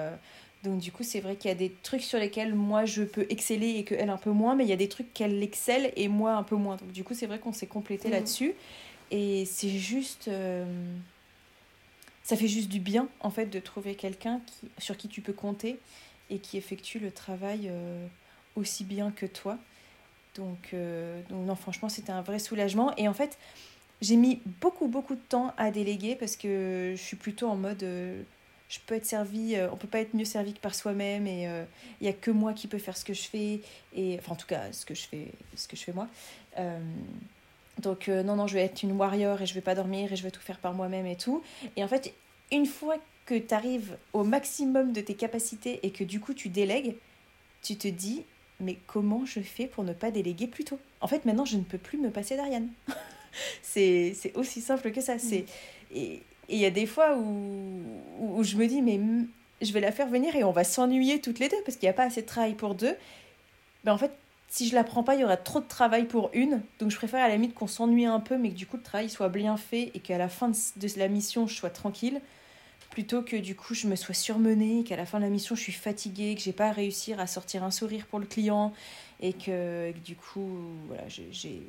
donc 0.64 0.79
du 0.79 0.90
coup, 0.90 1.03
c'est 1.03 1.20
vrai 1.20 1.37
qu'il 1.37 1.51
y 1.51 1.53
a 1.53 1.57
des 1.57 1.70
trucs 1.83 2.03
sur 2.03 2.18
lesquels 2.18 2.55
moi 2.55 2.87
je 2.87 3.03
peux 3.03 3.27
exceller 3.29 3.77
et 3.77 3.85
qu'elle 3.85 4.09
un 4.09 4.16
peu 4.16 4.31
moins, 4.31 4.57
mais 4.57 4.64
il 4.64 4.70
y 4.70 4.73
a 4.73 4.77
des 4.77 4.88
trucs 4.88 5.12
qu'elle 5.12 5.42
excelle 5.42 5.92
et 5.94 6.09
moi 6.09 6.33
un 6.33 6.42
peu 6.42 6.57
moins. 6.57 6.77
Donc 6.77 6.90
du 6.90 7.05
coup, 7.05 7.12
c'est 7.12 7.27
vrai 7.27 7.38
qu'on 7.38 7.53
s'est 7.53 7.66
complété 7.66 8.09
mhm. 8.09 8.14
là-dessus. 8.14 8.55
Et 9.11 9.44
c'est 9.44 9.68
juste... 9.68 10.29
Euh, 10.29 10.64
ça 12.23 12.37
fait 12.37 12.49
juste 12.49 12.70
du 12.70 12.81
bien, 12.81 13.09
en 13.20 13.29
fait, 13.29 13.47
de 13.47 13.61
trouver 13.61 13.94
quelqu'un 13.94 14.41
qui, 14.47 14.70
sur 14.78 14.97
qui 14.97 15.09
tu 15.09 15.20
peux 15.20 15.35
compter 15.35 15.78
et 16.30 16.39
qui 16.39 16.57
effectue 16.57 16.99
le 16.99 17.11
travail 17.11 17.68
euh, 17.70 18.07
aussi 18.57 18.85
bien 18.85 19.11
que 19.11 19.26
toi. 19.26 19.59
Donc, 20.37 20.70
euh, 20.72 21.20
donc 21.28 21.47
non, 21.47 21.55
franchement, 21.55 21.89
c'était 21.89 22.12
un 22.12 22.22
vrai 22.22 22.39
soulagement. 22.39 22.95
Et 22.97 23.09
en 23.09 23.14
fait, 23.14 23.39
j'ai 24.01 24.16
mis 24.16 24.41
beaucoup, 24.61 24.89
beaucoup 24.89 25.14
de 25.14 25.20
temps 25.20 25.55
à 25.57 25.70
déléguer 25.70 26.16
parce 26.16 26.37
que 26.37 26.95
je 26.97 27.03
suis 27.03 27.16
plutôt 27.16 27.49
en 27.49 27.57
mode 27.57 27.85
je 28.68 28.78
peux 28.87 28.95
être 28.95 29.07
servi, 29.07 29.55
euh, 29.55 29.68
on 29.70 29.76
peut 29.76 29.89
pas 29.89 30.01
être 30.01 30.14
mieux 30.14 30.24
servi 30.24 30.53
que 30.53 30.59
par 30.59 30.74
soi-même 30.74 31.26
et 31.26 31.43
il 31.43 31.47
euh, 31.47 31.64
n'y 32.01 32.09
a 32.09 32.12
que 32.12 32.30
moi 32.30 32.53
qui 32.53 32.66
peux 32.66 32.78
faire 32.78 32.97
ce 32.97 33.05
que 33.05 33.14
je 33.14 33.22
fais 33.22 33.61
et 33.95 34.16
enfin 34.18 34.32
en 34.32 34.37
tout 34.37 34.47
cas 34.47 34.72
ce 34.72 34.85
que 34.85 34.95
je 34.95 35.03
fais, 35.03 35.28
ce 35.55 35.68
que 35.68 35.76
je 35.76 35.85
fais 35.85 35.93
moi. 35.93 36.09
Euh, 36.59 36.80
Donc 37.78 38.09
non, 38.09 38.37
non, 38.37 38.47
je 38.47 38.55
vais 38.55 38.62
être 38.62 38.82
une 38.82 38.93
warrior 38.93 39.43
et 39.43 39.47
je 39.47 39.55
vais 39.55 39.61
pas 39.61 39.74
dormir 39.74 40.12
et 40.12 40.16
je 40.16 40.22
vais 40.22 40.30
tout 40.30 40.41
faire 40.41 40.59
par 40.59 40.74
moi-même 40.74 41.07
et 41.07 41.16
tout. 41.16 41.43
Et 41.76 41.85
en 41.85 41.89
fait, 41.89 42.14
une 42.51 42.66
fois 42.66 42.97
que 43.26 43.37
tu 43.37 43.55
arrives 43.55 43.97
au 44.12 44.24
maximum 44.24 44.93
de 44.93 45.01
tes 45.01 45.14
capacités 45.14 45.80
et 45.82 45.91
que 45.91 46.05
du 46.05 46.20
coup 46.20 46.35
tu 46.35 46.49
délègues, 46.49 46.97
tu 47.62 47.76
te 47.76 47.89
dis, 47.89 48.24
mais 48.61 48.78
comment 48.86 49.24
je 49.26 49.40
fais 49.40 49.66
pour 49.66 49.84
ne 49.84 49.92
pas 49.92 50.11
déléguer 50.11 50.46
plus 50.46 50.64
tôt? 50.64 50.78
En 51.00 51.07
fait, 51.07 51.24
maintenant, 51.24 51.44
je 51.44 51.57
ne 51.57 51.62
peux 51.62 51.78
plus 51.78 51.98
me 51.98 52.11
passer 52.11 52.36
d'Ariane. 52.36 52.68
c'est 53.62 54.32
aussi 54.34 54.61
simple 54.61 54.92
que 54.92 55.00
ça. 55.00 55.18
C'est 55.18 55.44
Et 55.94 56.22
il 56.48 56.59
y 56.59 56.64
a 56.64 56.70
des 56.70 56.86
fois 56.86 57.16
où, 57.16 57.82
où, 58.20 58.42
je 58.44 58.57
me 58.57 58.66
dis, 58.66 58.82
mais 58.82 59.00
je 59.61 59.72
vais 59.72 59.80
la 59.80 59.92
faire 59.92 60.09
venir 60.09 60.36
et 60.36 60.44
on 60.44 60.52
va 60.52 60.64
s'ennuyer 60.64 61.20
toutes 61.20 61.38
les 61.38 61.48
deux 61.48 61.61
parce 61.64 61.76
qu'il 61.76 61.86
n'y 61.86 61.90
a 61.90 61.94
pas 61.94 62.05
assez 62.05 62.22
de 62.22 62.26
travail 62.26 62.55
pour 62.55 62.74
deux. 62.74 62.96
Mais 63.84 63.90
en 63.90 63.98
fait, 63.98 64.12
si 64.48 64.68
je 64.68 64.74
la 64.74 64.84
prends 64.84 65.02
pas, 65.02 65.14
il 65.14 65.22
y 65.22 65.24
aura 65.24 65.36
trop 65.36 65.61
de 65.61 65.66
travail 65.66 66.05
pour 66.05 66.30
une. 66.32 66.62
Donc 66.78 66.90
je 66.90 66.96
préfère 66.96 67.24
à 67.24 67.28
la 67.28 67.34
limite 67.34 67.55
qu'on 67.55 67.66
s'ennuie 67.66 68.07
un 68.07 68.20
peu, 68.20 68.38
mais 68.38 68.50
que 68.50 68.55
du 68.55 68.66
coup 68.66 68.76
le 68.76 68.82
travail 68.82 69.11
soit 69.11 69.28
bien 69.28 69.57
fait 69.57 69.90
et 69.94 70.00
qu'à 70.00 70.16
la 70.16 70.28
fin 70.28 70.48
de 70.48 70.98
la 70.98 71.09
mission, 71.09 71.46
je 71.46 71.55
sois 71.55 71.70
tranquille 71.70 72.20
plutôt 72.95 73.22
que 73.22 73.34
du 73.34 73.57
coup 73.57 73.74
je 73.74 73.88
me 73.88 73.97
sois 73.97 74.14
surmenée, 74.14 74.84
qu'à 74.84 74.95
la 74.95 75.05
fin 75.05 75.18
de 75.18 75.24
la 75.24 75.28
mission 75.28 75.57
je 75.57 75.61
suis 75.61 75.72
fatiguée, 75.72 76.36
que 76.36 76.40
j'ai 76.40 76.53
pas 76.53 76.70
réussi 76.70 77.12
à 77.12 77.26
sortir 77.26 77.64
un 77.64 77.72
sourire 77.72 78.07
pour 78.07 78.20
le 78.20 78.26
client 78.26 78.72
et 79.20 79.32
que, 79.32 79.90
du 80.05 80.14
coup 80.14 80.49
voilà 80.86 81.03
j'ai 81.09 81.61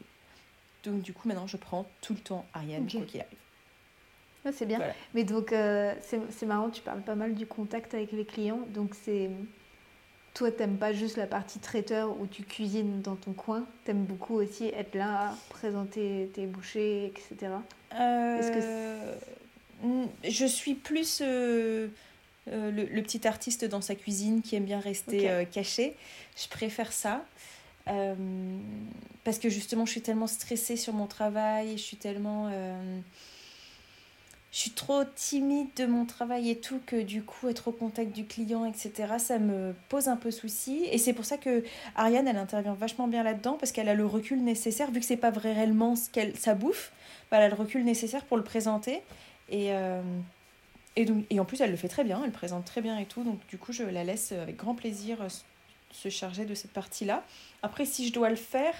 donc 0.84 1.01
du 1.01 1.13
coup 1.13 1.28
maintenant 1.28 1.47
je 1.47 1.57
prends 1.57 1.88
tout 2.01 2.13
le 2.13 2.19
temps 2.19 2.45
Ariane 2.53 2.88
quoi 2.89 3.01
qu'il 3.01 3.21
arrive. 3.21 4.53
c'est 4.53 4.67
bien. 4.67 4.80
Mais 5.15 5.23
donc 5.23 5.51
euh, 5.51 5.95
c'est 5.99 6.45
marrant, 6.45 6.69
tu 6.69 6.84
parles 6.84 7.01
pas 7.01 7.15
mal 7.15 7.34
du 7.34 7.47
contact 7.47 7.95
avec 7.95 8.11
les 8.11 8.26
clients, 8.26 8.61
donc 8.76 8.93
c'est 8.93 9.32
toi 10.36 10.51
t'aimes 10.51 10.78
pas 10.78 10.93
juste 10.93 11.17
la 11.17 11.26
partie 11.26 11.57
traiteur 11.57 12.19
où 12.19 12.28
tu 12.28 12.43
cuisines 12.43 13.01
dans 13.01 13.15
ton 13.15 13.34
coin, 13.34 13.65
t'aimes 13.84 14.05
beaucoup 14.05 14.36
aussi 14.36 14.67
être 14.67 14.93
là, 14.93 15.34
présenter 15.49 16.30
tes 16.36 16.45
bouchées, 16.45 17.07
etc. 17.07 17.53
Euh... 17.99 18.38
Est-ce 18.38 18.51
que 18.51 19.45
je 20.23 20.45
suis 20.45 20.73
plus 20.73 21.19
euh, 21.21 21.88
euh, 22.51 22.71
le, 22.71 23.01
petit 23.01 23.28
artiste 23.28 23.65
dans 23.65 23.82
sa 23.82 23.95
cuisine 23.95 24.41
qui 24.41 24.55
aime 24.55 24.65
bien 24.65 24.80
rester 24.80 25.30
euh, 25.30 25.45
caché. 25.45 25.95
Je 26.38 26.47
préfère 26.47 26.91
ça. 26.91 27.26
parce 29.23 29.39
que 29.39 29.49
justement, 29.49 29.86
je 29.86 29.91
suis 29.91 30.01
tellement 30.01 30.28
stressée 30.28 30.78
sur 30.78 30.93
mon 30.93 31.07
travail, 31.07 31.78
je 31.78 31.84
suis 31.84 31.97
tellement. 31.97 32.49
je 34.51 34.57
suis 34.57 34.71
trop 34.71 35.03
timide 35.15 35.67
de 35.76 35.86
mon 35.86 36.05
travail 36.05 36.49
et 36.49 36.57
tout 36.57 36.80
que 36.86 37.01
du 37.01 37.21
coup, 37.21 37.47
être 37.47 37.67
au 37.67 37.71
contact 37.71 38.11
du 38.11 38.26
client, 38.26 38.65
etc., 38.65 39.13
ça 39.19 39.38
me 39.38 39.76
pose 39.89 40.07
un 40.07 40.17
peu 40.17 40.32
souci. 40.32 40.86
Et 40.91 40.97
c'est 40.97 41.13
pour 41.13 41.26
ça 41.26 41.38
que 41.38 41.63
Ariane, 41.95 42.28
elle 42.28 42.38
intervient 42.38 42.73
vachement 42.73 43.07
bien 43.07 43.23
là-dedans 43.23 43.57
parce 43.59 43.71
qu'elle 43.71 43.89
a 43.89 43.93
le 43.93 44.05
recul 44.05 44.43
nécessaire, 44.43 44.91
vu 44.91 44.99
que 44.99 45.05
c'est 45.05 45.17
pas 45.17 45.32
réellement 45.32 45.95
ce 45.95 46.09
qu'elle, 46.09 46.36
sa 46.38 46.55
bouffe, 46.55 46.91
bah, 47.30 47.38
elle 47.38 47.43
a 47.43 47.49
le 47.49 47.55
recul 47.55 47.84
nécessaire 47.84 48.26
pour 48.26 48.38
le 48.38 48.43
présenter. 48.43 49.01
Et, 49.50 49.74
euh, 49.74 50.02
et, 50.96 51.06
donc, 51.06 51.26
et 51.30 51.39
en 51.39 51.46
plus, 51.46 51.62
elle 51.62 51.72
le 51.72 51.78
fait 51.78 51.88
très 51.88 52.04
bien, 52.04 52.22
elle 52.24 52.32
présente 52.32 52.66
très 52.66 52.82
bien 52.82 52.98
et 52.98 53.06
tout. 53.06 53.24
Donc, 53.24 53.39
du 53.48 53.58
coup, 53.58 53.74
je 53.74 53.84
la 53.84 54.04
laisse 54.04 54.32
avec 54.32 54.58
grand 54.58 54.76
plaisir 54.76 55.22
euh, 55.22 55.28
se 55.91 56.10
charger 56.10 56.46
de 56.46 56.56
cette 56.56 56.72
partie-là. 56.72 57.24
Après, 57.64 57.86
si 57.86 58.08
je 58.08 58.14
dois 58.14 58.30
le 58.30 58.36
faire, 58.36 58.74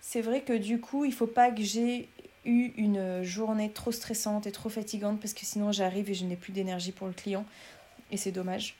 c'est 0.00 0.22
vrai 0.22 0.40
que 0.40 0.52
du 0.52 0.80
coup, 0.80 1.04
il 1.04 1.12
faut 1.12 1.26
pas 1.26 1.50
que 1.50 1.62
j'ai 1.62 2.08
eu 2.44 2.72
une 2.76 3.22
journée 3.22 3.70
trop 3.70 3.92
stressante 3.92 4.46
et 4.46 4.52
trop 4.52 4.70
fatigante 4.70 5.20
parce 5.20 5.34
que 5.34 5.44
sinon 5.44 5.72
j'arrive 5.72 6.08
et 6.08 6.14
je 6.14 6.24
n'ai 6.24 6.36
plus 6.36 6.52
d'énergie 6.52 6.90
pour 6.90 7.06
le 7.06 7.12
client 7.12 7.44
et 8.10 8.16
c'est 8.16 8.32
dommage. 8.32 8.76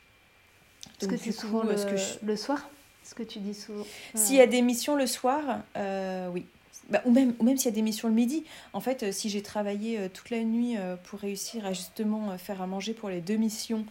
Est-ce 0.98 1.08
que 1.08 1.16
c'est 1.18 1.32
souvent 1.32 1.62
le, 1.62 1.76
le 2.22 2.36
soir? 2.36 2.70
Ce 3.04 3.14
que 3.14 3.22
tu 3.22 3.38
dis 3.38 3.54
souvent 3.54 3.84
S'il 4.14 4.36
y 4.36 4.40
a 4.40 4.46
des 4.46 4.62
missions 4.62 4.96
le 4.96 5.06
soir, 5.06 5.60
euh, 5.76 6.28
oui. 6.28 6.46
Bah, 6.90 7.00
ou 7.04 7.12
même, 7.12 7.34
ou 7.38 7.44
même 7.44 7.56
s'il 7.56 7.70
y 7.70 7.72
a 7.72 7.74
des 7.74 7.82
missions 7.82 8.08
le 8.08 8.14
midi. 8.14 8.44
En 8.72 8.80
fait, 8.80 9.04
euh, 9.04 9.12
si 9.12 9.30
j'ai 9.30 9.42
travaillé 9.42 9.98
euh, 9.98 10.08
toute 10.12 10.30
la 10.30 10.42
nuit 10.42 10.76
euh, 10.76 10.96
pour 10.96 11.20
réussir 11.20 11.64
à 11.64 11.72
justement 11.72 12.36
faire 12.36 12.60
à 12.60 12.66
manger 12.66 12.94
pour 12.94 13.08
les 13.08 13.20
deux 13.20 13.36
missions 13.36 13.86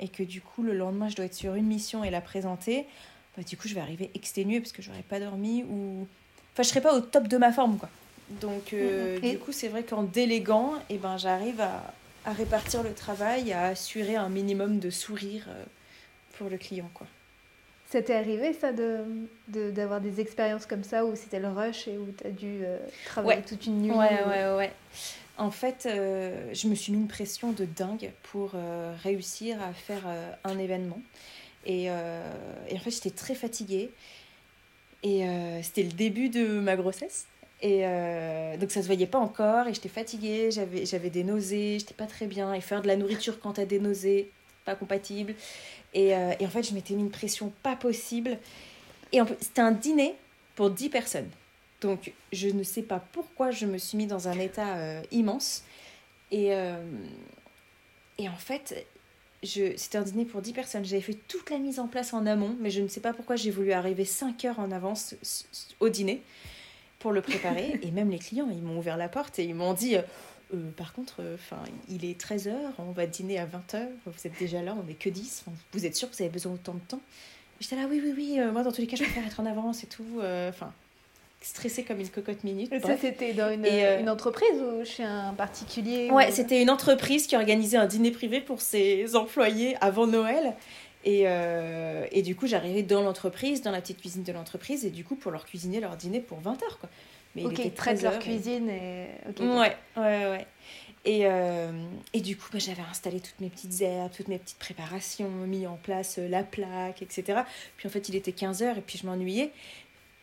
et 0.00 0.08
que 0.08 0.22
du 0.22 0.40
coup 0.40 0.62
le 0.62 0.72
lendemain 0.74 1.08
je 1.08 1.16
dois 1.16 1.26
être 1.26 1.34
sur 1.34 1.54
une 1.54 1.66
mission 1.66 2.02
et 2.02 2.10
la 2.10 2.20
présenter, 2.20 2.86
bah, 3.36 3.44
du 3.44 3.56
coup 3.56 3.68
je 3.68 3.74
vais 3.74 3.80
arriver 3.80 4.10
exténuée 4.14 4.58
parce 4.60 4.72
que 4.72 4.82
j'aurais 4.82 5.04
pas 5.08 5.20
dormi 5.20 5.62
ou. 5.62 6.08
Enfin, 6.52 6.64
je 6.64 6.68
serais 6.68 6.80
pas 6.80 6.94
au 6.94 7.00
top 7.00 7.28
de 7.28 7.36
ma 7.36 7.52
forme 7.52 7.78
quoi. 7.78 7.88
Donc, 8.40 8.72
du 8.72 9.38
coup, 9.38 9.50
c'est 9.50 9.66
vrai 9.66 9.82
qu'en 9.82 10.04
déléguant, 10.04 10.76
et 10.88 10.94
eh 10.94 10.98
ben, 10.98 11.16
j'arrive 11.16 11.60
à, 11.60 11.92
à, 12.24 12.32
répartir 12.32 12.84
le 12.84 12.94
travail, 12.94 13.52
à 13.52 13.64
assurer 13.64 14.14
un 14.14 14.28
minimum 14.28 14.78
de 14.78 14.88
sourire 14.88 15.48
pour 16.38 16.48
le 16.48 16.56
client 16.56 16.88
quoi. 16.94 17.08
Ça 17.90 18.00
t'est 18.02 18.14
arrivé, 18.14 18.52
ça, 18.52 18.72
d'avoir 18.72 19.04
de, 19.48 19.70
d'avoir 19.72 20.00
des 20.00 20.20
expériences 20.20 20.64
comme 20.64 20.84
ça 20.84 21.04
où 21.04 21.16
c'était 21.16 21.40
le 21.40 21.48
rush 21.48 21.88
et 21.88 21.98
où 21.98 22.06
tu 22.16 22.24
as 22.24 22.30
dû 22.30 22.60
euh, 22.62 22.78
travailler 23.04 23.42
toute 23.42 23.66
une 23.66 23.82
nuit 23.82 23.90
Ouais, 23.90 24.22
ouais, 24.28 24.56
ouais. 24.56 24.72
En 25.36 25.50
fait, 25.50 25.86
euh, 25.86 26.50
je 26.52 26.68
me 26.68 26.76
suis 26.76 26.92
mis 26.92 26.98
une 26.98 27.08
pression 27.08 27.50
de 27.50 27.64
dingue 27.64 28.12
pour 28.22 28.52
euh, 28.54 28.94
réussir 29.02 29.60
à 29.60 29.72
faire 29.72 30.02
un 30.44 30.58
événement. 30.58 31.00
Et, 31.66 31.86
et 31.86 31.90
en 31.90 32.78
fait, 32.78 32.90
j'étais 32.90 33.10
très 33.10 33.34
fatiguée. 33.34 33.90
Et 35.02 35.24
c'était 35.62 35.82
le 35.82 35.92
début 35.92 36.28
de 36.28 36.60
ma 36.60 36.76
grossesse. 36.76 37.26
Et 37.62 37.82
donc 38.58 38.70
ça 38.70 38.82
se 38.82 38.86
voyait 38.86 39.06
pas 39.06 39.18
encore 39.18 39.66
et 39.66 39.74
j'étais 39.74 39.90
fatiguée, 39.90 40.50
j'avais, 40.50 40.86
j'avais 40.86 41.10
des 41.10 41.24
nausées, 41.24 41.78
j'étais 41.78 41.94
pas 41.94 42.06
très 42.06 42.26
bien. 42.26 42.54
Et 42.54 42.60
faire 42.60 42.82
de 42.82 42.86
la 42.86 42.96
nourriture 42.96 43.40
quand 43.40 43.54
t'as 43.54 43.66
des 43.66 43.80
nausées, 43.80 44.30
pas 44.64 44.74
compatible. 44.74 45.34
Euh, 45.96 46.34
et, 46.38 46.46
en 46.46 46.50
fait, 46.50 46.62
je 46.62 46.74
m'étais 46.74 46.94
mis 46.94 47.02
une 47.02 47.10
pression 47.10 47.52
pas 47.62 47.76
possible. 47.76 48.38
Et 49.12 49.20
c'était 49.40 49.60
un 49.60 49.72
dîner 49.72 50.14
pour 50.54 50.70
10 50.70 50.88
personnes. 50.88 51.28
Donc, 51.80 52.12
je 52.32 52.48
ne 52.48 52.62
sais 52.62 52.82
pas 52.82 53.00
pourquoi 53.12 53.50
je 53.50 53.66
me 53.66 53.78
suis 53.78 53.96
mis 53.96 54.06
dans 54.06 54.28
un 54.28 54.38
état 54.38 54.76
euh, 54.76 55.02
immense. 55.10 55.64
Et, 56.30 56.54
euh, 56.54 56.76
et 58.18 58.28
en 58.28 58.36
fait, 58.36 58.86
c'était 59.42 59.98
un 59.98 60.02
dîner 60.02 60.24
pour 60.24 60.42
10 60.42 60.52
personnes. 60.52 60.84
J'avais 60.84 61.02
fait 61.02 61.18
toute 61.26 61.50
la 61.50 61.58
mise 61.58 61.80
en 61.80 61.88
place 61.88 62.12
en 62.12 62.26
amont, 62.26 62.54
mais 62.60 62.70
je 62.70 62.82
ne 62.82 62.88
sais 62.88 63.00
pas 63.00 63.12
pourquoi 63.12 63.36
j'ai 63.36 63.50
voulu 63.50 63.72
arriver 63.72 64.04
5 64.04 64.44
heures 64.44 64.60
en 64.60 64.70
avance 64.70 65.14
au 65.80 65.88
dîner 65.88 66.22
pour 66.98 67.12
le 67.12 67.22
préparer. 67.22 67.78
et 67.82 67.90
même 67.90 68.10
les 68.10 68.18
clients, 68.18 68.48
ils 68.50 68.62
m'ont 68.62 68.78
ouvert 68.78 68.98
la 68.98 69.08
porte 69.08 69.38
et 69.38 69.44
ils 69.44 69.54
m'ont 69.54 69.72
dit 69.72 69.96
euh, 70.54 70.70
par 70.76 70.92
contre, 70.92 71.16
euh, 71.20 71.36
il 71.88 72.04
est 72.04 72.20
13h, 72.20 72.52
on 72.78 72.92
va 72.92 73.06
dîner 73.06 73.38
à 73.38 73.46
20h, 73.46 73.86
vous 74.06 74.26
êtes 74.26 74.38
déjà 74.38 74.62
là, 74.62 74.76
on 74.78 74.84
n'est 74.84 74.94
que 74.94 75.08
10, 75.08 75.44
vous 75.72 75.86
êtes 75.86 75.96
sûr 75.96 76.10
que 76.10 76.16
vous 76.16 76.22
avez 76.22 76.32
besoin 76.32 76.52
d'autant 76.52 76.74
de 76.74 76.80
temps 76.80 77.00
J'étais 77.60 77.76
là, 77.76 77.86
oui, 77.90 78.00
oui, 78.02 78.14
oui, 78.16 78.36
euh, 78.38 78.52
moi 78.52 78.62
dans 78.62 78.72
tous 78.72 78.80
les 78.80 78.86
cas, 78.86 78.96
je 78.96 79.04
préfère 79.04 79.26
être 79.26 79.38
en 79.38 79.46
avance 79.46 79.84
et 79.84 79.86
tout. 79.86 80.20
Enfin, 80.48 80.72
stressée 81.42 81.84
comme 81.84 82.00
une 82.00 82.08
cocotte 82.08 82.42
minute. 82.42 82.72
Ça, 82.82 82.96
c'était 82.98 83.34
dans 83.34 83.52
une, 83.52 83.66
une, 83.66 84.08
entreprise 84.08 84.60
ou 84.60 84.84
chez 84.84 85.04
un 85.04 85.34
particulier 85.34 86.10
Ouais, 86.10 86.30
c'était 86.30 86.62
une 86.62 86.70
entreprise 86.70 87.26
qui 87.26 87.36
organisait 87.36 87.76
un 87.76 87.86
dîner 87.86 88.10
privé 88.10 88.40
pour 88.40 88.62
ses 88.62 89.14
employés 89.14 89.76
avant 89.82 90.06
Noël. 90.06 90.54
Et, 91.04 91.26
et 92.12 92.22
du 92.22 92.34
coup, 92.34 92.46
j'arrivais 92.46 92.82
dans 92.82 93.02
l'entreprise, 93.02 93.60
dans 93.60 93.72
la 93.72 93.82
petite 93.82 94.00
cuisine 94.00 94.22
de 94.22 94.32
l'entreprise, 94.32 94.86
et 94.86 94.90
du 94.90 95.04
coup, 95.04 95.16
pour 95.16 95.30
leur 95.30 95.44
cuisiner 95.44 95.80
leur 95.80 95.96
dîner 95.96 96.20
pour 96.20 96.40
20h, 96.40 96.78
quoi. 96.80 96.88
Mais 97.36 97.44
ok, 97.44 97.52
il 97.52 97.60
était 97.60 97.70
très 97.70 97.94
leur 97.96 98.18
cuisine 98.18 98.68
et... 98.68 99.06
ouais, 99.40 99.76
ouais, 99.96 99.96
ouais. 99.96 100.46
Et, 101.04 101.22
euh, 101.24 101.72
et 102.12 102.20
du 102.20 102.36
coup, 102.36 102.48
bah, 102.52 102.58
j'avais 102.58 102.82
installé 102.82 103.20
toutes 103.20 103.40
mes 103.40 103.48
petites 103.48 103.80
herbes, 103.80 104.10
toutes 104.14 104.28
mes 104.28 104.38
petites 104.38 104.58
préparations, 104.58 105.30
mis 105.30 105.66
en 105.66 105.76
place 105.76 106.18
euh, 106.18 106.28
la 106.28 106.42
plaque, 106.42 107.00
etc. 107.00 107.40
Puis 107.78 107.88
en 107.88 107.90
fait, 107.90 108.08
il 108.10 108.16
était 108.16 108.32
15h 108.32 108.76
et 108.76 108.80
puis 108.82 108.98
je 108.98 109.06
m'ennuyais. 109.06 109.50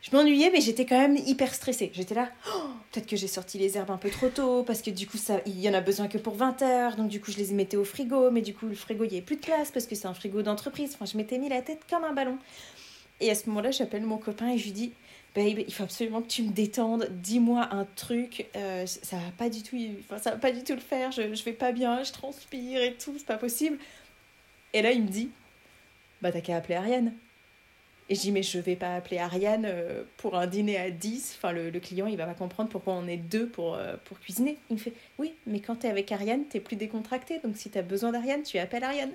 Je 0.03 0.16
m'ennuyais, 0.16 0.51
mais 0.51 0.62
j'étais 0.62 0.86
quand 0.86 0.99
même 0.99 1.18
hyper 1.18 1.53
stressée. 1.55 1.91
J'étais 1.93 2.14
là, 2.14 2.30
oh, 2.53 2.68
peut-être 2.91 3.08
que 3.08 3.16
j'ai 3.16 3.28
sorti 3.28 3.58
les 3.58 3.76
herbes 3.76 3.89
un 3.89 3.97
peu 3.97 4.12
trop 4.12 4.30
tôt, 4.30 4.62
parce 4.64 4.84
que 4.84 4.91
du 4.91 5.08
coup, 5.08 5.18
ça, 5.18 5.41
il 5.47 5.60
y 5.60 5.68
en 5.68 5.74
a 5.74 5.82
besoin 5.82 6.08
que 6.08 6.20
pour 6.20 6.36
20 6.36 6.62
heures. 6.62 6.95
Donc 6.95 7.08
du 7.08 7.20
coup, 7.20 7.32
je 7.32 7.38
les 7.38 7.51
mettais 7.53 7.78
au 7.78 7.84
frigo, 7.84 8.30
mais 8.30 8.41
du 8.41 8.53
coup, 8.53 8.68
le 8.68 8.76
frigo, 8.76 9.03
il 9.03 9.10
n'y 9.10 9.18
avait 9.18 9.26
plus 9.26 9.38
de 9.38 9.41
place, 9.41 9.72
parce 9.72 9.88
que 9.88 9.95
c'est 9.95 10.08
un 10.08 10.14
frigo 10.14 10.43
d'entreprise. 10.43 10.91
Enfin, 10.93 11.05
je 11.05 11.18
m'étais 11.18 11.39
mis 11.39 11.49
la 11.49 11.64
tête 11.64 11.80
comme 11.89 12.03
un 12.03 12.14
ballon. 12.14 12.38
Et 13.20 13.32
à 13.32 13.36
ce 13.36 13.49
moment-là, 13.49 13.72
j'appelle 13.72 14.03
mon 14.03 14.20
copain 14.20 14.49
et 14.49 14.60
je 14.60 14.66
lui 14.66 14.72
dis, 14.72 14.93
babe, 15.38 15.64
il 15.68 15.74
faut 15.74 15.84
absolument 15.84 16.24
que 16.24 16.28
tu 16.28 16.42
me 16.42 16.52
détendes, 16.52 17.08
dis-moi 17.12 17.70
un 17.72 17.86
truc, 17.96 18.48
euh, 18.56 18.88
ça 18.88 19.18
va 19.18 19.32
pas 19.38 19.50
du 19.50 19.62
tout, 19.62 19.78
enfin, 20.00 20.18
ça 20.18 20.32
va 20.32 20.38
pas 20.38 20.52
du 20.52 20.64
tout 20.64 20.74
le 20.74 20.80
faire, 20.80 21.12
je, 21.12 21.36
je 21.36 21.44
vais 21.44 21.54
pas 21.54 21.72
bien, 21.72 22.04
je 22.04 22.12
transpire 22.12 22.82
et 22.82 22.96
tout, 22.96 23.14
c'est 23.18 23.28
pas 23.28 23.38
possible. 23.38 23.78
Et 24.74 24.82
là, 24.82 24.92
il 24.92 25.04
me 25.04 25.08
dit, 25.08 25.30
bah 26.24 26.32
t'as 26.32 26.42
qu'à 26.42 26.58
appeler 26.58 26.76
Ariane. 26.76 27.14
Et 28.10 28.16
je 28.16 28.22
dis, 28.22 28.32
mais 28.32 28.42
je 28.42 28.58
vais 28.58 28.76
pas 28.76 28.96
appeler 28.96 29.20
Ariane 29.20 29.66
euh, 29.66 30.04
pour 30.16 30.36
un 30.36 30.48
dîner 30.48 30.78
à 30.78 30.90
10. 30.90 31.36
Enfin, 31.38 31.52
le, 31.52 31.70
le, 31.70 31.80
client, 31.80 32.08
il 32.08 32.16
va 32.16 32.26
pas 32.26 32.34
comprendre 32.34 32.70
pourquoi 32.70 32.94
on 32.94 33.06
est 33.06 33.18
deux 33.18 33.48
pour, 33.48 33.76
euh, 33.76 33.96
pour 34.06 34.20
cuisiner. 34.20 34.58
Il 34.70 34.78
me 34.78 34.80
fait, 34.80 34.94
oui, 35.20 35.34
mais 35.46 35.60
quand 35.60 35.76
t'es 35.76 35.90
avec 35.90 36.12
Ariane, 36.12 36.46
t'es 36.46 36.62
plus 36.62 36.78
décontracté. 36.78 37.40
Donc 37.44 37.58
si 37.58 37.70
t'as 37.70 37.82
besoin 37.82 38.12
d'Ariane, 38.12 38.44
tu 38.44 38.58
appelles 38.58 38.86
Ariane. 38.86 39.12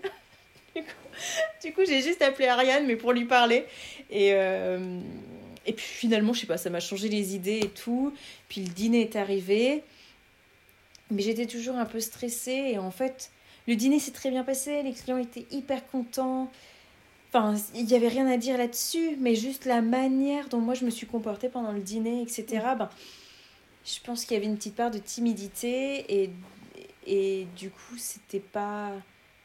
du 1.64 1.73
coup, 1.73 1.81
j'ai 1.87 2.03
juste 2.03 2.23
appelé 2.23 2.49
Ariane, 2.49 2.87
mais 2.87 2.97
pour 2.97 3.12
lui 3.12 3.25
parler. 3.25 3.64
Et, 4.11 4.35
et 5.67 5.73
puis 5.73 5.85
finalement, 5.85 6.33
je 6.33 6.41
sais 6.41 6.47
pas, 6.47 6.57
ça 6.57 6.71
m'a 6.71 6.81
changé 6.81 7.09
les 7.09 7.35
idées 7.35 7.61
et 7.63 7.69
tout. 7.69 8.13
Puis 8.49 8.63
le 8.63 8.69
dîner 8.69 9.03
est 9.03 9.17
arrivé. 9.17 9.83
Mais 11.11 11.23
j'étais 11.23 11.47
toujours 11.47 11.77
un 11.77 11.85
peu 11.85 12.01
stressée. 12.01 12.71
Et 12.73 12.79
en 12.79 12.91
fait, 12.91 13.31
le 13.69 13.77
dîner 13.77 13.99
s'est 13.99 14.13
très 14.13 14.31
bien 14.31 14.45
passé. 14.45 14.83
Les 14.83 14.93
clients 14.93 15.19
étaient 15.19 15.47
hyper 15.51 15.87
contents. 15.89 16.51
Enfin, 17.29 17.55
il 17.75 17.85
n'y 17.85 17.95
avait 17.95 18.09
rien 18.09 18.27
à 18.27 18.37
dire 18.37 18.59
là-dessus. 18.59 19.17
Mais 19.21 19.35
juste 19.35 19.65
la 19.65 19.83
manière 19.83 20.49
dont 20.49 20.61
moi 20.61 20.75
je 20.75 20.85
me 20.85 20.91
suis 20.91 21.07
comportée 21.07 21.49
pendant 21.49 21.73
le 21.73 21.81
dîner, 21.81 22.23
etc. 22.23 22.45
Ben, 22.79 22.91
je 23.85 24.01
pense 24.05 24.25
qu'il 24.25 24.35
y 24.35 24.37
avait 24.37 24.47
une 24.47 24.57
petite 24.57 24.77
part 24.77 24.91
de 24.91 24.99
timidité 24.99 26.23
et, 26.23 26.31
et 27.07 27.47
du 27.57 27.71
coup, 27.71 27.97
c'était 27.99 28.41
pas 28.41 28.93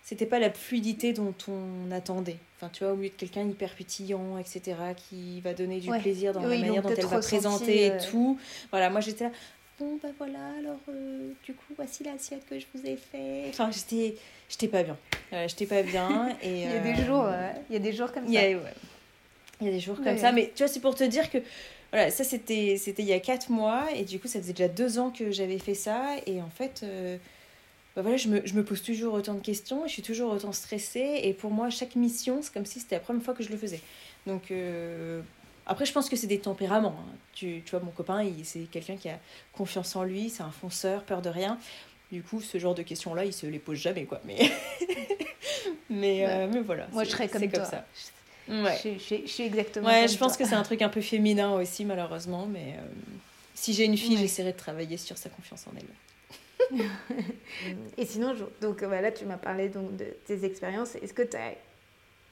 c'était 0.08 0.26
pas 0.26 0.40
la 0.40 0.50
fluidité 0.50 1.12
dont 1.12 1.34
on 1.50 1.92
attendait. 1.92 2.38
Enfin, 2.56 2.70
tu 2.72 2.86
vois, 2.86 2.94
au 2.94 2.96
milieu 2.96 3.10
de 3.10 3.16
quelqu'un 3.16 3.42
hyper 3.42 3.74
pétillant, 3.76 4.38
etc., 4.38 4.78
qui 4.96 5.42
va 5.42 5.54
donner 5.54 5.82
du 5.82 5.90
plaisir 6.00 6.32
dans 6.32 6.40
la 6.40 6.48
manière 6.48 6.82
dont 6.82 6.94
elle 6.96 7.06
va 7.08 7.20
présenter 7.20 7.88
et 7.88 7.92
euh, 7.92 8.00
tout. 8.10 8.40
Voilà, 8.72 8.90
moi 8.90 9.02
j'étais 9.02 9.26
là, 9.26 9.32
bon, 9.78 10.00
bah 10.02 10.08
voilà, 10.18 10.40
alors 10.60 10.80
euh, 10.88 11.32
du 11.44 11.54
coup, 11.54 11.74
voici 11.76 12.06
l'assiette 12.06 12.46
que 12.50 12.58
je 12.58 12.66
vous 12.74 12.88
ai 12.88 12.96
fait. 12.96 13.48
Enfin, 13.50 13.70
j'étais, 13.70 14.16
j'étais 14.48 14.70
pas 14.70 14.84
bien. 14.84 14.98
j'étais 15.46 15.66
pas 15.66 15.84
bien. 15.84 16.30
Et, 16.42 16.52
il 16.64 16.72
y 16.72 16.74
a 16.74 16.80
des 16.80 17.04
jours, 17.04 17.26
euh, 17.26 17.52
il 17.70 17.74
y 17.74 17.76
a 17.76 17.80
des 17.80 17.92
jours 17.92 18.14
comme 18.14 18.24
ça. 18.24 18.30
Il 18.30 19.66
y 19.66 19.68
a 19.68 19.72
des 19.72 19.80
jours 19.82 19.98
comme 20.02 20.18
ça, 20.18 20.32
mais 20.32 20.54
tu 20.56 20.64
vois, 20.64 20.72
c'est 20.72 20.80
pour 20.80 20.96
te 20.96 21.04
dire 21.04 21.30
que 21.30 21.40
voilà, 21.92 22.12
ça 22.12 22.24
c'était 22.24 22.78
c'était 22.78 23.04
il 23.04 23.10
y 23.10 23.14
a 23.14 23.20
4 23.20 23.50
mois 23.52 23.88
et 23.94 24.06
du 24.06 24.20
coup 24.20 24.30
ça 24.30 24.40
faisait 24.40 24.54
déjà 24.54 24.70
2 24.70 25.00
ans 25.00 25.10
que 25.10 25.32
j'avais 25.32 25.60
fait 25.60 25.74
ça 25.74 26.16
et 26.26 26.42
en 26.42 26.50
fait 26.50 26.86
bah 27.98 28.04
voilà, 28.04 28.18
je 28.18 28.28
me, 28.28 28.46
je 28.46 28.54
me, 28.54 28.64
pose 28.64 28.84
toujours 28.84 29.16
autant 29.16 29.34
de 29.34 29.40
questions 29.40 29.84
et 29.84 29.88
je 29.88 29.94
suis 29.94 30.04
toujours 30.04 30.32
autant 30.32 30.52
stressée. 30.52 31.22
Et 31.24 31.34
pour 31.34 31.50
moi, 31.50 31.72
chaque 31.72 31.96
mission, 31.96 32.44
c'est 32.44 32.54
comme 32.54 32.68
si 32.68 32.80
c'était 32.80 32.94
la 32.94 33.00
première 33.00 33.24
fois 33.24 33.34
que 33.34 33.42
je 33.42 33.50
le 33.50 33.58
faisais. 33.58 33.82
Donc, 34.28 34.52
euh, 34.52 35.20
après, 35.66 35.88
je 35.88 35.94
pense 35.94 36.08
que 36.08 36.16
c'est 36.16 36.28
des 36.28 36.38
tempéraments. 36.38 36.96
Hein. 36.96 37.16
Tu, 37.34 37.64
tu, 37.66 37.72
vois, 37.72 37.80
mon 37.80 37.90
copain, 37.90 38.24
c'est 38.44 38.70
quelqu'un 38.70 38.98
qui 38.98 39.10
a 39.10 39.18
confiance 39.52 39.96
en 39.96 40.04
lui, 40.04 40.30
c'est 40.30 40.44
un 40.44 40.52
fonceur, 40.52 41.06
peur 41.06 41.24
de 41.24 41.30
rien. 41.30 41.58
Du 42.12 42.22
coup, 42.22 42.40
ce 42.40 42.60
genre 42.60 42.76
de 42.76 42.84
questions-là, 42.84 43.26
il 43.26 43.34
se 43.34 43.48
les 43.48 43.58
pose 43.58 43.80
jamais, 43.80 44.06
quoi. 44.06 44.22
Mais, 44.26 44.52
mais, 45.90 46.28
euh, 46.30 46.48
mais 46.54 46.62
voilà. 46.62 46.86
Moi, 46.92 47.04
je 47.04 47.10
serais 47.10 47.28
comme, 47.28 47.50
comme 47.50 47.66
ça. 47.66 47.84
Ouais. 48.48 48.78
Je, 48.84 48.90
je, 49.00 49.22
je, 49.26 49.28
suis 49.28 49.44
exactement. 49.44 49.88
Ouais, 49.88 50.08
je 50.08 50.20
pense 50.20 50.38
que 50.38 50.46
c'est 50.46 50.54
un 50.54 50.62
truc 50.62 50.84
un 50.84 50.90
peu 50.90 51.02
féminin 51.02 51.52
aussi, 51.54 51.84
malheureusement. 51.84 52.46
Mais 52.46 52.76
euh, 52.78 52.86
si 53.56 53.74
j'ai 53.74 53.86
une 53.86 53.98
fille, 53.98 54.18
j'essaierai 54.18 54.52
de 54.52 54.58
travailler 54.58 54.98
sur 54.98 55.18
sa 55.18 55.30
confiance 55.30 55.66
en 55.66 55.72
elle 55.76 55.88
et 57.98 58.06
sinon, 58.06 58.36
donc 58.62 58.84
voilà, 58.84 59.02
là, 59.02 59.12
tu 59.12 59.26
m'as 59.26 59.38
parlé 59.38 59.70
donc, 59.70 59.96
de 59.96 60.06
tes 60.26 60.44
expériences. 60.46 60.96
Est-ce 60.96 61.14
que 61.14 61.24
tu 61.24 61.38
as. 61.38 61.54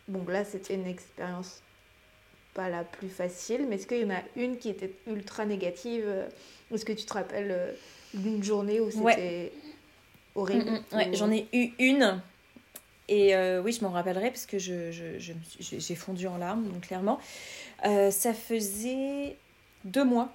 Bon, 0.07 0.23
là, 0.28 0.45
c'était 0.45 0.76
une 0.76 0.88
expérience 0.88 1.61
pas 2.53 2.69
la 2.69 2.84
plus 2.84 3.09
facile, 3.09 3.65
mais 3.67 3.76
est-ce 3.76 3.88
qu'il 3.88 4.01
y 4.01 4.05
en 4.05 4.15
a 4.15 4.21
une 4.36 4.57
qui 4.57 4.69
était 4.69 4.93
ultra 5.07 5.45
négative 5.45 6.05
Est-ce 6.73 6.86
que 6.86 6.93
tu 6.93 7.05
te 7.05 7.13
rappelles 7.13 7.51
euh, 7.51 7.71
d'une 8.13 8.43
journée 8.43 8.80
où 8.80 8.89
c'était 8.89 9.51
horrible 10.36 10.65
mm, 10.65 10.73
mm, 10.73 10.95
Ouais, 10.95 11.09
j'en 11.13 11.32
ai 11.32 11.47
eu 11.53 11.71
une. 11.80 12.21
Et 13.07 13.36
euh, 13.36 13.61
oui, 13.61 13.71
je 13.71 13.84
m'en 13.84 13.91
rappellerai 13.91 14.30
parce 14.30 14.45
que 14.45 14.57
j'ai 14.57 14.91
je, 14.91 15.34
je, 15.59 15.93
fondu 15.93 16.28
en 16.28 16.38
larmes, 16.38 16.67
donc 16.67 16.88
clairement. 16.88 17.19
Euh, 17.86 18.09
ça 18.09 18.34
faisait 18.34 19.36
deux 19.84 20.03
mois 20.03 20.34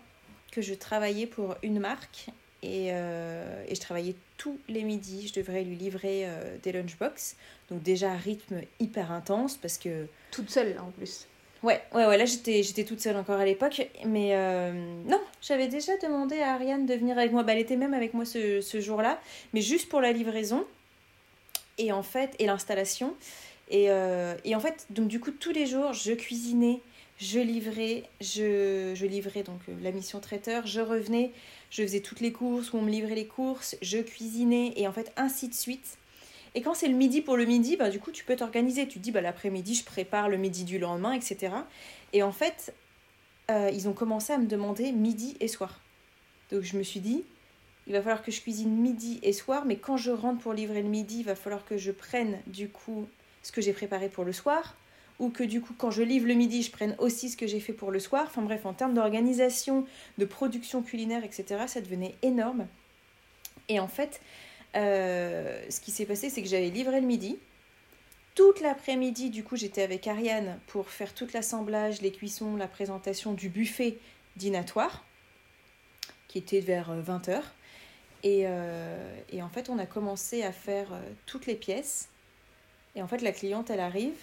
que 0.52 0.62
je 0.62 0.74
travaillais 0.74 1.26
pour 1.26 1.56
une 1.62 1.80
marque 1.80 2.26
et, 2.62 2.88
euh, 2.92 3.64
et, 3.68 3.74
je 3.74 3.80
travaillais 3.80 4.14
tous 4.36 4.58
les 4.68 4.82
midis. 4.82 5.28
Je 5.28 5.40
devrais 5.40 5.62
lui 5.62 5.76
livrer 5.76 6.24
euh, 6.24 6.56
des 6.62 6.72
lunchbox. 6.72 7.36
Donc 7.70 7.82
déjà, 7.82 8.12
rythme 8.14 8.60
hyper 8.78 9.12
intense 9.12 9.56
parce 9.56 9.78
que... 9.78 10.06
Toute 10.30 10.50
seule, 10.50 10.76
en 10.78 10.90
plus. 10.90 11.26
Ouais, 11.62 11.82
ouais, 11.92 12.06
ouais, 12.06 12.16
là 12.16 12.24
j'étais, 12.24 12.62
j'étais 12.62 12.84
toute 12.84 13.00
seule 13.00 13.16
encore 13.16 13.38
à 13.38 13.44
l'époque. 13.44 13.88
Mais 14.06 14.30
euh, 14.34 14.72
non, 15.06 15.20
j'avais 15.42 15.68
déjà 15.68 15.96
demandé 15.98 16.40
à 16.40 16.54
Ariane 16.54 16.86
de 16.86 16.94
venir 16.94 17.18
avec 17.18 17.32
moi. 17.32 17.42
Bah, 17.42 17.52
elle 17.52 17.58
était 17.60 17.76
même 17.76 17.94
avec 17.94 18.14
moi 18.14 18.24
ce, 18.24 18.60
ce 18.60 18.80
jour-là, 18.80 19.20
mais 19.52 19.60
juste 19.60 19.88
pour 19.88 20.00
la 20.00 20.12
livraison. 20.12 20.66
Et 21.78 21.92
en 21.92 22.02
fait, 22.02 22.34
et 22.38 22.46
l'installation. 22.46 23.14
Et, 23.70 23.84
et 23.84 24.56
en 24.56 24.60
fait, 24.60 24.86
donc 24.90 25.06
du 25.06 25.20
coup, 25.20 25.30
tous 25.30 25.52
les 25.52 25.64
jours, 25.64 25.92
je 25.92 26.12
cuisinais, 26.12 26.80
je 27.20 27.38
livrais, 27.38 28.04
je, 28.20 28.92
je 28.94 29.06
livrais 29.06 29.42
donc 29.42 29.60
la 29.82 29.92
mission 29.92 30.18
traiteur, 30.20 30.66
je 30.66 30.80
revenais, 30.80 31.30
je 31.70 31.82
faisais 31.82 32.00
toutes 32.00 32.20
les 32.20 32.32
courses, 32.32 32.72
où 32.72 32.76
on 32.76 32.82
me 32.82 32.90
livrait 32.90 33.14
les 33.14 33.26
courses, 33.26 33.76
je 33.80 33.98
cuisinais, 33.98 34.72
et 34.76 34.86
en 34.86 34.92
fait, 34.92 35.12
ainsi 35.16 35.48
de 35.48 35.54
suite. 35.54 35.98
Et 36.54 36.62
quand 36.62 36.74
c'est 36.74 36.88
le 36.88 36.96
midi 36.96 37.20
pour 37.20 37.36
le 37.36 37.44
midi, 37.44 37.76
bah, 37.76 37.90
du 37.90 38.00
coup, 38.00 38.10
tu 38.10 38.24
peux 38.24 38.34
t'organiser. 38.34 38.88
Tu 38.88 38.98
te 38.98 39.04
dis, 39.04 39.12
bah, 39.12 39.20
l'après-midi, 39.20 39.76
je 39.76 39.84
prépare 39.84 40.28
le 40.28 40.36
midi 40.36 40.64
du 40.64 40.80
lendemain, 40.80 41.12
etc. 41.12 41.54
Et 42.12 42.24
en 42.24 42.32
fait, 42.32 42.74
euh, 43.50 43.70
ils 43.72 43.88
ont 43.88 43.92
commencé 43.92 44.32
à 44.32 44.38
me 44.38 44.46
demander 44.46 44.92
midi 44.92 45.36
et 45.40 45.48
soir. 45.48 45.80
Donc 46.52 46.62
je 46.62 46.76
me 46.76 46.82
suis 46.82 47.00
dit, 47.00 47.24
il 47.86 47.92
va 47.92 48.00
falloir 48.00 48.22
que 48.22 48.30
je 48.30 48.40
cuisine 48.40 48.70
midi 48.70 49.18
et 49.22 49.32
soir, 49.32 49.64
mais 49.64 49.76
quand 49.76 49.96
je 49.96 50.10
rentre 50.10 50.40
pour 50.40 50.52
livrer 50.52 50.82
le 50.82 50.88
midi, 50.88 51.20
il 51.20 51.24
va 51.24 51.34
falloir 51.34 51.64
que 51.64 51.76
je 51.76 51.90
prenne 51.90 52.38
du 52.46 52.68
coup 52.68 53.06
ce 53.42 53.50
que 53.52 53.60
j'ai 53.60 53.72
préparé 53.72 54.08
pour 54.08 54.24
le 54.24 54.32
soir 54.32 54.76
ou 55.20 55.28
que 55.28 55.44
du 55.44 55.60
coup 55.60 55.74
quand 55.76 55.92
je 55.92 56.02
livre 56.02 56.26
le 56.26 56.34
midi, 56.34 56.62
je 56.62 56.72
prenne 56.72 56.96
aussi 56.98 57.28
ce 57.28 57.36
que 57.36 57.46
j'ai 57.46 57.60
fait 57.60 57.72
pour 57.72 57.92
le 57.92 58.00
soir. 58.00 58.24
Enfin 58.26 58.42
bref, 58.42 58.66
en 58.66 58.72
termes 58.72 58.94
d'organisation, 58.94 59.86
de 60.18 60.24
production 60.24 60.82
culinaire, 60.82 61.22
etc., 61.22 61.64
ça 61.68 61.80
devenait 61.80 62.16
énorme. 62.22 62.66
Et 63.68 63.78
en 63.78 63.86
fait, 63.86 64.20
euh, 64.74 65.64
ce 65.68 65.80
qui 65.80 65.90
s'est 65.90 66.06
passé, 66.06 66.30
c'est 66.30 66.42
que 66.42 66.48
j'avais 66.48 66.70
livré 66.70 67.00
le 67.00 67.06
midi. 67.06 67.38
Toute 68.34 68.60
l'après-midi, 68.60 69.30
du 69.30 69.44
coup, 69.44 69.56
j'étais 69.56 69.82
avec 69.82 70.06
Ariane 70.06 70.58
pour 70.66 70.88
faire 70.88 71.14
tout 71.14 71.28
l'assemblage, 71.34 72.00
les 72.00 72.10
cuissons, 72.10 72.56
la 72.56 72.68
présentation 72.68 73.34
du 73.34 73.48
buffet 73.48 73.98
dînatoire, 74.36 75.04
qui 76.28 76.38
était 76.38 76.60
vers 76.60 76.96
20h. 76.96 77.30
Euh, 77.30 77.40
et, 78.22 78.42
euh, 78.46 79.20
et, 79.30 79.42
en 79.42 79.50
fait, 79.50 79.68
on 79.68 79.78
a 79.78 79.86
commencé 79.86 80.42
à 80.42 80.52
faire 80.52 80.88
toutes 81.26 81.46
les 81.46 81.56
pièces. 81.56 82.08
Et 82.94 83.02
en 83.02 83.06
fait, 83.06 83.20
la 83.20 83.32
cliente, 83.32 83.70
elle 83.70 83.80
arrive 83.80 84.16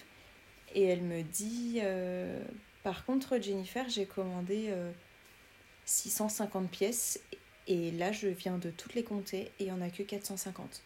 et 0.74 0.84
elle 0.84 1.02
me 1.02 1.22
dit 1.22 1.80
euh, 1.82 2.42
Par 2.82 3.04
contre, 3.04 3.38
Jennifer, 3.40 3.88
j'ai 3.88 4.06
commandé 4.06 4.72
650 5.84 6.64
euh, 6.64 6.66
pièces 6.68 7.20
et 7.66 7.90
là, 7.92 8.12
je 8.12 8.28
viens 8.28 8.58
de 8.58 8.70
toutes 8.70 8.94
les 8.94 9.04
compter 9.04 9.52
et 9.58 9.64
il 9.64 9.66
n'y 9.66 9.72
en 9.72 9.80
a 9.80 9.90
que 9.90 10.02
450. 10.02 10.82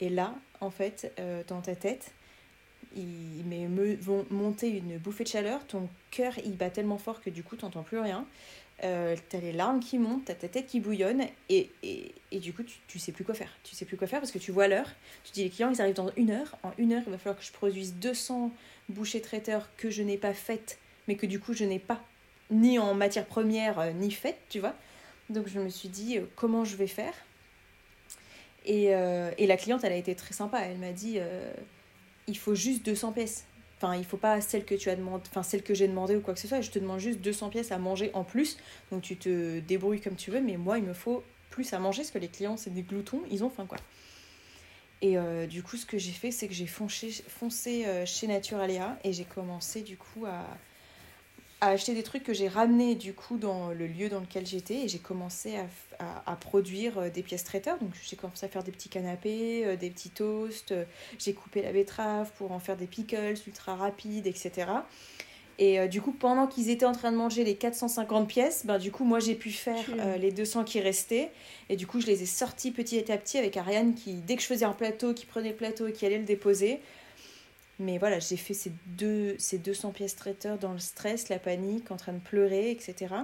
Et 0.00 0.08
là, 0.08 0.34
en 0.60 0.70
fait, 0.70 1.12
euh, 1.18 1.42
dans 1.46 1.60
ta 1.60 1.76
tête, 1.76 2.12
ils 2.96 3.44
vont 4.00 4.26
monter 4.30 4.68
une 4.68 4.98
bouffée 4.98 5.24
de 5.24 5.28
chaleur, 5.28 5.66
ton 5.66 5.88
cœur 6.10 6.34
il 6.44 6.56
bat 6.56 6.70
tellement 6.70 6.98
fort 6.98 7.22
que 7.22 7.30
du 7.30 7.42
coup 7.42 7.56
tu 7.56 7.64
n'entends 7.64 7.82
plus 7.82 7.98
rien. 7.98 8.26
Euh, 8.84 9.16
t'as 9.28 9.38
les 9.38 9.52
larmes 9.52 9.78
qui 9.78 9.98
montent, 9.98 10.24
t'as 10.24 10.34
ta 10.34 10.48
tête 10.48 10.66
qui 10.66 10.80
bouillonne, 10.80 11.22
et, 11.48 11.70
et, 11.84 12.12
et 12.32 12.40
du 12.40 12.52
coup, 12.52 12.64
tu, 12.64 12.78
tu 12.88 12.98
sais 12.98 13.12
plus 13.12 13.24
quoi 13.24 13.34
faire. 13.34 13.50
Tu 13.62 13.76
sais 13.76 13.84
plus 13.84 13.96
quoi 13.96 14.08
faire 14.08 14.20
parce 14.20 14.32
que 14.32 14.38
tu 14.38 14.50
vois 14.50 14.66
l'heure. 14.66 14.88
Tu 15.24 15.32
dis, 15.32 15.44
les 15.44 15.50
clients, 15.50 15.70
ils 15.70 15.80
arrivent 15.80 15.94
dans 15.94 16.10
une 16.16 16.30
heure. 16.30 16.56
En 16.62 16.72
une 16.78 16.92
heure, 16.92 17.02
il 17.06 17.12
va 17.12 17.18
falloir 17.18 17.38
que 17.38 17.44
je 17.44 17.52
produise 17.52 17.94
200 17.94 18.50
bouchées 18.88 19.20
traiteurs 19.20 19.68
que 19.76 19.88
je 19.88 20.02
n'ai 20.02 20.16
pas 20.16 20.34
faites, 20.34 20.78
mais 21.06 21.14
que 21.14 21.26
du 21.26 21.38
coup, 21.38 21.52
je 21.52 21.64
n'ai 21.64 21.78
pas 21.78 22.00
ni 22.50 22.78
en 22.78 22.94
matière 22.94 23.24
première, 23.24 23.78
euh, 23.78 23.92
ni 23.92 24.10
faites, 24.10 24.40
tu 24.48 24.58
vois. 24.58 24.74
Donc, 25.30 25.46
je 25.46 25.60
me 25.60 25.68
suis 25.68 25.88
dit, 25.88 26.18
euh, 26.18 26.24
comment 26.34 26.64
je 26.64 26.76
vais 26.76 26.88
faire? 26.88 27.14
Et, 28.64 28.90
et, 29.38 29.46
la 29.48 29.56
cliente, 29.56 29.82
elle 29.82 29.92
a 29.92 29.96
été 29.96 30.14
très 30.14 30.34
sympa. 30.34 30.60
Elle 30.60 30.78
m'a 30.78 30.92
dit, 30.92 31.18
il 32.28 32.38
faut 32.38 32.54
juste 32.54 32.86
200 32.86 33.10
pièces. 33.10 33.44
Enfin, 33.82 33.96
il 33.96 34.04
faut 34.04 34.16
pas 34.16 34.40
celle 34.40 34.64
que 34.64 34.76
tu 34.76 34.90
as 34.90 34.96
demandé, 34.96 35.24
enfin 35.28 35.42
celle 35.42 35.62
que 35.62 35.74
j'ai 35.74 35.88
demandé 35.88 36.14
ou 36.14 36.20
quoi 36.20 36.34
que 36.34 36.40
ce 36.40 36.46
soit. 36.46 36.60
Je 36.60 36.70
te 36.70 36.78
demande 36.78 37.00
juste 37.00 37.20
200 37.20 37.48
pièces 37.48 37.72
à 37.72 37.78
manger 37.78 38.10
en 38.14 38.22
plus. 38.22 38.56
Donc 38.92 39.02
tu 39.02 39.16
te 39.16 39.58
débrouilles 39.58 40.00
comme 40.00 40.14
tu 40.14 40.30
veux, 40.30 40.40
mais 40.40 40.56
moi 40.56 40.78
il 40.78 40.84
me 40.84 40.92
faut 40.92 41.24
plus 41.50 41.72
à 41.72 41.80
manger 41.80 42.02
parce 42.02 42.12
que 42.12 42.18
les 42.18 42.28
clients 42.28 42.56
c'est 42.56 42.70
des 42.70 42.82
gloutons, 42.82 43.22
ils 43.30 43.42
ont 43.42 43.50
faim 43.50 43.66
quoi. 43.68 43.78
Et 45.00 45.18
euh, 45.18 45.48
du 45.48 45.64
coup, 45.64 45.76
ce 45.76 45.84
que 45.84 45.98
j'ai 45.98 46.12
fait, 46.12 46.30
c'est 46.30 46.46
que 46.46 46.54
j'ai 46.54 46.68
foncé, 46.68 47.24
euh, 47.86 48.06
chez 48.06 48.28
Naturalia 48.28 48.96
et 49.02 49.12
j'ai 49.12 49.24
commencé 49.24 49.82
du 49.82 49.96
coup 49.96 50.26
à, 50.26 50.46
à 51.62 51.68
acheter 51.68 51.94
des 51.94 52.02
trucs 52.02 52.24
que 52.24 52.34
j'ai 52.34 52.48
ramenés 52.48 52.96
du 52.96 53.14
coup 53.14 53.38
dans 53.38 53.68
le 53.68 53.86
lieu 53.86 54.08
dans 54.08 54.18
lequel 54.18 54.44
j'étais 54.44 54.78
et 54.78 54.88
j'ai 54.88 54.98
commencé 54.98 55.56
à, 55.56 55.66
à, 56.00 56.32
à, 56.32 56.34
produire 56.34 56.98
euh, 56.98 57.08
des 57.08 57.22
pièces 57.22 57.44
traiteurs. 57.44 57.78
Donc 57.78 57.90
j'ai 58.02 58.16
commencé 58.16 58.44
à 58.44 58.48
faire 58.48 58.64
des 58.64 58.72
petits 58.72 58.88
canapés, 58.88 59.62
euh, 59.64 59.76
des 59.76 59.88
petits 59.88 60.10
toasts, 60.10 60.72
euh, 60.72 60.84
j'ai 61.20 61.34
coupé 61.34 61.62
la 61.62 61.72
betterave 61.72 62.32
pour 62.36 62.50
en 62.50 62.58
faire 62.58 62.76
des 62.76 62.88
pickles 62.88 63.36
ultra 63.46 63.76
rapides, 63.76 64.26
etc. 64.26 64.66
Et 65.58 65.86
du 65.86 66.00
coup, 66.00 66.10
pendant 66.10 66.48
qu'ils 66.48 66.70
étaient 66.70 66.86
en 66.86 66.92
train 66.92 67.12
de 67.12 67.16
manger 67.16 67.44
les 67.44 67.54
450 67.54 68.26
pièces, 68.26 68.66
ben, 68.66 68.78
du 68.78 68.90
coup, 68.90 69.04
moi 69.04 69.20
j'ai 69.20 69.36
pu 69.36 69.50
faire 69.50 69.84
les 70.18 70.32
200 70.32 70.64
qui 70.64 70.80
restaient. 70.80 71.30
Et 71.68 71.76
du 71.76 71.86
coup, 71.86 72.00
je 72.00 72.06
les 72.06 72.22
ai 72.22 72.26
sortis 72.26 72.72
petit 72.72 73.12
à 73.12 73.18
petit 73.18 73.38
avec 73.38 73.56
Ariane 73.56 73.94
qui, 73.94 74.14
dès 74.14 74.34
que 74.34 74.42
je 74.42 74.46
faisais 74.46 74.64
un 74.64 74.72
plateau, 74.72 75.12
qui 75.14 75.26
prenait 75.26 75.50
le 75.50 75.54
plateau 75.54 75.86
et 75.86 75.92
qui 75.92 76.04
allait 76.04 76.18
le 76.18 76.24
déposer, 76.24 76.80
mais 77.78 77.98
voilà, 77.98 78.18
j'ai 78.18 78.36
fait 78.36 78.54
ces, 78.54 78.72
deux, 78.86 79.34
ces 79.38 79.58
200 79.58 79.92
pièces 79.92 80.16
traiteurs 80.16 80.58
dans 80.58 80.72
le 80.72 80.78
stress, 80.78 81.28
la 81.28 81.38
panique, 81.38 81.90
en 81.90 81.96
train 81.96 82.12
de 82.12 82.20
pleurer, 82.20 82.70
etc. 82.70 83.14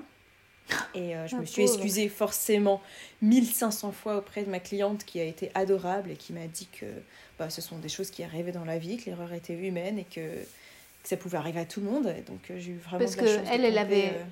Et 0.94 1.16
euh, 1.16 1.26
je 1.26 1.36
me 1.36 1.44
suis 1.44 1.62
excusée 1.62 2.08
forcément 2.08 2.82
1500 3.22 3.92
fois 3.92 4.18
auprès 4.18 4.44
de 4.44 4.50
ma 4.50 4.60
cliente 4.60 5.04
qui 5.04 5.20
a 5.20 5.24
été 5.24 5.50
adorable 5.54 6.10
et 6.10 6.16
qui 6.16 6.32
m'a 6.32 6.46
dit 6.46 6.68
que 6.70 6.86
bah, 7.38 7.50
ce 7.50 7.60
sont 7.60 7.78
des 7.78 7.88
choses 7.88 8.10
qui 8.10 8.22
arrivaient 8.22 8.52
dans 8.52 8.64
la 8.64 8.78
vie, 8.78 8.98
que 8.98 9.06
l'erreur 9.06 9.32
était 9.32 9.54
humaine 9.54 9.98
et 9.98 10.04
que, 10.04 10.20
que, 10.20 11.08
ça 11.08 11.16
pouvait 11.16 11.38
arriver 11.38 11.60
à 11.60 11.64
tout 11.64 11.80
le 11.80 11.86
monde. 11.86 12.12
Et 12.16 12.22
donc 12.22 12.50
euh, 12.50 12.58
j'ai 12.58 12.72
eu 12.72 12.78
vraiment 12.78 12.98
Parce 12.98 13.16
que 13.16 13.24
elle, 13.50 13.64
elle 13.64 13.78
avait, 13.78 14.08
euh, 14.08 14.24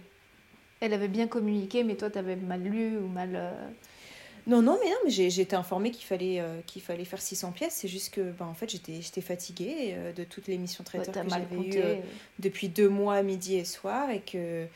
elle 0.80 0.92
avait 0.92 1.08
bien 1.08 1.26
communiqué, 1.26 1.84
mais 1.84 1.94
toi, 1.94 2.10
tu 2.10 2.18
avais 2.18 2.36
mal 2.36 2.62
lu 2.62 2.98
ou 2.98 3.08
mal. 3.08 3.54
Non, 4.46 4.62
non, 4.62 4.78
mais 4.80 4.90
non, 4.90 4.96
mais 5.04 5.10
j'ai 5.10 5.40
été 5.40 5.56
informée 5.56 5.90
qu'il 5.90 6.06
fallait, 6.06 6.40
euh, 6.40 6.60
qu'il 6.66 6.80
fallait 6.80 7.04
faire 7.04 7.20
600 7.20 7.50
pièces. 7.50 7.74
C'est 7.74 7.88
juste 7.88 8.14
que, 8.14 8.20
ben, 8.30 8.46
en 8.46 8.54
fait, 8.54 8.70
j'étais 8.70 9.20
fatiguée 9.20 9.94
euh, 9.94 10.12
de 10.12 10.22
toutes 10.22 10.46
les 10.46 10.56
missions 10.56 10.84
traiteurs 10.84 11.12
que 11.12 11.28
j'avais 11.28 11.56
eues 11.56 11.72
euh, 11.76 11.96
depuis 12.38 12.68
deux 12.68 12.88
mois, 12.88 13.22
midi 13.22 13.56
et 13.56 13.64
soir, 13.64 14.08
et 14.10 14.20
que, 14.20 14.66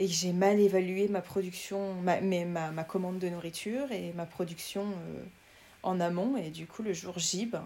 et 0.00 0.06
que 0.06 0.12
j'ai 0.12 0.32
mal 0.32 0.58
évalué 0.58 1.06
ma 1.06 1.20
production, 1.20 1.94
ma, 1.94 2.20
mais 2.20 2.44
ma, 2.44 2.72
ma, 2.72 2.82
commande 2.82 3.20
de 3.20 3.28
nourriture 3.28 3.92
et 3.92 4.12
ma 4.16 4.26
production 4.26 4.84
en 5.84 6.00
amont. 6.00 6.36
Et 6.36 6.50
du 6.50 6.66
coup, 6.66 6.82
le 6.82 6.92
jour 6.92 7.16
J, 7.16 7.46
ben, 7.46 7.64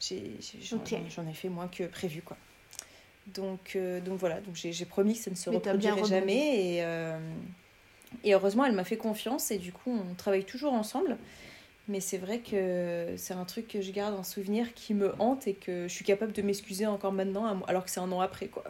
j'en 0.00 1.26
ai 1.26 1.34
fait 1.34 1.48
moins 1.48 1.68
que 1.68 1.84
prévu. 1.84 2.20
Quoi. 2.20 2.36
Donc, 3.28 3.78
donc 4.04 4.18
voilà, 4.18 4.42
donc 4.42 4.54
j'ai 4.54 4.84
promis 4.84 5.14
que 5.14 5.20
ça 5.20 5.30
ne 5.30 5.36
se 5.36 5.48
reproduirait 5.48 6.04
jamais. 6.04 6.76
Et, 6.76 6.84
et 8.24 8.34
heureusement, 8.34 8.64
elle 8.64 8.72
m'a 8.72 8.84
fait 8.84 8.96
confiance 8.96 9.50
et 9.50 9.58
du 9.58 9.72
coup, 9.72 9.90
on 9.90 10.14
travaille 10.14 10.44
toujours 10.44 10.72
ensemble. 10.72 11.16
Mais 11.88 12.00
c'est 12.00 12.18
vrai 12.18 12.38
que 12.38 13.14
c'est 13.16 13.34
un 13.34 13.44
truc 13.44 13.66
que 13.66 13.80
je 13.80 13.90
garde 13.90 14.14
en 14.14 14.22
souvenir 14.22 14.72
qui 14.74 14.94
me 14.94 15.14
hante 15.18 15.48
et 15.48 15.54
que 15.54 15.88
je 15.88 15.92
suis 15.92 16.04
capable 16.04 16.32
de 16.32 16.42
m'excuser 16.42 16.86
encore 16.86 17.12
maintenant, 17.12 17.62
alors 17.66 17.84
que 17.84 17.90
c'est 17.90 18.00
un 18.00 18.12
an 18.12 18.20
après, 18.20 18.46
quoi. 18.46 18.62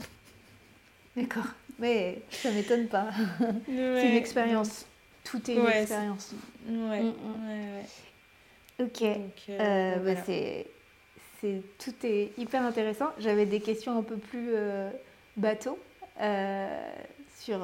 D'accord. 1.17 1.47
Mais 1.79 2.23
ça 2.31 2.51
m'étonne 2.51 2.87
pas. 2.87 3.11
c'est 3.67 4.09
une 4.09 4.17
expérience. 4.17 4.87
Tout 5.25 5.51
est 5.51 5.55
une 5.55 5.67
expérience. 5.67 6.33
Ouais. 6.69 7.03
Mm, 7.03 7.07
mm. 7.07 7.49
ouais. 7.49 8.85
Ok. 8.85 9.03
Euh, 9.03 9.19
euh, 9.51 9.97
bah, 9.97 10.21
c'est, 10.25 10.67
c'est, 11.41 11.63
tout 11.79 11.95
est 12.05 12.33
hyper 12.39 12.63
intéressant. 12.63 13.11
J'avais 13.19 13.47
des 13.47 13.61
questions 13.61 13.99
un 13.99 14.03
peu 14.03 14.17
plus 14.17 14.51
euh, 14.55 14.91
bateau 15.37 15.79
sur, 17.39 17.61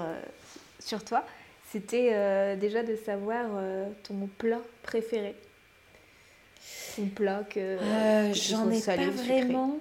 sur 0.79 1.05
toi 1.05 1.25
c'était 1.71 2.11
euh, 2.13 2.57
déjà 2.57 2.83
de 2.83 2.97
savoir 2.97 3.47
euh, 3.55 3.89
ton 4.03 4.29
plat 4.39 4.63
préféré. 4.83 5.35
Ton 6.97 7.07
plat 7.07 7.45
que. 7.49 7.61
Euh, 7.61 8.33
j'en 8.33 8.71
ai 8.71 8.81
pas 8.81 8.97
vraiment. 8.97 9.79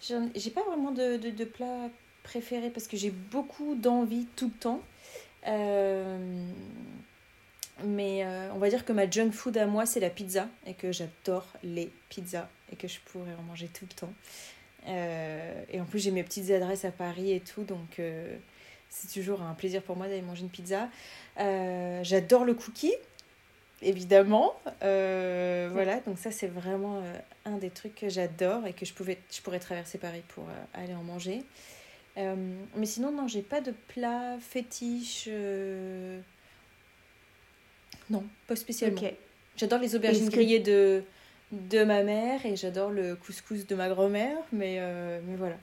J'ai 0.00 0.50
pas 0.50 0.62
vraiment 0.64 0.90
de, 0.90 1.16
de, 1.16 1.30
de, 1.30 1.44
plat 1.44 1.88
préféré 2.22 2.70
parce 2.70 2.86
que 2.88 2.96
j'ai 2.96 3.10
beaucoup 3.10 3.74
d'envie 3.76 4.26
tout 4.36 4.46
le 4.52 4.58
temps. 4.58 4.80
mais 7.84 8.26
on 8.52 8.58
va 8.58 8.68
dire 8.68 8.84
que 8.84 8.92
ma 8.92 9.08
junk 9.08 9.30
food 9.30 9.56
à 9.56 9.66
moi, 9.66 9.86
c'est 9.86 10.00
la 10.00 10.10
pizza 10.10 10.48
et 10.66 10.74
que 10.74 10.92
j'adore 10.92 11.46
les 11.62 11.90
pizzas 12.08 12.48
et 12.72 12.76
que 12.76 12.88
je 12.88 12.98
pourrais 13.06 13.34
en 13.38 13.42
manger 13.42 13.68
tout 13.68 13.86
le 13.88 13.94
temps. 13.94 14.12
et 15.72 15.80
en 15.80 15.84
plus, 15.84 16.00
j'ai 16.00 16.10
mes 16.10 16.24
petites 16.24 16.50
adresses 16.50 16.84
à 16.84 16.90
Paris 16.90 17.32
et 17.32 17.40
tout, 17.40 17.62
donc 17.62 18.00
c'est 18.92 19.20
toujours 19.20 19.40
un 19.42 19.54
plaisir 19.54 19.82
pour 19.82 19.96
moi 19.96 20.06
d'aller 20.06 20.22
manger 20.22 20.42
une 20.42 20.50
pizza. 20.50 20.88
Euh, 21.40 22.00
j'adore 22.04 22.44
le 22.44 22.52
cookie, 22.52 22.92
évidemment. 23.80 24.54
Euh, 24.82 25.70
voilà, 25.72 26.00
donc 26.00 26.18
ça 26.18 26.30
c'est 26.30 26.46
vraiment 26.46 26.98
euh, 26.98 27.18
un 27.46 27.56
des 27.56 27.70
trucs 27.70 27.94
que 27.94 28.10
j'adore 28.10 28.66
et 28.66 28.74
que 28.74 28.84
je, 28.84 28.92
pouvais, 28.92 29.18
je 29.34 29.40
pourrais 29.40 29.60
traverser 29.60 29.96
Paris 29.96 30.22
pour 30.28 30.44
aller 30.74 30.94
en 30.94 31.02
manger. 31.02 31.42
mais 32.16 32.86
sinon, 32.86 33.12
non, 33.12 33.28
j'ai 33.28 33.42
pas 33.42 33.62
de 33.62 33.72
plat 33.88 34.36
fétiche. 34.40 35.28
Non, 38.10 38.24
pas 38.46 38.56
spécialement. 38.56 39.00
J'adore 39.56 39.80
les 39.80 39.96
aubergines 39.96 40.28
grillées 40.28 40.60
de, 40.60 41.02
de 41.50 41.84
ma 41.84 42.02
mère 42.02 42.44
et 42.44 42.56
j'adore 42.56 42.90
le 42.90 43.16
couscous 43.16 43.66
de 43.66 43.74
ma 43.74 43.88
grand-mère, 43.88 44.36
mais, 44.52 44.80
mais 45.26 45.36
voilà. 45.36 45.56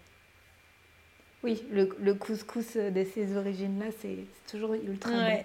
Oui, 1.44 1.64
le, 1.72 1.90
le 2.00 2.14
couscous 2.14 2.76
de 2.76 3.04
ces 3.04 3.38
origines-là, 3.38 3.88
c'est 4.02 4.18
toujours 4.50 4.74
ultra 4.74 5.12
bon. 5.12 5.44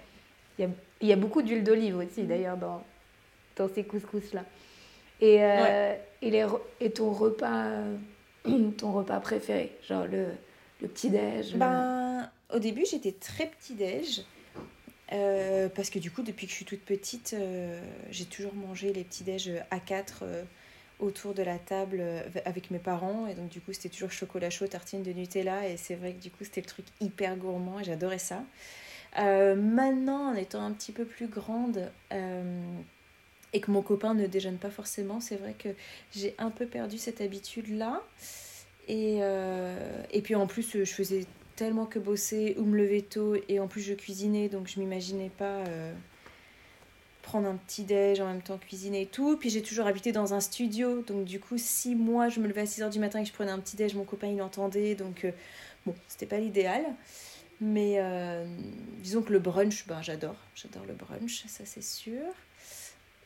Il 0.57 0.61
y 0.61 0.65
a, 0.65 0.71
il 1.01 1.07
y 1.07 1.13
a 1.13 1.15
beaucoup 1.15 1.41
d'huile 1.41 1.63
d'olive 1.63 1.97
aussi, 1.97 2.23
mm. 2.23 2.27
d'ailleurs, 2.27 2.57
dans, 2.57 2.83
dans 3.55 3.69
ces 3.69 3.83
couscous-là. 3.83 4.43
Et, 5.21 5.43
euh, 5.43 5.95
et, 6.21 6.29
les, 6.29 6.45
et, 6.81 6.91
ton 6.91 7.11
repas 7.11 7.69
ton 8.77 8.91
repas 8.91 9.19
préféré 9.21 9.71
Genre 9.87 10.05
le, 10.05 10.27
le 10.81 10.87
petit-déj 10.89 11.53
euh? 11.53 11.57
ben, 11.57 12.29
Au 12.53 12.59
début, 12.59 12.83
j'étais 12.89 13.13
très 13.13 13.47
petit-déj. 13.47 14.23
Euh, 15.13 15.69
parce 15.69 15.89
que 15.89 15.99
du 15.99 16.11
coup, 16.11 16.23
depuis 16.23 16.47
que 16.47 16.51
je 16.51 16.57
suis 16.57 16.65
toute 16.65 16.81
petite, 16.81 17.35
j'ai 18.09 18.25
toujours 18.25 18.55
mangé 18.55 18.91
les 18.91 19.03
petits-déj 19.03 19.51
à 19.71 19.79
4 19.79 20.23
autour 20.99 21.33
de 21.33 21.43
la 21.43 21.57
table 21.57 22.03
avec 22.45 22.71
mes 22.71 22.79
parents. 22.79 23.27
Et 23.27 23.33
donc, 23.33 23.49
du 23.49 23.61
coup, 23.61 23.73
c'était 23.73 23.89
toujours 23.89 24.11
chocolat 24.11 24.49
chaud, 24.49 24.67
tartine 24.67 25.03
de 25.03 25.11
Nutella. 25.11 25.67
Et 25.67 25.77
c'est 25.77 25.95
vrai 25.95 26.13
que 26.13 26.21
du 26.21 26.31
coup, 26.31 26.43
c'était 26.43 26.61
le 26.61 26.67
truc 26.67 26.85
hyper 27.01 27.35
gourmand 27.35 27.79
et 27.79 27.83
j'adorais 27.83 28.19
ça. 28.19 28.43
Euh, 29.17 29.55
maintenant, 29.55 30.31
en 30.31 30.35
étant 30.35 30.63
un 30.65 30.71
petit 30.71 30.91
peu 30.91 31.05
plus 31.05 31.27
grande 31.27 31.89
euh, 32.11 32.61
et 33.53 33.61
que 33.61 33.71
mon 33.71 33.81
copain 33.81 34.13
ne 34.13 34.27
déjeune 34.27 34.57
pas 34.57 34.69
forcément, 34.69 35.19
c'est 35.19 35.37
vrai 35.37 35.55
que 35.57 35.69
j'ai 36.13 36.35
un 36.37 36.49
peu 36.49 36.65
perdu 36.65 36.97
cette 36.97 37.21
habitude-là. 37.21 38.03
Et, 38.87 39.19
euh, 39.21 40.03
et 40.11 40.21
puis 40.21 40.35
en 40.35 40.47
plus, 40.47 40.83
je 40.83 40.93
faisais 40.93 41.25
tellement 41.55 41.85
que 41.85 41.99
bosser 41.99 42.55
ou 42.59 42.65
me 42.65 42.77
lever 42.77 43.01
tôt 43.01 43.35
et 43.47 43.61
en 43.61 43.67
plus 43.67 43.79
je 43.79 43.93
cuisinais 43.93 44.49
donc 44.49 44.67
je 44.67 44.77
m'imaginais 44.77 45.31
pas 45.37 45.63
prendre 47.25 47.47
un 47.47 47.55
petit 47.55 47.83
déj 47.83 48.21
en 48.21 48.27
même 48.27 48.41
temps 48.41 48.57
cuisiner 48.57 49.01
et 49.01 49.05
tout 49.07 49.35
puis 49.37 49.49
j'ai 49.49 49.61
toujours 49.61 49.87
habité 49.87 50.11
dans 50.11 50.33
un 50.33 50.39
studio 50.39 51.01
donc 51.01 51.25
du 51.25 51.39
coup 51.39 51.57
si 51.57 51.95
moi 51.95 52.29
je 52.29 52.39
me 52.39 52.47
levais 52.47 52.61
à 52.61 52.65
6h 52.65 52.89
du 52.89 52.99
matin 52.99 53.19
et 53.19 53.23
que 53.23 53.29
je 53.29 53.33
prenais 53.33 53.51
un 53.51 53.59
petit 53.59 53.75
déj 53.75 53.95
mon 53.95 54.03
copain 54.03 54.27
il 54.27 54.41
entendait 54.41 54.95
donc 54.95 55.25
bon 55.85 55.95
c'était 56.07 56.25
pas 56.25 56.37
l'idéal 56.37 56.85
mais 57.61 57.95
euh, 57.97 58.45
disons 58.99 59.21
que 59.21 59.31
le 59.31 59.39
brunch, 59.39 59.87
ben, 59.87 60.01
j'adore. 60.01 60.35
J'adore 60.55 60.85
le 60.85 60.93
brunch, 60.93 61.45
ça 61.47 61.63
c'est 61.65 61.83
sûr. 61.83 62.21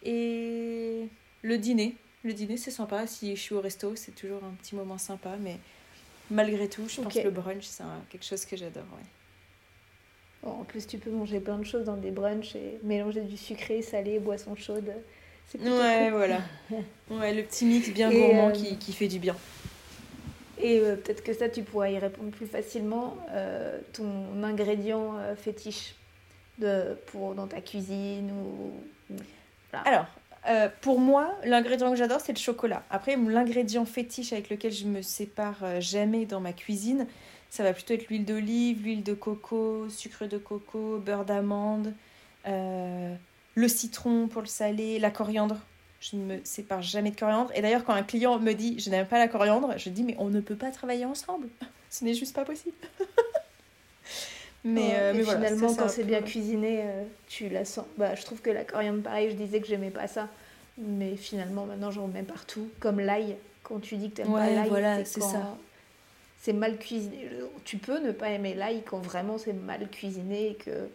Et 0.04 1.08
le 1.42 1.58
dîner. 1.58 1.96
Le 2.24 2.34
dîner, 2.34 2.58
c'est 2.58 2.72
sympa. 2.72 3.08
Si 3.08 3.36
je 3.36 3.42
suis 3.42 3.56
au 3.56 3.62
resto, 3.62 3.96
c'est 3.96 4.14
toujours 4.14 4.44
un 4.44 4.54
petit 4.62 4.76
moment 4.76 4.98
sympa. 4.98 5.36
Mais 5.40 5.58
malgré 6.30 6.70
tout, 6.70 6.88
je 6.88 7.02
pense 7.02 7.14
que 7.14 7.20
le 7.20 7.32
brunch, 7.32 7.64
c'est 7.64 7.84
quelque 8.10 8.26
chose 8.26 8.46
que 8.46 8.56
j'adore. 8.56 8.86
Ouais. 8.96 9.06
En 10.44 10.64
plus, 10.64 10.88
tu 10.88 10.98
peux 10.98 11.12
manger 11.12 11.40
plein 11.40 11.58
de 11.58 11.66
choses 11.66 11.86
dans 11.86 11.98
des 11.98 12.12
brunchs 12.12 12.56
et 12.56 12.80
mélanger 12.84 13.22
du 13.22 13.36
sucré, 13.36 13.82
salé, 13.82 14.20
boisson 14.20 14.56
chaude. 14.56 14.92
Ouais, 15.60 16.12
voilà. 16.12 16.42
ouais, 17.10 17.34
le 17.34 17.44
petit 17.44 17.66
mix 17.66 17.90
bien 17.90 18.12
gourmand 18.12 18.50
euh, 18.50 18.52
qui, 18.52 18.78
qui 18.78 18.94
fait 18.94 19.08
du 19.08 19.20
bien. 19.20 19.36
Et 20.62 20.80
euh, 20.80 20.96
peut-être 20.96 21.24
que 21.24 21.34
ça, 21.34 21.50
tu 21.50 21.64
pourras 21.64 21.90
y 21.90 21.98
répondre 21.98 22.30
plus 22.30 22.46
facilement. 22.46 23.18
Euh, 23.32 23.80
ton 23.94 24.44
ingrédient 24.44 25.16
fétiche 25.36 25.96
de, 26.60 26.96
pour, 27.08 27.36
dans 27.36 27.48
ta 27.48 27.62
cuisine 27.62 28.32
ou... 28.32 28.72
Alors, 29.86 30.06
pour 30.82 31.00
moi, 31.00 31.36
l'ingrédient 31.44 31.92
que 31.92 31.98
j'adore, 31.98 32.22
c'est 32.22 32.34
le 32.34 32.40
chocolat. 32.40 32.84
Après, 32.90 33.16
l'ingrédient 33.16 33.86
fétiche 33.86 34.34
avec 34.34 34.50
lequel 34.50 34.72
je 34.72 34.86
me 34.86 35.02
sépare 35.02 35.80
jamais 35.80 36.26
dans 36.26 36.40
ma 36.40 36.54
cuisine, 36.54 37.08
ça 37.50 37.64
va 37.64 37.74
plutôt 37.74 37.94
être 37.94 38.08
l'huile 38.10 38.26
d'olive, 38.26 38.84
l'huile 38.84 39.04
de 39.04 39.14
coco, 39.14 39.90
sucre 39.90 40.26
de 40.26 40.38
coco, 40.38 41.00
beurre 41.00 41.26
d'amande, 41.26 41.94
le 42.46 43.68
citron 43.68 44.28
pour 44.28 44.42
le 44.42 44.48
salé, 44.48 45.00
la 45.00 45.12
coriandre 45.12 45.58
je 46.00 46.16
ne 46.16 46.24
me 46.24 46.40
sépare 46.44 46.82
jamais 46.82 47.12
de 47.12 47.20
coriandre. 47.20 47.52
Et 47.56 47.62
d'ailleurs, 47.62 47.84
quand 47.84 47.94
un 47.94 48.04
client 48.04 48.40
me 48.40 48.54
dit 48.54 48.80
je 48.80 48.90
n'aime 48.90 49.06
pas 49.06 49.20
la 49.20 49.28
coriandre, 49.28 49.74
je 49.78 49.90
dis 49.90 50.04
mais 50.04 50.16
on 50.18 50.30
ne 50.30 50.40
peut 50.40 50.56
pas 50.56 50.72
travailler 50.72 51.06
ensemble. 51.06 51.48
Ce 51.90 52.04
n'est 52.06 52.14
juste 52.14 52.36
pas 52.36 52.46
possible. 52.46 52.76
mais, 54.64 54.92
euh, 54.94 55.14
mais 55.16 55.24
finalement, 55.24 55.74
quand 55.74 55.90
c'est 55.90 56.04
bien 56.04 56.22
cuisiné, 56.22 56.82
euh, 56.84 57.04
tu 57.28 57.50
la 57.50 57.66
sens. 57.66 57.86
Bah, 57.98 58.14
je 58.16 58.24
trouve 58.24 58.42
que 58.42 58.52
la 58.52 58.64
coriandre, 58.64 59.02
pareil, 59.02 59.32
je 59.32 59.36
disais 59.36 59.60
que 59.60 59.68
j'aimais 59.68 59.90
pas 59.90 60.08
ça. 60.08 60.28
Mais 60.78 61.16
finalement, 61.16 61.66
maintenant, 61.66 61.90
j'en 61.90 62.08
mets 62.08 62.24
partout. 62.24 62.70
Comme 62.80 63.00
l'ail. 63.00 63.36
Quand 63.64 63.80
tu 63.80 63.98
dis 63.98 64.12
que 64.12 64.18
tu 64.18 64.22
n'aimes 64.22 64.34
pas 64.34 64.50
l'ail, 64.50 64.70
voilà, 64.70 65.04
c'est 65.04 65.22
ça. 65.22 65.58
C'est 66.42 66.54
mal 66.54 66.78
cuisiné. 66.78 67.30
Tu 67.66 67.78
peux 67.78 68.00
ne 68.00 68.12
pas 68.12 68.30
aimer 68.30 68.54
l'ail 68.54 68.84
quand 68.86 69.00
vraiment 69.00 69.38
c'est 69.38 69.54
mal 69.54 69.90
cuisiné 69.90 70.52
et 70.52 70.56
que 70.56 70.90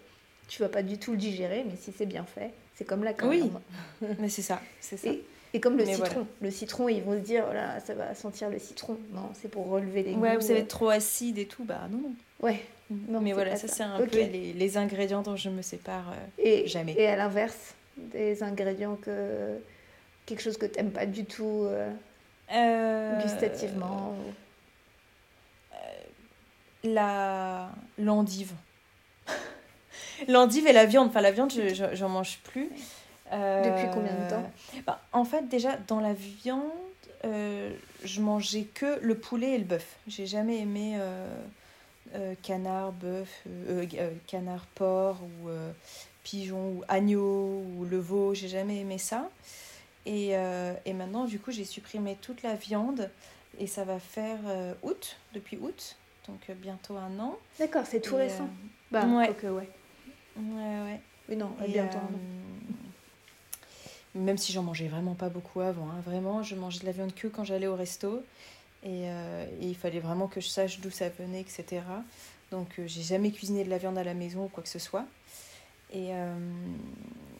tu 0.49 0.63
vas 0.63 0.69
pas 0.69 0.83
du 0.83 0.99
tout 0.99 1.13
le 1.13 1.19
digérer, 1.19 1.65
mais 1.69 1.77
si 1.77 1.93
c'est 1.97 2.07
bien 2.07 2.25
fait, 2.25 2.51
c'est 2.75 2.85
comme 2.85 3.05
la 3.05 3.13
coriandre. 3.13 3.61
Oui, 4.03 4.09
mais 4.19 4.29
c'est 4.29 4.43
ça, 4.43 4.61
c'est 4.81 4.97
ça. 4.97 5.11
Et, 5.53 5.61
comme 5.61 5.77
le 5.77 5.87
citron. 5.87 6.27
Le 6.43 6.51
citron, 6.51 6.89
ils 6.89 7.03
vont 7.03 7.13
se 7.13 7.25
dire, 7.25 7.45
voilà, 7.45 7.79
ça 7.79 7.95
va 7.95 8.15
sentir 8.17 8.51
le 8.51 8.59
citron. 8.59 8.99
Non, 9.13 9.31
c'est 9.35 9.49
pour 9.49 9.69
relever 9.69 10.03
les 10.03 10.15
Ouais, 10.15 10.35
vous 10.35 10.41
savez, 10.41 10.67
trop 10.67 10.89
acide 10.89 11.39
et 11.39 11.47
tout, 11.47 11.63
bah 11.63 11.83
non, 11.93 11.99
non. 11.99 12.15
Ouais. 12.41 12.61
Mm. 12.91 12.97
Non, 13.09 13.21
mais 13.21 13.33
voilà, 13.33 13.55
ça, 13.55 13.69
c'est 13.69 13.85
un 13.85 13.99
peu 13.99 14.17
les, 14.17 14.53
les, 14.53 14.77
ingrédients 14.77 15.23
dont 15.23 15.37
je 15.37 15.51
me 15.51 15.63
sépare 15.63 16.11
euh, 16.11 16.43
et, 16.43 16.67
jamais. 16.67 16.95
Et 16.99 17.07
à 17.07 17.15
l'inverse, 17.17 17.75
des 17.97 18.43
ingrédients 18.43 18.97
que. 18.97 19.59
quelque 20.27 20.43
chose 20.43 20.57
que 20.57 20.67
tu 20.67 20.77
n'aimes 20.77 20.91
pas 20.91 21.07
du 21.07 21.25
tout 21.25 21.63
euh, 21.67 21.89
euh, 22.53 23.23
gustativement 23.23 24.17
La. 26.85 27.71
l'endive. 27.99 28.53
L'endive 30.29 30.67
et 30.67 30.73
la 30.73 30.85
viande. 30.87 31.09
Enfin, 31.09 31.21
la 31.21 31.33
viande, 31.33 31.53
je 31.53 31.95
j'en 31.95 32.09
mange 32.09 32.39
plus. 32.45 32.71
Depuis 33.33 33.91
combien 33.93 34.13
de 34.13 34.31
temps? 34.31 34.53
Euh, 34.77 34.81
bah, 34.87 35.01
En 35.13 35.25
fait, 35.25 35.49
déjà, 35.49 35.77
dans 35.89 36.01
la 36.01 36.13
viande, 36.13 36.63
euh, 37.25 37.73
je 38.05 38.21
mangeais 38.21 38.65
que 38.75 38.99
le 39.01 39.17
poulet 39.17 39.53
et 39.53 39.59
le 39.59 39.65
bœuf. 39.65 39.97
J'ai 40.07 40.27
jamais 40.27 40.59
aimé 40.59 40.99
euh, 42.15 42.35
canard, 42.43 42.93
bœuf, 42.93 43.45
canard, 44.27 44.67
porc 44.75 45.19
ou 45.23 45.49
pigeon 46.23 46.77
ou 46.77 46.85
agneau 46.89 47.65
ou 47.77 47.85
le 47.85 47.99
veau. 47.99 48.35
J'ai 48.35 48.49
jamais 48.49 48.79
aimé 48.79 48.99
ça. 48.99 49.31
Et, 50.07 50.33
et 50.85 50.93
maintenant, 50.93 51.25
du 51.25 51.39
coup, 51.39 51.51
j'ai 51.51 51.65
supprimé 51.65 52.17
toute 52.21 52.43
la 52.43 52.55
viande 52.55 53.11
et 53.59 53.67
ça 53.67 53.85
va 53.85 53.99
faire 53.99 54.39
août, 54.83 55.17
depuis 55.33 55.57
août, 55.57 55.97
donc 56.29 56.51
bientôt 56.61 56.97
un 56.97 57.19
an. 57.19 57.37
D'accord, 57.59 57.85
c'est 57.87 58.01
tout 58.01 58.17
récent. 58.17 58.49
Bah, 58.91 59.07
Ouais. 59.07 59.29
ouais. 59.29 59.69
Ouais, 60.37 60.81
ouais. 60.83 61.01
Oui, 61.29 61.37
non, 61.37 61.51
Et, 61.65 61.69
bientôt. 61.69 61.99
euh, 61.99 62.19
même 64.15 64.39
si 64.39 64.53
j'en 64.53 64.63
mangeais 64.63 64.89
vraiment 64.89 65.15
pas 65.15 65.29
beaucoup 65.29 65.61
avant, 65.61 65.89
hein, 65.89 66.01
vraiment, 66.05 66.43
je 66.43 66.55
mangeais 66.55 66.81
de 66.81 66.87
la 66.87 66.93
viande 66.93 67.15
que 67.15 67.27
quand 67.29 67.45
j'allais 67.45 67.67
au 67.67 67.77
resto. 67.77 68.23
Et, 68.83 69.09
euh, 69.09 69.47
et 69.63 69.67
il 69.69 69.75
fallait 69.77 70.01
vraiment 70.01 70.27
que 70.29 70.41
je 70.41 70.49
sache 70.49 70.81
d'où 70.81 70.91
ça 70.91 71.09
venait, 71.09 71.41
etc. 71.41 71.83
Donc 72.51 72.69
euh, 72.79 72.85
j'ai 72.87 73.03
jamais 73.03 73.31
cuisiné 73.31 73.65
de 73.65 73.71
la 73.71 73.79
viande 73.79 73.97
à 73.97 74.05
la 74.05 74.13
maison 74.15 74.45
ou 74.45 74.49
quoi 74.49 74.63
que 74.63 74.69
ce 74.69 74.79
soit. 74.79 75.07
Et, 75.93 76.09
euh, 76.13 76.35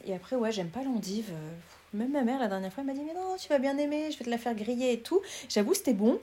et 0.05 0.13
après, 0.15 0.35
ouais, 0.35 0.51
j'aime 0.51 0.69
pas 0.69 0.83
l'endive. 0.83 1.29
Euh, 1.31 1.51
Même 1.93 2.11
ma 2.13 2.23
mère, 2.23 2.39
la 2.39 2.47
dernière 2.47 2.73
fois, 2.73 2.81
elle 2.81 2.87
m'a 2.87 2.93
dit 2.93 3.05
Mais 3.05 3.13
non, 3.13 3.35
tu 3.39 3.47
vas 3.49 3.59
bien 3.59 3.77
aimer, 3.77 4.11
je 4.11 4.17
vais 4.17 4.25
te 4.25 4.29
la 4.29 4.37
faire 4.39 4.55
griller 4.55 4.93
et 4.93 4.99
tout. 5.01 5.21
J'avoue, 5.49 5.73
c'était 5.75 5.93
bon. 5.93 6.19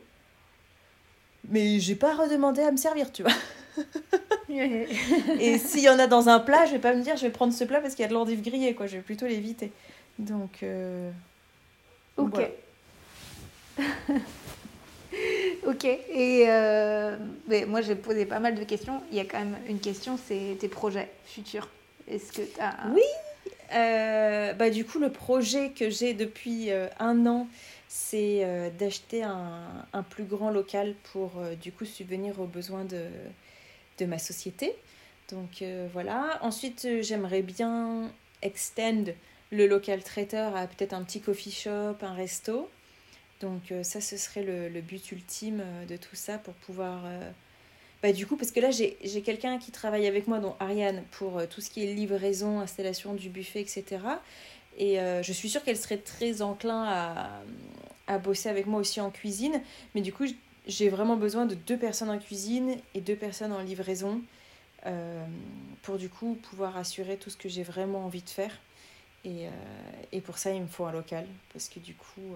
Mais 1.49 1.81
j'ai 1.81 1.97
pas 1.97 2.15
redemandé 2.15 2.63
à 2.63 2.71
me 2.71 2.77
servir, 2.77 3.13
tu 3.13 3.23
vois. 3.23 3.33
Et 4.49 5.59
s'il 5.59 5.81
y 5.81 5.89
en 5.89 5.99
a 5.99 6.07
dans 6.07 6.29
un 6.29 6.39
plat, 6.39 6.67
je 6.67 6.73
vais 6.73 6.79
pas 6.79 6.95
me 6.95 7.03
dire 7.03 7.17
je 7.17 7.23
vais 7.23 7.31
prendre 7.31 7.53
ce 7.53 7.65
plat 7.65 7.81
parce 7.81 7.95
qu'il 7.95 8.03
y 8.03 8.07
a 8.07 8.09
de 8.09 8.15
l'endive 8.15 8.43
grillée, 8.43 8.75
quoi. 8.75 8.87
Je 8.87 8.97
vais 8.97 9.03
plutôt 9.03 9.27
l'éviter. 9.27 9.73
Donc, 10.19 10.63
euh, 10.63 11.11
ok. 12.17 12.31
voilà. 13.77 13.89
ok. 15.67 15.85
Et 15.85 16.45
euh, 16.49 17.17
mais 17.49 17.65
moi, 17.65 17.81
j'ai 17.81 17.97
posé 17.97 18.27
pas 18.27 18.41
mal 18.41 18.55
de 18.55 18.65
questions. 18.65 19.01
Il 19.11 19.17
y 19.17 19.21
a 19.21 19.25
quand 19.25 19.39
même 19.39 19.57
une 19.69 19.81
question 19.81 20.19
c'est 20.29 20.57
tes 20.61 20.69
projets 20.69 21.11
futurs. 21.25 21.69
Est-ce 22.09 22.33
que 22.33 22.43
tu 22.43 22.61
as. 22.61 22.77
Oui. 22.93 23.03
Euh, 23.75 24.53
bah, 24.53 24.69
du 24.69 24.85
coup, 24.85 24.99
le 24.99 25.11
projet 25.11 25.71
que 25.71 25.89
j'ai 25.89 26.13
depuis 26.13 26.71
un 27.01 27.27
an, 27.27 27.49
c'est 27.95 28.43
euh, 28.43 28.71
d'acheter 28.71 29.23
un, 29.23 29.85
un 29.93 30.03
plus 30.03 30.25
grand 30.25 30.49
local 30.49 30.95
pour 31.13 31.33
euh, 31.37 31.55
du 31.55 31.73
coup 31.73 31.85
subvenir 31.85 32.41
aux 32.41 32.47
besoins 32.47 32.87
de, 32.87 33.05
de 33.99 34.07
ma 34.07 34.19
société. 34.19 34.75
Donc 35.31 35.61
euh, 35.61 35.87
voilà. 35.93 36.39
Ensuite, 36.41 36.89
j'aimerais 37.03 37.43
bien 37.43 38.11
extend 38.41 39.13
le 39.51 39.67
local 39.67 40.03
traiteur 40.03 40.57
à 40.57 40.67
peut-être 40.67 40.95
un 40.95 41.03
petit 41.03 41.21
coffee 41.21 41.51
shop, 41.51 41.97
un 42.01 42.15
resto. 42.15 42.71
Donc 43.43 43.75
ça, 43.83 44.01
ce 44.01 44.17
serait 44.17 44.43
le, 44.43 44.81
but 44.81 45.13
ultime 45.13 45.63
de 45.89 45.97
tout 45.97 46.15
ça 46.15 46.39
pour 46.39 46.55
pouvoir... 46.55 47.03
bah, 48.01 48.13
du 48.13 48.25
coup, 48.25 48.37
parce 48.37 48.53
que 48.53 48.61
là, 48.61 48.71
j'ai 48.71 49.23
quelqu'un 49.23 49.59
qui 49.59 49.73
travaille 49.73 50.07
avec 50.07 50.29
moi, 50.29 50.39
dont 50.39 50.55
Ariane, 50.61 51.03
pour 51.11 51.47
tout 51.49 51.61
ce 51.61 51.69
qui 51.69 51.85
est 51.85 51.93
livraison, 51.93 52.61
installation 52.61 53.15
du 53.15 53.31
buffet, 53.31 53.61
etc. 53.61 53.99
Et 54.79 54.99
euh, 55.01 55.23
je 55.23 55.33
suis 55.33 55.49
sûre 55.49 55.63
qu'elle 55.63 55.77
serait 55.77 55.99
très 55.99 56.43
enclin 56.43 56.85
à, 56.85 57.43
à 58.07 58.19
bosser 58.19 58.49
avec 58.49 58.67
moi 58.67 58.81
aussi 58.81 59.01
en 59.01 59.11
cuisine. 59.11 59.61
Mais 59.95 60.01
du 60.01 60.13
coup, 60.13 60.25
j'ai 60.67 60.89
vraiment 60.89 61.17
besoin 61.17 61.47
de 61.47 61.55
deux 61.55 61.77
personnes 61.77 62.11
en 62.11 62.19
cuisine 62.19 62.77
et 62.95 63.01
deux 63.01 63.17
personnes 63.17 63.53
en 63.53 63.61
livraison 63.61 64.21
euh, 64.87 65.25
pour 65.83 65.99
du 65.99 66.09
coup 66.09 66.39
pouvoir 66.51 66.77
assurer 66.77 67.17
tout 67.17 67.31
ce 67.31 67.37
que 67.37 67.49
j'ai 67.49 67.63
vraiment 67.63 68.05
envie 68.05 68.23
de 68.23 68.31
faire. 68.31 68.59
Et, 69.25 69.47
euh, 69.47 69.51
et 70.11 70.21
pour 70.21 70.39
ça, 70.39 70.51
il 70.51 70.63
me 70.63 70.67
faut 70.67 70.85
un 70.85 70.93
local 70.93 71.27
parce 71.53 71.69
que 71.69 71.79
du 71.79 71.95
coup, 71.95 72.35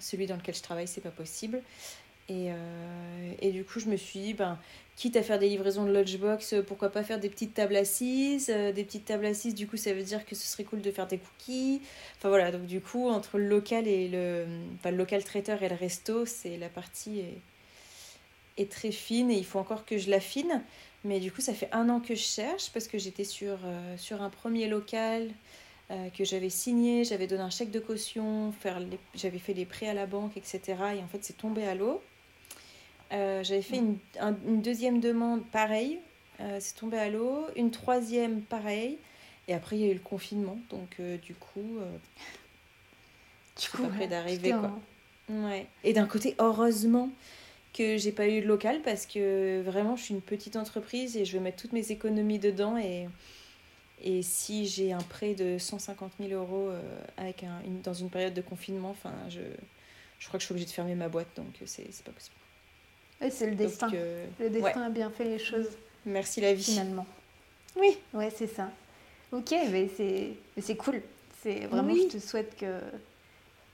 celui 0.00 0.26
dans 0.26 0.36
lequel 0.36 0.54
je 0.54 0.62
travaille, 0.62 0.88
c'est 0.88 1.02
pas 1.02 1.10
possible. 1.10 1.62
Et, 2.28 2.50
euh, 2.50 3.32
et 3.40 3.50
du 3.50 3.64
coup, 3.64 3.80
je 3.80 3.86
me 3.86 3.96
suis 3.96 4.20
dit, 4.20 4.34
ben, 4.34 4.58
quitte 4.96 5.16
à 5.16 5.22
faire 5.22 5.38
des 5.38 5.48
livraisons 5.48 5.84
de 5.84 5.90
lunchbox, 5.90 6.54
euh, 6.54 6.62
pourquoi 6.62 6.90
pas 6.90 7.02
faire 7.02 7.18
des 7.18 7.28
petites 7.28 7.54
tables 7.54 7.76
assises 7.76 8.50
euh, 8.50 8.72
Des 8.72 8.84
petites 8.84 9.04
tables 9.04 9.26
assises, 9.26 9.54
du 9.54 9.66
coup, 9.66 9.76
ça 9.76 9.92
veut 9.92 10.02
dire 10.02 10.24
que 10.24 10.34
ce 10.34 10.46
serait 10.46 10.64
cool 10.64 10.80
de 10.80 10.90
faire 10.90 11.06
des 11.06 11.18
cookies. 11.18 11.82
Enfin 12.18 12.28
voilà, 12.28 12.52
donc 12.52 12.66
du 12.66 12.80
coup, 12.80 13.08
entre 13.08 13.38
le 13.38 13.48
local 13.48 13.88
et 13.88 14.08
le, 14.08 14.46
enfin, 14.78 14.90
le 14.90 14.96
local 14.96 15.24
traiteur 15.24 15.62
et 15.62 15.68
le 15.68 15.74
resto, 15.74 16.24
c'est 16.26 16.56
la 16.56 16.68
partie 16.68 17.20
est, 17.20 17.38
est 18.58 18.70
très 18.70 18.92
fine 18.92 19.30
et 19.30 19.36
il 19.36 19.44
faut 19.44 19.58
encore 19.58 19.84
que 19.84 19.98
je 19.98 20.08
l'affine. 20.10 20.62
Mais 21.04 21.18
du 21.18 21.32
coup, 21.32 21.40
ça 21.40 21.52
fait 21.52 21.68
un 21.72 21.88
an 21.88 21.98
que 21.98 22.14
je 22.14 22.22
cherche 22.22 22.70
parce 22.72 22.86
que 22.86 22.96
j'étais 22.96 23.24
sur, 23.24 23.58
sur 23.96 24.22
un 24.22 24.30
premier 24.30 24.68
local 24.68 25.30
que 26.16 26.24
j'avais 26.24 26.48
signé, 26.48 27.02
j'avais 27.02 27.26
donné 27.26 27.42
un 27.42 27.50
chèque 27.50 27.72
de 27.72 27.80
caution, 27.80 28.54
j'avais 29.16 29.40
fait 29.40 29.52
des 29.52 29.66
prêts 29.66 29.88
à 29.88 29.94
la 29.94 30.06
banque, 30.06 30.36
etc. 30.36 30.60
Et 30.96 31.02
en 31.02 31.08
fait, 31.08 31.18
c'est 31.22 31.36
tombé 31.36 31.64
à 31.64 31.74
l'eau. 31.74 32.00
Euh, 33.12 33.42
j'avais 33.44 33.62
fait 33.62 33.76
une, 33.76 33.98
un- 34.20 34.36
une 34.46 34.62
deuxième 34.62 35.00
demande, 35.00 35.44
pareil, 35.50 35.98
euh, 36.40 36.58
c'est 36.60 36.74
tombé 36.76 36.98
à 36.98 37.08
l'eau. 37.10 37.46
Une 37.56 37.70
troisième, 37.70 38.40
pareil. 38.42 38.98
Et 39.48 39.54
après, 39.54 39.76
il 39.76 39.84
y 39.84 39.88
a 39.88 39.90
eu 39.90 39.94
le 39.94 40.00
confinement. 40.00 40.58
Donc, 40.70 40.96
euh, 41.00 41.16
du 41.18 41.34
coup, 41.34 41.78
Du 43.60 43.68
pas 43.82 43.88
près 43.88 44.06
d'arriver, 44.08 44.50
quoi. 44.60 44.80
Ouais. 45.28 45.66
Et 45.84 45.92
d'un 45.92 46.06
côté, 46.06 46.34
heureusement 46.38 47.10
que 47.74 47.96
j'ai 47.96 48.12
pas 48.12 48.28
eu 48.28 48.40
de 48.42 48.46
local 48.46 48.80
parce 48.82 49.06
que 49.06 49.62
vraiment, 49.62 49.96
je 49.96 50.04
suis 50.04 50.14
une 50.14 50.20
petite 50.22 50.56
entreprise 50.56 51.16
et 51.16 51.24
je 51.24 51.32
vais 51.32 51.40
mettre 51.42 51.56
toutes 51.62 51.72
mes 51.72 51.90
économies 51.90 52.38
dedans. 52.38 52.76
Et, 52.78 53.08
et 54.02 54.22
si 54.22 54.66
j'ai 54.66 54.92
un 54.92 55.00
prêt 55.02 55.34
de 55.34 55.58
150 55.58 56.12
000 56.20 56.32
euros 56.32 56.70
avec 57.16 57.44
un, 57.44 57.60
une- 57.66 57.80
dans 57.82 57.94
une 57.94 58.10
période 58.10 58.34
de 58.34 58.42
confinement, 58.42 58.90
enfin, 58.90 59.14
je, 59.28 59.40
je 60.18 60.26
crois 60.28 60.38
que 60.38 60.42
je 60.42 60.46
suis 60.46 60.52
obligée 60.52 60.66
de 60.66 60.72
fermer 60.72 60.94
ma 60.94 61.08
boîte, 61.08 61.28
donc 61.36 61.46
c'est 61.66 61.84
pas 62.04 62.10
possible. 62.12 62.36
C'est 63.30 63.46
le 63.46 63.52
Donc, 63.52 63.58
destin. 63.68 63.90
euh, 63.94 64.26
Le 64.40 64.50
destin 64.50 64.82
a 64.82 64.90
bien 64.90 65.10
fait 65.10 65.24
les 65.24 65.38
choses, 65.38 65.68
merci 66.06 66.40
la 66.40 66.54
vie. 66.54 66.62
finalement. 66.64 67.06
Oui. 67.76 67.96
Ouais, 68.14 68.30
c'est 68.34 68.46
ça. 68.46 68.70
Ok, 69.32 69.50
mais 69.70 69.88
c'est 69.96 70.30
mais 70.56 70.62
c'est 70.62 70.76
cool. 70.76 71.00
C'est 71.42 71.66
vraiment, 71.66 71.92
Oui. 71.92 72.08
je 72.10 72.18
te 72.18 72.22
souhaite 72.22 72.56
que, 72.56 72.78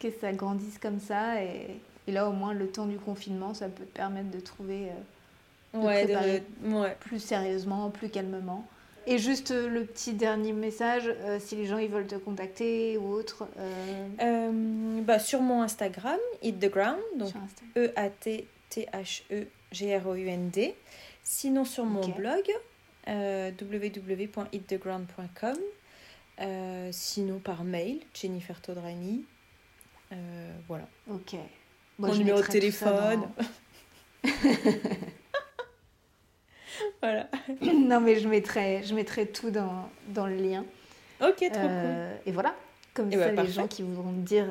que 0.01 0.09
ça 0.20 0.32
grandisse 0.32 0.78
comme 0.78 1.01
ça. 1.01 1.42
Et, 1.42 1.66
et 2.07 2.12
là, 2.12 2.28
au 2.28 2.32
moins, 2.32 2.55
le 2.55 2.68
temps 2.68 2.86
du 2.86 2.96
confinement, 2.96 3.55
ça 3.55 3.68
peut 3.68 3.84
te 3.84 3.96
permettre 3.96 4.30
de 4.30 4.40
trouver 4.40 4.86
euh, 5.74 5.78
De 5.78 5.84
Ouais, 5.84 6.05
préparer. 6.05 6.42
de- 6.62 6.72
ouais. 6.74 6.96
plus 7.01 7.18
sérieusement, 7.20 7.90
plus 7.90 8.09
calmement. 8.09 8.66
Et 9.07 9.18
juste 9.18 9.51
euh, 9.51 9.68
le 9.68 9.84
petit 9.84 10.12
dernier 10.12 10.53
message, 10.53 11.05
euh, 11.09 11.38
si 11.40 11.57
les 11.57 11.64
gens 11.66 11.78
ils 11.78 11.88
veulent 11.90 12.07
te 12.07 12.14
contacter 12.14 12.96
ou 12.99 13.11
autre, 13.12 13.46
euh, 13.59 14.07
Euh, 14.22 15.01
bah, 15.03 15.18
sur 15.18 15.40
mon 15.42 15.62
Instagram, 15.62 16.18
Eat 16.42 16.59
the 16.61 16.70
Ground, 16.70 16.99
donc 17.16 17.28
sur 17.30 17.40
Insta. 18.77 18.83
E-A-T-T-H-E-G-R-O-U-N-D. 19.73 20.75
Sinon, 21.23 21.64
sur 21.64 21.85
mon 21.85 22.09
blog, 22.09 22.45
euh, 23.09 23.51
www.eattheground.com. 23.61 25.59
Euh, 26.41 26.89
sinon, 26.93 27.39
par 27.41 27.64
mail, 27.64 28.01
Jennifer 28.14 28.61
Todrani. 28.61 29.25
Euh, 30.12 30.53
voilà. 30.69 30.89
Ok. 31.11 31.35
Mon 31.99 32.14
numéro 32.14 32.39
de 32.39 32.45
ça 32.45 32.53
téléphone. 32.53 33.29
voilà. 37.03 37.29
non, 37.62 38.01
mais 38.01 38.21
je 38.21 38.29
mettrai, 38.29 38.83
je 38.85 38.95
mettrai 38.95 39.27
tout 39.27 39.51
dans, 39.51 39.91
dans 40.09 40.27
le 40.27 40.37
lien. 40.37 40.64
Ok, 41.21 41.39
trop 41.53 41.66
Euh, 41.66 42.16
Et 42.25 42.33
voilà. 42.33 42.55
Comme 42.95 43.12
Et 43.12 43.16
ça, 43.16 43.33
bah, 43.33 43.43
les 43.43 43.51
gens 43.51 43.66
qui 43.66 43.83
voudront 43.83 44.12
me 44.12 44.25
dire, 44.25 44.47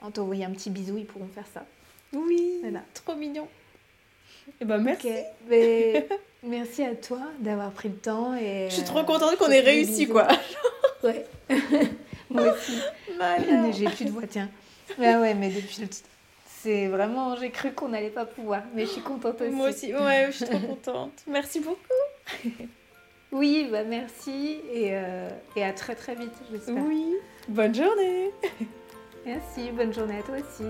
en 0.00 0.10
t'envoyer 0.10 0.44
un 0.44 0.50
petit 0.50 0.70
bisou, 0.70 0.98
ils 0.98 1.06
pourront 1.06 1.28
faire 1.28 1.46
ça. 1.46 1.64
Oui, 2.12 2.58
Voilà. 2.62 2.80
trop 2.94 3.14
mignon. 3.14 3.46
Et 4.60 4.64
ben 4.64 4.78
merci. 4.78 5.10
Mais 5.48 6.06
merci 6.42 6.82
à 6.82 6.94
toi 6.94 7.20
d'avoir 7.38 7.70
pris 7.70 7.88
le 7.88 7.96
temps. 7.96 8.34
Et, 8.34 8.66
Je 8.68 8.74
suis 8.74 8.82
euh, 8.82 8.86
trop 8.86 9.04
contente 9.04 9.36
qu'on 9.36 9.46
te 9.46 9.52
ait 9.52 9.60
réussi, 9.60 10.08
quoi. 10.08 10.26
Ouais. 11.02 11.24
Moi 12.30 12.52
aussi. 12.52 12.78
J'ai 13.72 13.86
plus 13.86 14.04
de 14.04 14.10
voix, 14.10 14.26
tiens. 14.28 14.50
Ouais, 14.98 15.34
mais 15.34 15.48
depuis 15.48 15.80
le... 15.80 15.88
C'est 16.44 16.88
vraiment... 16.88 17.36
J'ai 17.36 17.50
cru 17.50 17.72
qu'on 17.72 17.88
n'allait 17.88 18.10
pas 18.10 18.26
pouvoir, 18.26 18.62
mais 18.74 18.84
je 18.84 18.90
suis 18.90 19.00
contente 19.00 19.40
aussi. 19.40 19.50
Moi 19.50 19.70
aussi, 19.70 19.94
ouais, 19.94 20.26
je 20.26 20.36
suis 20.36 20.44
trop 20.44 20.58
contente. 20.58 21.12
Merci 21.26 21.60
beaucoup. 21.60 21.78
Oui, 23.32 23.68
bah 23.70 23.84
merci 23.84 24.58
et, 24.72 24.90
euh, 24.90 25.30
et 25.54 25.64
à 25.64 25.72
très 25.72 25.94
très 25.94 26.14
vite, 26.16 26.32
j'espère. 26.50 26.74
Oui, 26.84 27.14
bonne 27.48 27.74
journée. 27.74 28.30
Merci, 29.24 29.70
bonne 29.72 29.94
journée 29.94 30.18
à 30.18 30.22
toi 30.22 30.34
aussi. 30.36 30.64